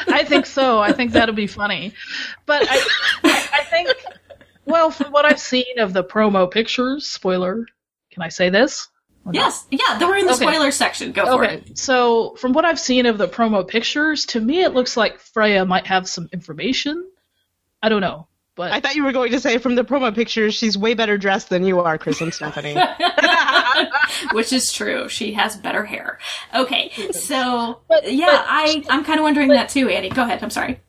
[0.08, 0.80] I think so.
[0.80, 1.94] I think that'll be funny.
[2.45, 2.76] But I,
[3.24, 3.90] I, I think,
[4.66, 7.66] well, from what I've seen of the promo pictures, spoiler,
[8.12, 8.88] can I say this?
[9.34, 10.45] Yes, yeah, we're in the Okay.
[10.45, 11.12] spoiler section.
[11.12, 11.78] Go for Okay, it.
[11.78, 15.66] so from what I've seen of the promo pictures, to me it looks like Freya
[15.66, 17.06] might have some information.
[17.84, 20.54] I don't know, but I thought you were going to say from the promo pictures,
[20.56, 22.76] she's way better dressed than you are, Chris and Stephanie.
[24.34, 25.08] Which is true.
[25.10, 26.18] She has better hair.
[26.54, 30.10] Okay, so But- yeah, but- I I'm kind of wondering that too, Annie.
[30.10, 30.44] Go ahead.
[30.44, 30.80] I'm sorry.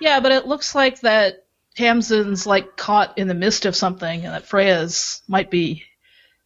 [0.00, 1.46] yeah, but it looks like that
[1.76, 5.84] Tamsin's like caught in the midst of something, and that Freya's might be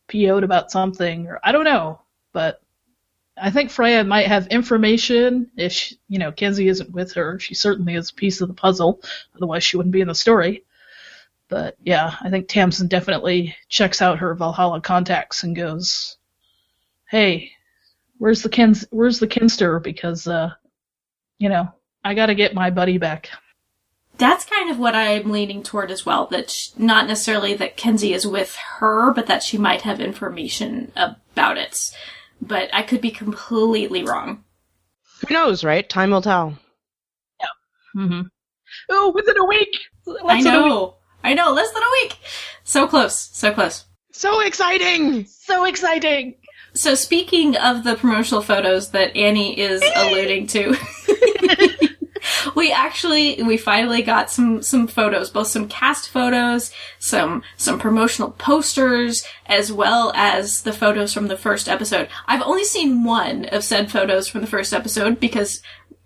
[0.08, 2.00] PO'd about something, or I don't know,
[2.32, 2.60] but.
[3.36, 7.38] I think Freya might have information if she, you know Kenzi isn't with her.
[7.38, 9.00] She certainly is a piece of the puzzle.
[9.34, 10.64] Otherwise, she wouldn't be in the story.
[11.48, 16.16] But yeah, I think Tamsin definitely checks out her Valhalla contacts and goes,
[17.10, 17.52] "Hey,
[18.18, 18.86] where's the Kins?
[18.90, 19.82] Where's the Kinster?
[19.82, 20.50] Because uh,
[21.38, 21.72] you know,
[22.04, 23.30] I got to get my buddy back."
[24.16, 26.28] That's kind of what I'm leaning toward as well.
[26.28, 30.92] That sh- not necessarily that Kenzi is with her, but that she might have information
[30.94, 31.90] about it.
[32.46, 34.44] But I could be completely wrong.
[35.26, 35.88] Who knows, right?
[35.88, 36.58] Time will tell.
[37.96, 38.22] Mm-hmm.
[38.90, 39.68] Oh, within a week.
[40.06, 40.68] I Less than a week.
[40.68, 40.96] know.
[41.22, 41.52] I know.
[41.52, 42.18] Less than a week.
[42.64, 43.16] So close.
[43.32, 43.84] So close.
[44.12, 45.24] So exciting!
[45.26, 46.34] So exciting.
[46.74, 50.76] So speaking of the promotional photos that Annie is alluding to,
[52.54, 58.30] we actually we finally got some some photos, both some cast photos, some some promotional
[58.32, 62.08] posters, as well as the photos from the first episode.
[62.26, 65.62] I've only seen one of said photos from the first episode because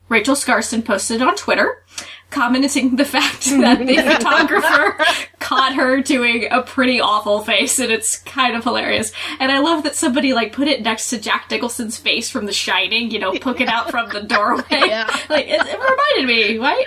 [0.08, 1.84] Rachel Skarsten posted on Twitter
[2.30, 5.04] commenting the fact that the photographer
[5.38, 9.12] caught her doing a pretty awful face and it's kind of hilarious.
[9.40, 12.52] And I love that somebody like put it next to Jack Nicholson's face from The
[12.52, 14.64] Shining, you know, poking out from the doorway.
[14.70, 15.06] Yeah.
[15.28, 16.86] Like it, it reminded me, right?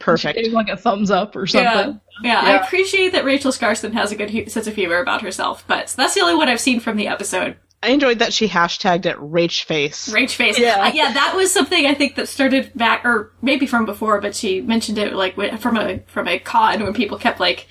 [0.00, 0.38] Perfect.
[0.38, 2.00] Gave like a thumbs up or something.
[2.22, 2.42] Yeah.
[2.42, 5.64] yeah, I appreciate that Rachel Skarsten has a good hu- sense of humor about herself,
[5.66, 7.56] but that's the only one I've seen from the episode.
[7.86, 10.08] I enjoyed that she hashtagged it Rach Face.
[10.12, 10.58] Rage face.
[10.58, 10.82] Yeah.
[10.86, 14.34] Uh, yeah, that was something I think that started back, or maybe from before, but
[14.34, 17.66] she mentioned it like from a from a con when people kept like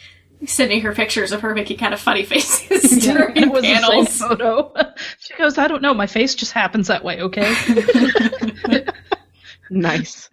[0.46, 4.10] sending her pictures of her making kind of funny faces during it was the panels.
[4.10, 4.74] same photo.
[5.20, 7.54] she goes, I don't know, my face just happens that way, okay?
[9.70, 10.30] Nice.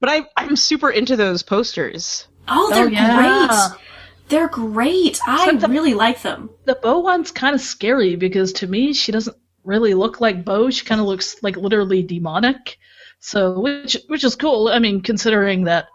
[0.00, 2.26] But I, I'm super into those posters.
[2.48, 3.46] Oh, they're Oh, yeah.
[3.68, 3.78] great.
[4.28, 5.20] They're great.
[5.26, 6.50] I Except the- really like them.
[6.64, 10.70] the Bo one's kind of scary because to me she doesn't really look like Bo.
[10.70, 12.78] She kind of looks like literally demonic.
[13.20, 14.68] So which which is cool.
[14.68, 15.88] I mean, considering that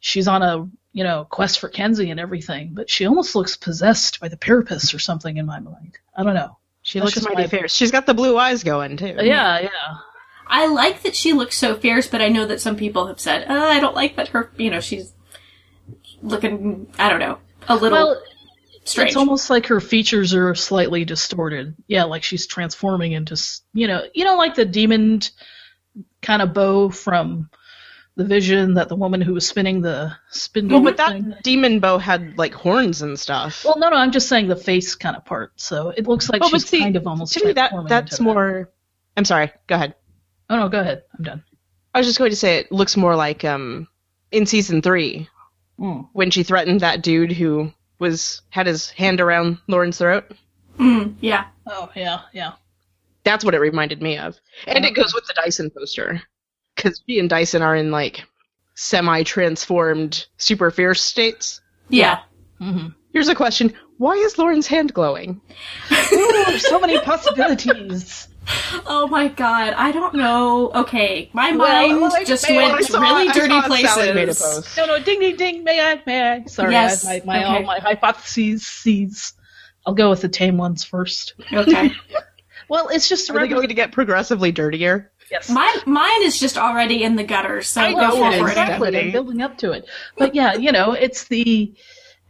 [0.00, 4.20] she's on a you know quest for Kenzi and everything, but she almost looks possessed
[4.20, 5.98] by the Pyrippus or something in my mind.
[6.16, 6.56] I don't know.
[6.82, 7.46] She looks mighty my...
[7.48, 7.74] fierce.
[7.74, 9.16] She's got the blue eyes going too.
[9.20, 9.96] Yeah, yeah.
[10.46, 13.50] I like that she looks so fierce, but I know that some people have said,
[13.50, 15.12] uh, I don't like that her, you know, she's
[16.22, 17.38] looking, I don't know,
[17.68, 18.22] a little Well,
[18.84, 19.08] strange.
[19.10, 21.74] It's almost like her features are slightly distorted.
[21.88, 23.36] Yeah, like she's transforming into,
[23.72, 25.20] you know, you know, like the demon
[26.22, 27.48] kind of Bo from
[28.16, 30.78] the vision that the woman who was spinning the spindle.
[30.80, 33.64] Well, but that thing- demon Bo had like horns and stuff.
[33.64, 35.52] Well, no, no, I'm just saying the face kind of part.
[35.56, 38.22] So it looks like Oh, she's see, kind of almost to me that that's into
[38.22, 38.34] that.
[38.34, 38.70] more.
[39.16, 39.52] I'm sorry.
[39.66, 39.94] Go ahead.
[40.48, 41.02] Oh no, go ahead.
[41.18, 41.44] I'm done.
[41.94, 43.88] I was just going to say it looks more like um
[44.30, 45.28] in season three
[45.78, 46.08] Mm.
[46.14, 50.24] when she threatened that dude who was had his hand around Lauren's throat.
[50.78, 51.46] Mm, yeah.
[51.66, 52.52] Oh yeah, yeah.
[53.24, 54.36] That's what it reminded me of,
[54.66, 56.22] and it goes with the Dyson poster
[56.74, 58.22] because she and Dyson are in like
[58.74, 61.60] semi-transformed, super fierce states.
[61.88, 62.20] Yeah.
[62.58, 65.40] hmm Here's a question: Why is Lauren's hand glowing?
[66.12, 68.28] Ooh, so many possibilities.
[68.88, 70.70] Oh my god, I don't know.
[70.72, 73.60] Okay, my Well, mind well, I- just man, went I saw- really I dirty saw
[73.68, 74.42] made a places.
[74.42, 74.76] post.
[74.76, 75.64] No, no, ding, ding, ding.
[75.64, 76.00] May I?
[76.06, 76.44] May I?
[76.44, 77.54] Sorry, Yes, I, my my, okay.
[77.56, 78.66] all my hypotheses.
[78.66, 79.32] Seeds.
[79.84, 81.34] I'll go with the tame ones first.
[81.52, 81.92] Okay.
[82.68, 85.12] Well, it's just Are they going to get progressively dirtier?
[85.30, 85.48] Yes.
[85.48, 88.50] My mine is just already in the gutter, so I go know, for it.
[88.50, 88.98] exactly.
[88.98, 89.86] I'm building up to it.
[90.18, 91.72] But yeah, you know, it's the,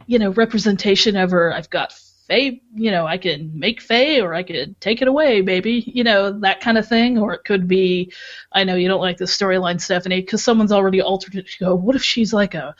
[0.05, 1.51] you know, representation of her.
[1.51, 5.41] I've got Fae, you know, I can make Fae or I could take it away,
[5.41, 5.83] baby.
[5.87, 7.17] You know, that kind of thing.
[7.17, 8.11] Or it could be,
[8.51, 11.47] I know you don't like the storyline, Stephanie, because someone's already altered it.
[11.59, 12.75] You go, what if she's like a,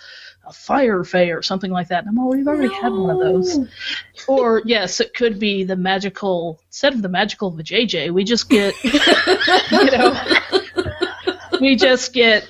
[0.45, 2.06] a fire Fae or something like that?
[2.06, 3.60] And I'm, oh, we've already had one of those.
[4.28, 8.76] Or yes, it could be the magical, instead of the magical JJ, we just get,
[8.84, 10.22] you know,
[11.61, 12.49] we just get,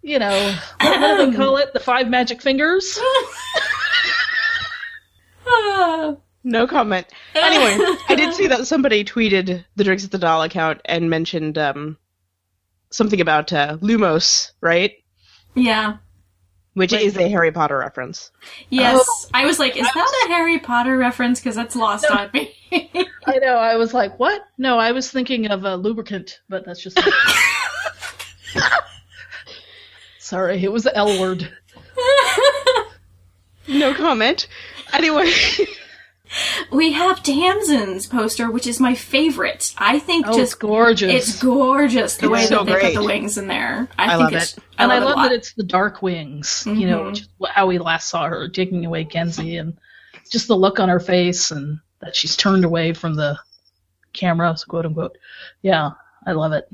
[0.00, 1.34] you know, what, what do they um.
[1.34, 1.72] call it?
[1.72, 3.00] The five magic fingers?
[6.46, 7.06] No comment.
[7.34, 11.56] Anyway, I did see that somebody tweeted the Drinks at the Doll account and mentioned
[11.56, 11.96] um,
[12.90, 14.92] something about uh, Lumos, right?
[15.54, 15.96] yeah.
[16.74, 18.30] Which is a Harry Potter reference.
[18.68, 19.00] Yes.
[19.08, 19.28] Oh.
[19.32, 21.38] I was like, is that a Harry Potter reference?
[21.40, 22.52] Because that's lost on me.
[23.26, 24.42] I know, I was like, what?
[24.58, 27.00] No, I was thinking of a lubricant, but that's just.
[30.18, 31.48] Sorry, it was the L word.
[33.68, 34.46] No comment.
[34.92, 35.30] Anyway,
[36.72, 39.74] we have Tamsin's poster, which is my favorite.
[39.78, 41.28] I think Oh, it's just gorgeous.
[41.28, 42.94] it's gorgeous the It's way so that they great.
[42.94, 43.88] put the wings in there.
[43.98, 44.64] I, I think love it's, it.
[44.78, 45.22] I and love, I love a lot.
[45.28, 47.06] that it's the dark wings, you know, Mhm.
[47.10, 49.76] which is wh- how we last saw her taking away Kenzi, and
[50.30, 53.38] just the look on her face, and that she's turned away from the
[54.12, 55.16] camera, quote unquote.
[55.62, 55.90] Yeah,
[56.26, 56.68] I love it.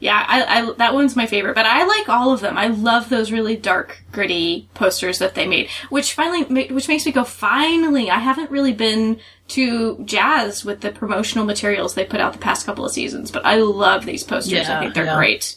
[0.00, 2.56] Yeah, I, I that one's my favorite, but I like all of them.
[2.56, 7.12] I love those really dark, gritty posters that they made, which finally, which makes me
[7.12, 8.10] go, finally.
[8.10, 12.64] I haven't really been too jazzed with the promotional materials they put out the past
[12.64, 14.70] couple of seasons, but I love these posters.
[14.70, 15.16] I think they're yeah.
[15.16, 15.54] great.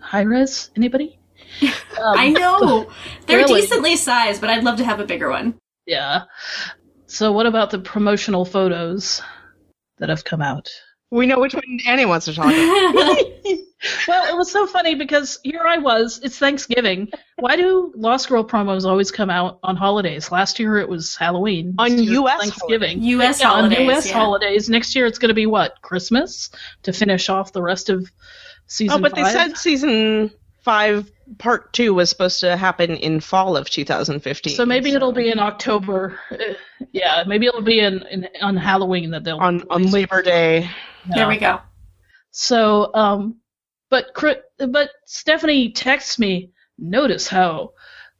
[0.00, 1.16] High res, anybody?
[2.00, 2.90] Um, I know
[3.26, 3.60] they're Really?
[3.60, 5.58] decently sized, but I'd love to have a bigger one.
[5.84, 6.22] Yeah.
[7.06, 9.20] So, what about the promotional photos
[9.98, 10.70] that have come out?
[11.10, 13.18] We know which one Annie wants to talk about.
[14.06, 16.20] Well, it was so funny because here I was.
[16.22, 17.10] It's Thanksgiving.
[17.36, 20.30] Why do Lost Girl promos always come out on holidays?
[20.30, 21.76] Last year it was Halloween.
[21.78, 23.02] On This year US Thanksgiving.
[23.02, 23.40] U.S.
[23.40, 23.78] Yeah, holidays.
[23.78, 24.08] on U.S.
[24.08, 24.12] yeah.
[24.12, 24.68] holidays.
[24.68, 25.80] Next year it's going to be what?
[25.80, 26.50] Christmas
[26.82, 28.10] to finish off the rest of
[28.66, 30.30] season Oh, but they said season
[30.60, 34.54] five, part two, was supposed to happen in fall of 2015.
[34.54, 36.20] so maybe it'll be in October.
[36.30, 36.36] Uh,
[36.92, 40.68] Yeah, maybe it'll be in, in on Halloween that they'll on on Labor Day.
[41.08, 41.60] There we go.
[42.30, 43.36] So, um,
[43.88, 44.06] but
[44.58, 46.52] but Stephanie texts me.
[46.78, 47.72] Notice how.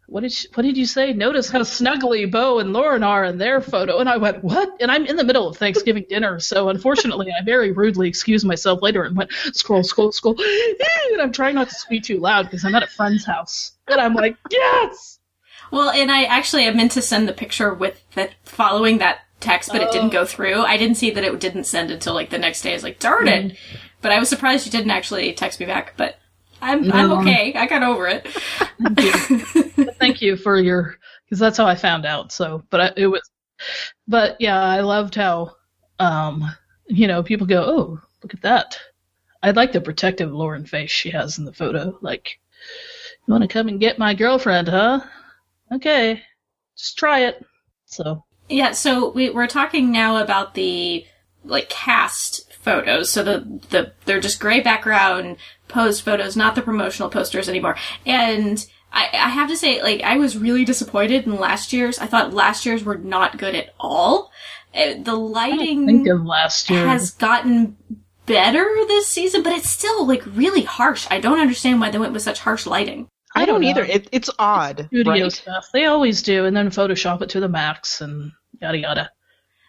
[0.07, 1.13] What did she, what did you say?
[1.13, 3.99] Notice how snuggly Bo and Lauren are in their photo.
[3.99, 4.69] And I went, what?
[4.81, 8.83] And I'm in the middle of Thanksgiving dinner, so unfortunately, I very rudely excused myself
[8.83, 10.35] later and went scroll, scroll, scroll.
[11.13, 13.73] And I'm trying not to speak too loud because I'm at a friend's house.
[13.87, 15.21] And I'm like, yes.
[15.71, 19.73] Well, and I actually I meant to send the picture with the following that text,
[19.73, 20.63] but it didn't go through.
[20.63, 22.71] I didn't see that it didn't send until like the next day.
[22.71, 23.57] I was like, darn it!
[24.03, 25.95] But I was surprised you didn't actually text me back.
[25.97, 26.19] But
[26.63, 27.55] I'm I'm okay.
[27.55, 28.27] I got over it.
[28.79, 30.97] But thank you for your
[31.31, 32.33] because that's how I found out.
[32.33, 33.23] So, but I, it was,
[34.09, 35.53] but yeah, I loved how,
[36.01, 36.45] um,
[36.89, 38.79] you know, people go, oh, look at that.
[39.43, 41.97] I like the protective Lauren face she has in the photo.
[42.03, 42.41] Like,
[43.27, 45.01] you want to come and get my girlfriend, huh?
[45.73, 46.21] Okay,
[46.77, 47.45] just try it.
[47.87, 51.07] So, Yeah, so we, we're talking now about the
[51.45, 53.11] like cast photos.
[53.11, 55.37] So the the they're just gray background
[55.69, 57.77] posed photos, not the promotional posters anymore.
[58.05, 61.99] And I, I have to say, like, I was really disappointed in last year's.
[62.01, 64.33] I thought last year's were not good at all.
[64.75, 66.85] Uh, The lighting think of last year.
[66.87, 67.77] has gotten
[68.27, 71.07] better this season, but it's still like really harsh.
[71.11, 73.07] I don't understand why they went with such harsh lighting.
[73.35, 73.69] I don't know.
[73.69, 73.85] either.
[73.85, 75.33] It, it's odd, studio right?
[75.33, 75.69] stuff.
[75.73, 79.11] They always do, and then Photoshop it to the max and yada yada.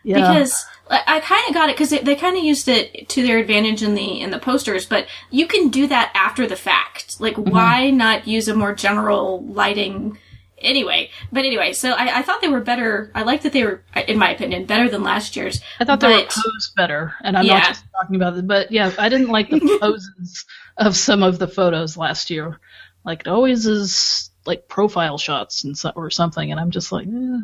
[0.03, 0.15] Yeah.
[0.17, 3.37] because I, I kind of got it because they, kind of used it to their
[3.37, 7.19] advantage in the in the posters, but you can do that after the fact.
[7.21, 10.17] Like, why not use a more general lighting?
[10.57, 13.11] Anyway, but anyway, so I, I thought they were better.
[13.15, 15.59] I like that they were, in my opinion, better than last year's.
[15.79, 17.57] I thought they were but- posed better, and I'm Yeah.
[17.59, 20.45] not just talking about it, but yeah, I didn't like the poses
[20.77, 22.59] of some of the photos last year.
[23.03, 27.07] Like it always is like profile shots and so, or something, and I'm just like,
[27.07, 27.37] eh,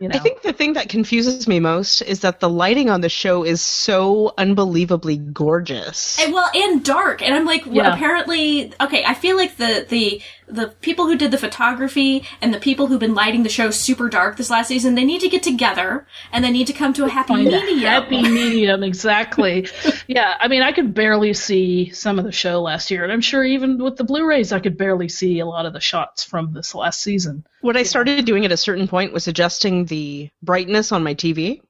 [0.00, 0.14] you know.
[0.14, 3.44] I think the thing that confuses me most is that the lighting on the show
[3.44, 6.18] is so unbelievably gorgeous.
[6.20, 7.94] And, well, and dark, and I'm like, well, Yeah.
[7.94, 9.04] apparently, okay.
[9.04, 13.00] I feel like the the the people who did the photography and the people who've
[13.00, 16.44] been lighting the show super dark this last season, they need to get together and
[16.44, 17.78] they need to come to a happy Find a medium.
[17.80, 19.66] happy medium, exactly.
[20.08, 23.20] yeah, I mean, I could barely see some of the show last year, and I'm
[23.22, 26.52] sure even with the Blu-rays, I could barely see a lot of the shots from
[26.52, 27.46] this last season.
[27.62, 31.60] What I started doing at a certain point was adjusting the brightness on my TV.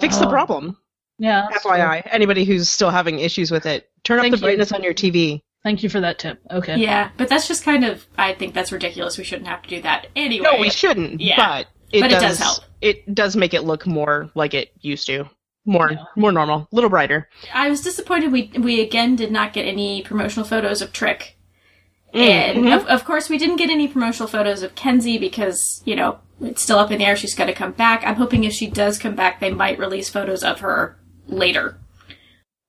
[0.00, 0.30] Fix the Oh.
[0.30, 0.76] problem.
[1.18, 1.46] Yeah.
[1.50, 1.72] that's true.
[1.72, 4.48] FYI, anybody who's still having issues with it, turn Thank up the you.
[4.50, 5.42] brightness on your TV.
[5.64, 6.40] Thank you for that tip.
[6.50, 6.76] Okay.
[6.78, 8.06] Yeah, but that's just kind of.
[8.16, 9.18] I think that's ridiculous.
[9.18, 10.48] We shouldn't have to do that anyway.
[10.52, 11.20] No, we shouldn't.
[11.20, 11.36] Yeah.
[11.36, 12.58] But it But it does, does help.
[12.80, 15.28] It does make it look more like it used to.
[15.66, 16.04] More, Yeah.
[16.16, 17.28] more normal, a little brighter.
[17.52, 18.30] I was disappointed.
[18.30, 21.36] We we again did not get any promotional photos of Trick,
[22.14, 22.72] and mm-hmm.
[22.72, 26.62] of, of course we didn't get any promotional photos of Kenzi because you know it's
[26.62, 27.16] still up in the air.
[27.16, 28.02] She's got to come back.
[28.06, 31.76] I'm hoping if she does come back, they might release photos of her later.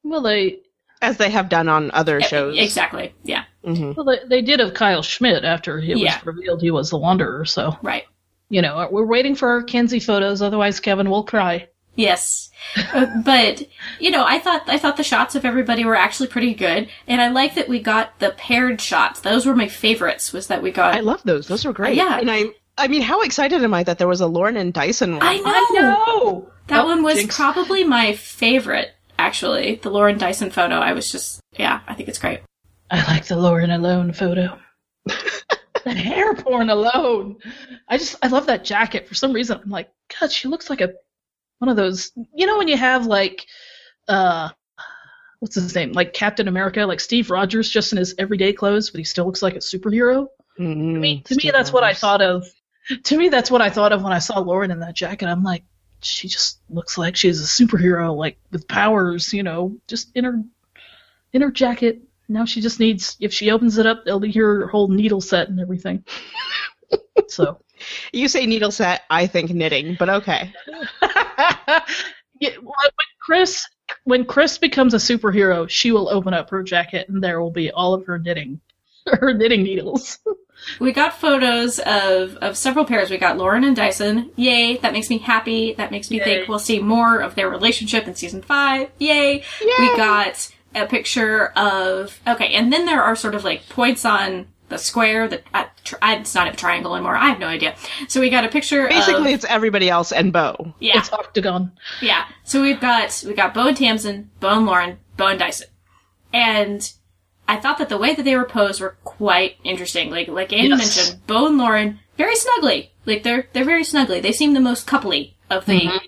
[0.04, 0.60] Well, they
[1.02, 2.58] As they have done on other shows.
[2.58, 3.14] Exactly.
[3.24, 3.44] Yeah.
[3.66, 3.96] Mhm.
[3.96, 6.16] well they, they did of Kyle Schmid after it Yeah.
[6.18, 7.46] was revealed he was the Wanderer.
[7.46, 8.04] So Right.
[8.50, 10.42] you know we're waiting for our Kenzi photos.
[10.42, 11.68] Otherwise, Kevin will cry.
[12.00, 12.50] Yes,
[12.94, 13.64] Uh, but
[14.00, 17.22] you know, I thought I thought the shots of everybody were actually pretty good, and
[17.22, 19.20] I like that we got the paired shots.
[19.22, 20.32] Those were my favorites.
[20.34, 20.96] Was that we got?
[20.96, 21.48] I love those.
[21.48, 21.96] Those were great.
[21.98, 22.20] Yeah.
[22.20, 22.46] And I,
[22.78, 25.24] I mean, how excited am I that there was a Lauren and Dyson one?
[25.24, 25.80] I know.
[25.82, 26.52] know.
[26.68, 27.36] That Oh, one was jinx.
[27.36, 28.92] probably my favorite.
[29.18, 30.76] Actually, the Lauren Dyson photo.
[30.76, 32.40] I was just yeah, I think it's great.
[32.92, 34.58] I like the Lauren alone photo.
[35.86, 37.38] that hair porn alone.
[37.88, 39.60] I just I love that jacket for some reason.
[39.64, 39.90] I'm like,
[40.20, 40.94] God, she looks like a
[41.60, 42.12] one of those.
[42.34, 43.46] You know when you have like,
[44.08, 44.50] uh,
[45.40, 45.92] what's his name?
[45.92, 49.42] Like Captain America, like Steve Rogers, just in his everyday clothes, but he still looks
[49.42, 50.28] like a superhero.
[50.60, 52.46] Mm, To me, to me, that's what I thought of.
[53.04, 55.28] To me, that's what I thought of when I saw Lauren in that jacket.
[55.28, 55.64] I'm like,
[56.02, 60.42] she just looks like she's a superhero, like with powers, you know, just in her
[61.34, 62.02] in her jacket.
[62.28, 65.50] Now she just needs, if she opens it up, they'll be her whole needle set
[65.50, 66.04] and everything.
[67.28, 67.60] so,
[68.12, 70.54] You say needle set, I think knitting, but okay.
[72.40, 72.92] yeah, when
[73.22, 73.68] Chris
[74.04, 77.72] when Chris becomes a superhero, she will open up her jacket and there will be
[77.72, 78.60] all of her knitting,
[79.08, 80.20] her knitting needles.
[80.80, 83.10] We got photos of, of several pairs.
[83.10, 84.30] We got Lauren and Dyson.
[84.36, 84.76] Yay.
[84.76, 85.74] That makes me happy.
[85.74, 86.24] That makes me Yay.
[86.26, 88.90] think we'll see more of their relationship in season five.
[89.00, 89.44] Yay.
[89.62, 94.48] We got a picture of, okay, and then there are sort of like points on
[94.70, 97.16] the square that, uh, tr- uh, it's not a triangle anymore.
[97.16, 97.76] I have no idea.
[98.08, 100.74] So we got a picture Basically, of, it's everybody else and Bo.
[100.80, 101.72] yeah, It's octagon.
[102.02, 102.26] yeah.
[102.44, 105.68] So we've got, we got Bo and Tamsin, Bo and Lauren, Bo and Dyson.
[106.34, 106.92] And
[107.48, 110.12] I thought that the way that they were posed were quite interesting.
[110.12, 110.78] Like like Annie Yes.
[110.98, 112.92] mentioned, Bo and Lauren very snugly.
[113.06, 114.20] Like they're they're very snugly.
[114.20, 116.00] They seem the most coupley of the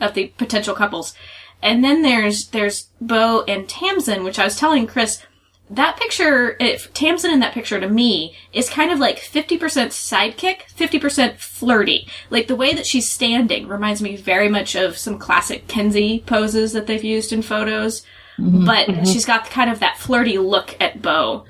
[0.00, 1.14] of the potential couples.
[1.62, 5.22] And then there's there's Bo and Tamsin, which I was telling Chris.
[5.70, 10.62] That picture, if Tamsin in that picture to me is kind of like 50% sidekick,
[10.76, 12.08] 50% flirty.
[12.28, 16.72] Like the way that she's standing reminds me very much of some classic Kenzi poses
[16.72, 18.04] that they've used in photos.
[18.36, 18.64] Mm-hmm.
[18.64, 19.04] But mm-hmm.
[19.04, 21.44] she's got kind of that flirty look at Bo.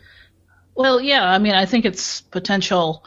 [0.74, 3.04] Well, yeah, I mean, I think it's potential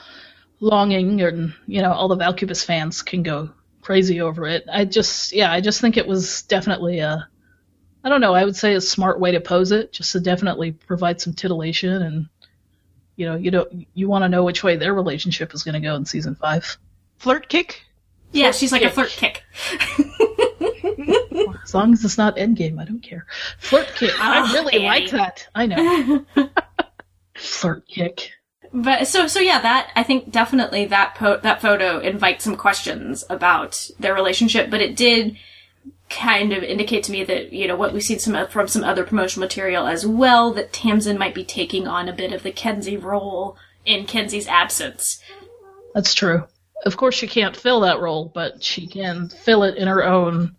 [0.60, 4.64] longing, and you know, all the Valkubus fans can go crazy over it.
[4.72, 7.28] I just, yeah, I just think it was definitely a,
[8.04, 10.72] I don't know, I would say a smart way to pose it, just to definitely
[10.74, 12.28] provide some titillation, and
[13.16, 15.80] you know, you don't, you want to know which way their relationship is going to
[15.80, 16.78] go in season five.
[17.18, 17.82] Flirt kick?
[18.32, 19.44] Yeah, she's like a flirt kick.
[21.64, 23.26] As long as it's not Endgame, I don't care.
[23.60, 24.86] Flirt kick, I Oh, really Annie.
[25.06, 25.48] like that.
[25.56, 26.26] I know.
[27.36, 28.32] Flirt kick.
[28.74, 33.24] But so so yeah, that I think definitely that po- that photo invites some questions
[33.30, 35.38] about their relationship, but it did
[36.10, 39.04] kind of indicate to me that you know what we've seen some from some other
[39.04, 43.02] promotional material as well that Tamsin might be taking on a bit of the Kenzi
[43.02, 45.22] role in Kenzi's absence.
[45.94, 46.46] That's true.
[46.86, 50.56] Of course, she can't fill that role, but she can fill it in her own,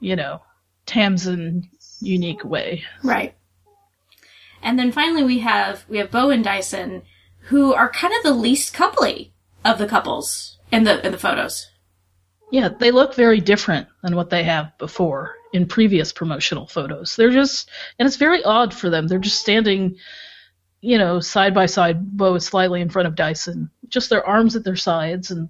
[0.00, 0.42] you know,
[0.86, 1.68] Tamsin
[2.00, 2.84] unique way.
[3.02, 3.34] Right.
[4.62, 7.02] And then finally we have we have Bo and Dyson,
[7.46, 9.30] who are kind of the least coupley
[9.64, 11.68] of the couples in the in the photos.
[12.52, 17.16] Yeah, they look very different than what they have before in previous promotional photos.
[17.16, 19.08] They're just, and it's very odd for them.
[19.08, 19.96] They're just standing,
[20.82, 24.54] you know, side by side, Bo is slightly in front of Dyson, just their arms
[24.54, 25.48] at their sides, and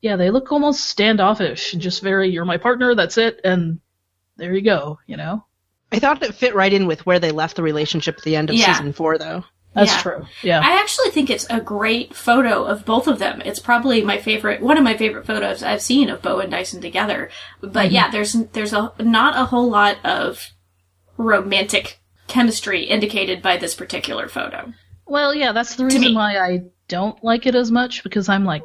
[0.00, 3.80] yeah, they look almost standoffish and just very, you're my partner, that's it, and
[4.36, 5.44] there you go, you know?
[5.90, 8.50] I thought it fit right in with where they left the relationship at the end
[8.50, 8.66] of Yeah.
[8.66, 9.44] season four, though.
[9.74, 10.00] That's Yeah.
[10.00, 10.26] true.
[10.42, 10.60] Yeah.
[10.60, 13.42] I actually think it's a great photo of both of them.
[13.44, 16.80] It's probably my favorite, one of my favorite photos I've seen of Bo and Dyson
[16.80, 17.30] together.
[17.60, 17.94] But mm-hmm.
[17.94, 20.50] yeah, there's there's a not a whole lot of
[21.16, 24.72] romantic chemistry indicated by this particular photo.
[25.06, 28.62] Well, yeah, that's the reason why I don't like it as much because I'm like,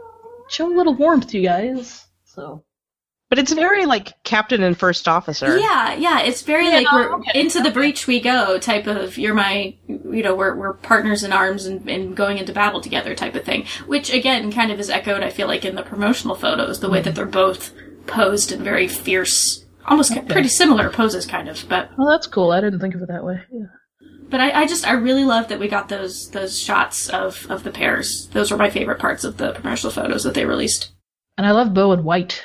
[0.49, 2.05] show a little warmth, you guys.
[2.25, 2.63] So
[3.29, 5.57] But it's very like captain and first officer.
[5.57, 9.17] Yeah, yeah, it's very Yeah, like we're okay, into the breach we go type of
[9.17, 9.75] you're my
[10.11, 13.43] you know we're we're partners in arms and, and going into battle together type of
[13.43, 13.65] thing.
[13.85, 17.01] Which again kind of is echoed I feel like in the promotional photos the way
[17.01, 17.15] that mm-hmm.
[17.15, 17.73] they're both
[18.07, 21.65] posed in very fierce almost pretty similar poses, kind of.
[21.67, 22.51] But Well, that's cool.
[22.51, 23.41] I didn't think of it that way.
[23.51, 23.65] Yeah.
[24.29, 27.63] but I, I just I really love that we got those those shots of of
[27.63, 28.29] the pairs.
[28.31, 30.91] Those were my favorite parts of the promotional photos that they released.
[31.37, 32.43] And I love Bo and white.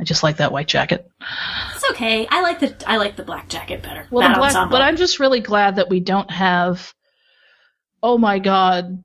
[0.00, 1.10] I just like that white jacket.
[1.74, 2.26] It's okay.
[2.28, 4.06] I like the I like the black jacket better.
[4.10, 4.72] Well, that the black, ensemble.
[4.72, 6.94] but I'm just really glad that we don't have,
[8.02, 9.02] oh my god,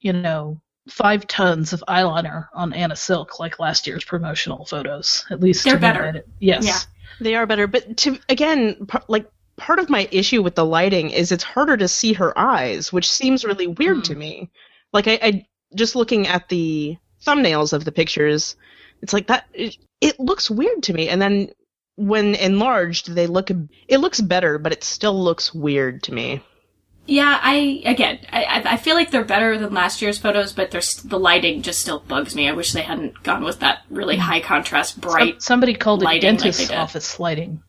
[0.00, 5.24] you know, five tons of eyeliner on Anna Silk like last year's promotional photos.
[5.30, 6.12] At least They're better.
[6.12, 6.66] that Yes.
[6.66, 6.78] Yeah.
[7.20, 11.10] They are better, but to again, par- like part of my issue with the lighting
[11.10, 14.18] is it's harder to see her eyes, which seems really weird to hmm.
[14.18, 14.50] me.
[14.92, 18.56] Like I, I just looking at the thumbnails of the pictures,
[19.02, 19.46] it's like that.
[19.52, 21.50] It, it looks weird to me, and then
[21.96, 23.50] when enlarged, they look.
[23.88, 26.42] It looks better, but it still looks weird to me.
[27.06, 30.96] Yeah, I again, I I feel like they're better than last year's photos, but there's
[30.96, 32.48] the lighting just still bugs me.
[32.48, 35.34] I wish they hadn't gone with that really high contrast, bright.
[35.34, 37.62] Some- somebody called it lighting like dentist office lighting.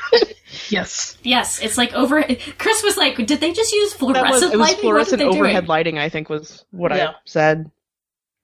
[0.68, 1.16] yes.
[1.22, 2.22] yes, it's like over.
[2.58, 4.80] Chris was like, "Did they just use That fluorescent was it was lighting?
[4.80, 5.98] fluorescent what are they overhead doing?" lighting.
[5.98, 7.10] I think was what Yeah.
[7.10, 7.70] I said.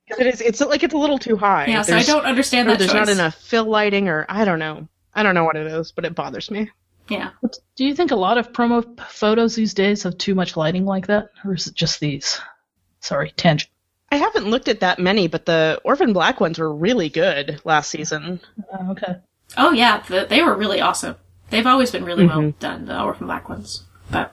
[0.09, 0.41] 'Cause It is.
[0.41, 1.67] It's like it's a little too high.
[1.67, 3.07] Yeah, so I don't understand or that there's choice.
[3.07, 4.87] not enough fill lighting, or I don't know.
[5.15, 6.71] I don't know what it is, but it bothers me.
[7.09, 7.31] Yeah,
[7.77, 11.07] Do you think a lot of promo photos these days have too much lighting like
[11.09, 11.29] that?
[11.45, 12.41] Or is it just these?
[13.01, 13.71] Sorry, tangent.
[14.11, 17.91] I haven't looked at that many, but the Orphan Black ones were really good last
[17.91, 18.41] season.
[18.73, 19.17] Uh, okay.
[19.59, 21.17] Oh yeah, the, they were really awesome.
[21.51, 22.59] They've always been really well Mhm.
[22.59, 23.85] done, the Orphan Black ones.
[24.11, 24.33] But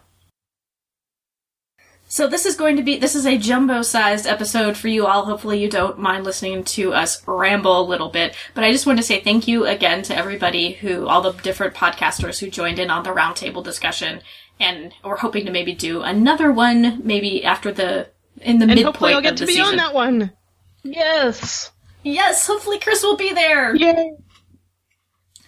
[2.12, 5.24] so this is going to be this is a jumbo-sized episode for you all.
[5.24, 8.36] Hopefully you don't mind listening to us ramble a little bit.
[8.54, 11.74] But I just want to say thank you again to everybody who all the different
[11.74, 14.20] podcasters who joined in on the roundtable discussion.
[14.60, 18.10] And we're hoping to maybe do another one maybe after the
[18.42, 19.68] in the And midpoint hopefully I'll get to be season.
[19.68, 20.34] on that one.
[20.84, 21.72] Yes.
[22.04, 23.74] Yes, hopefully Chris will be there.
[23.74, 24.18] Yay!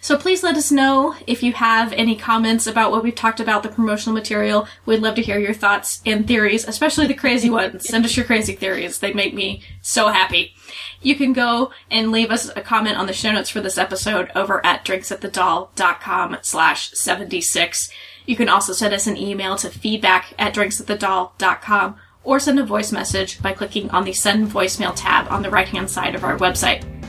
[0.04, 3.64] So please let us know if you have any comments about what we've talked about,
[3.64, 4.68] the promotional material.
[4.86, 7.88] We'd love to hear your thoughts and theories, especially the crazy ones.
[7.88, 9.00] Send us your crazy theories.
[9.00, 10.56] They make me so happy.
[11.02, 14.30] You can go and leave us a comment on the show notes for this episode
[14.36, 17.90] over at drinksatthedal.com slash 76.
[18.26, 22.92] You can also send us an email to feedback at drinksatthedal.com or send a voice
[22.92, 26.38] message by clicking on the send voicemail tab on the right hand side of our
[26.38, 27.03] website.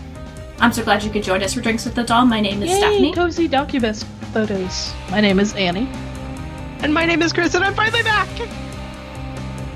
[0.61, 2.25] I'm so glad you could join us for Drinks with the Dal.
[2.27, 3.13] My name is Yay, Stephanie.
[3.15, 4.93] cozy Doccubus photos.
[5.11, 5.89] My name is Annie.
[6.83, 8.29] And my name is Chris, and I'm finally back.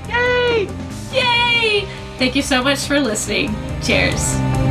[0.09, 0.67] Yay!
[1.11, 1.87] Yay!
[2.17, 3.53] Thank you so much for listening.
[3.81, 4.68] Cheers.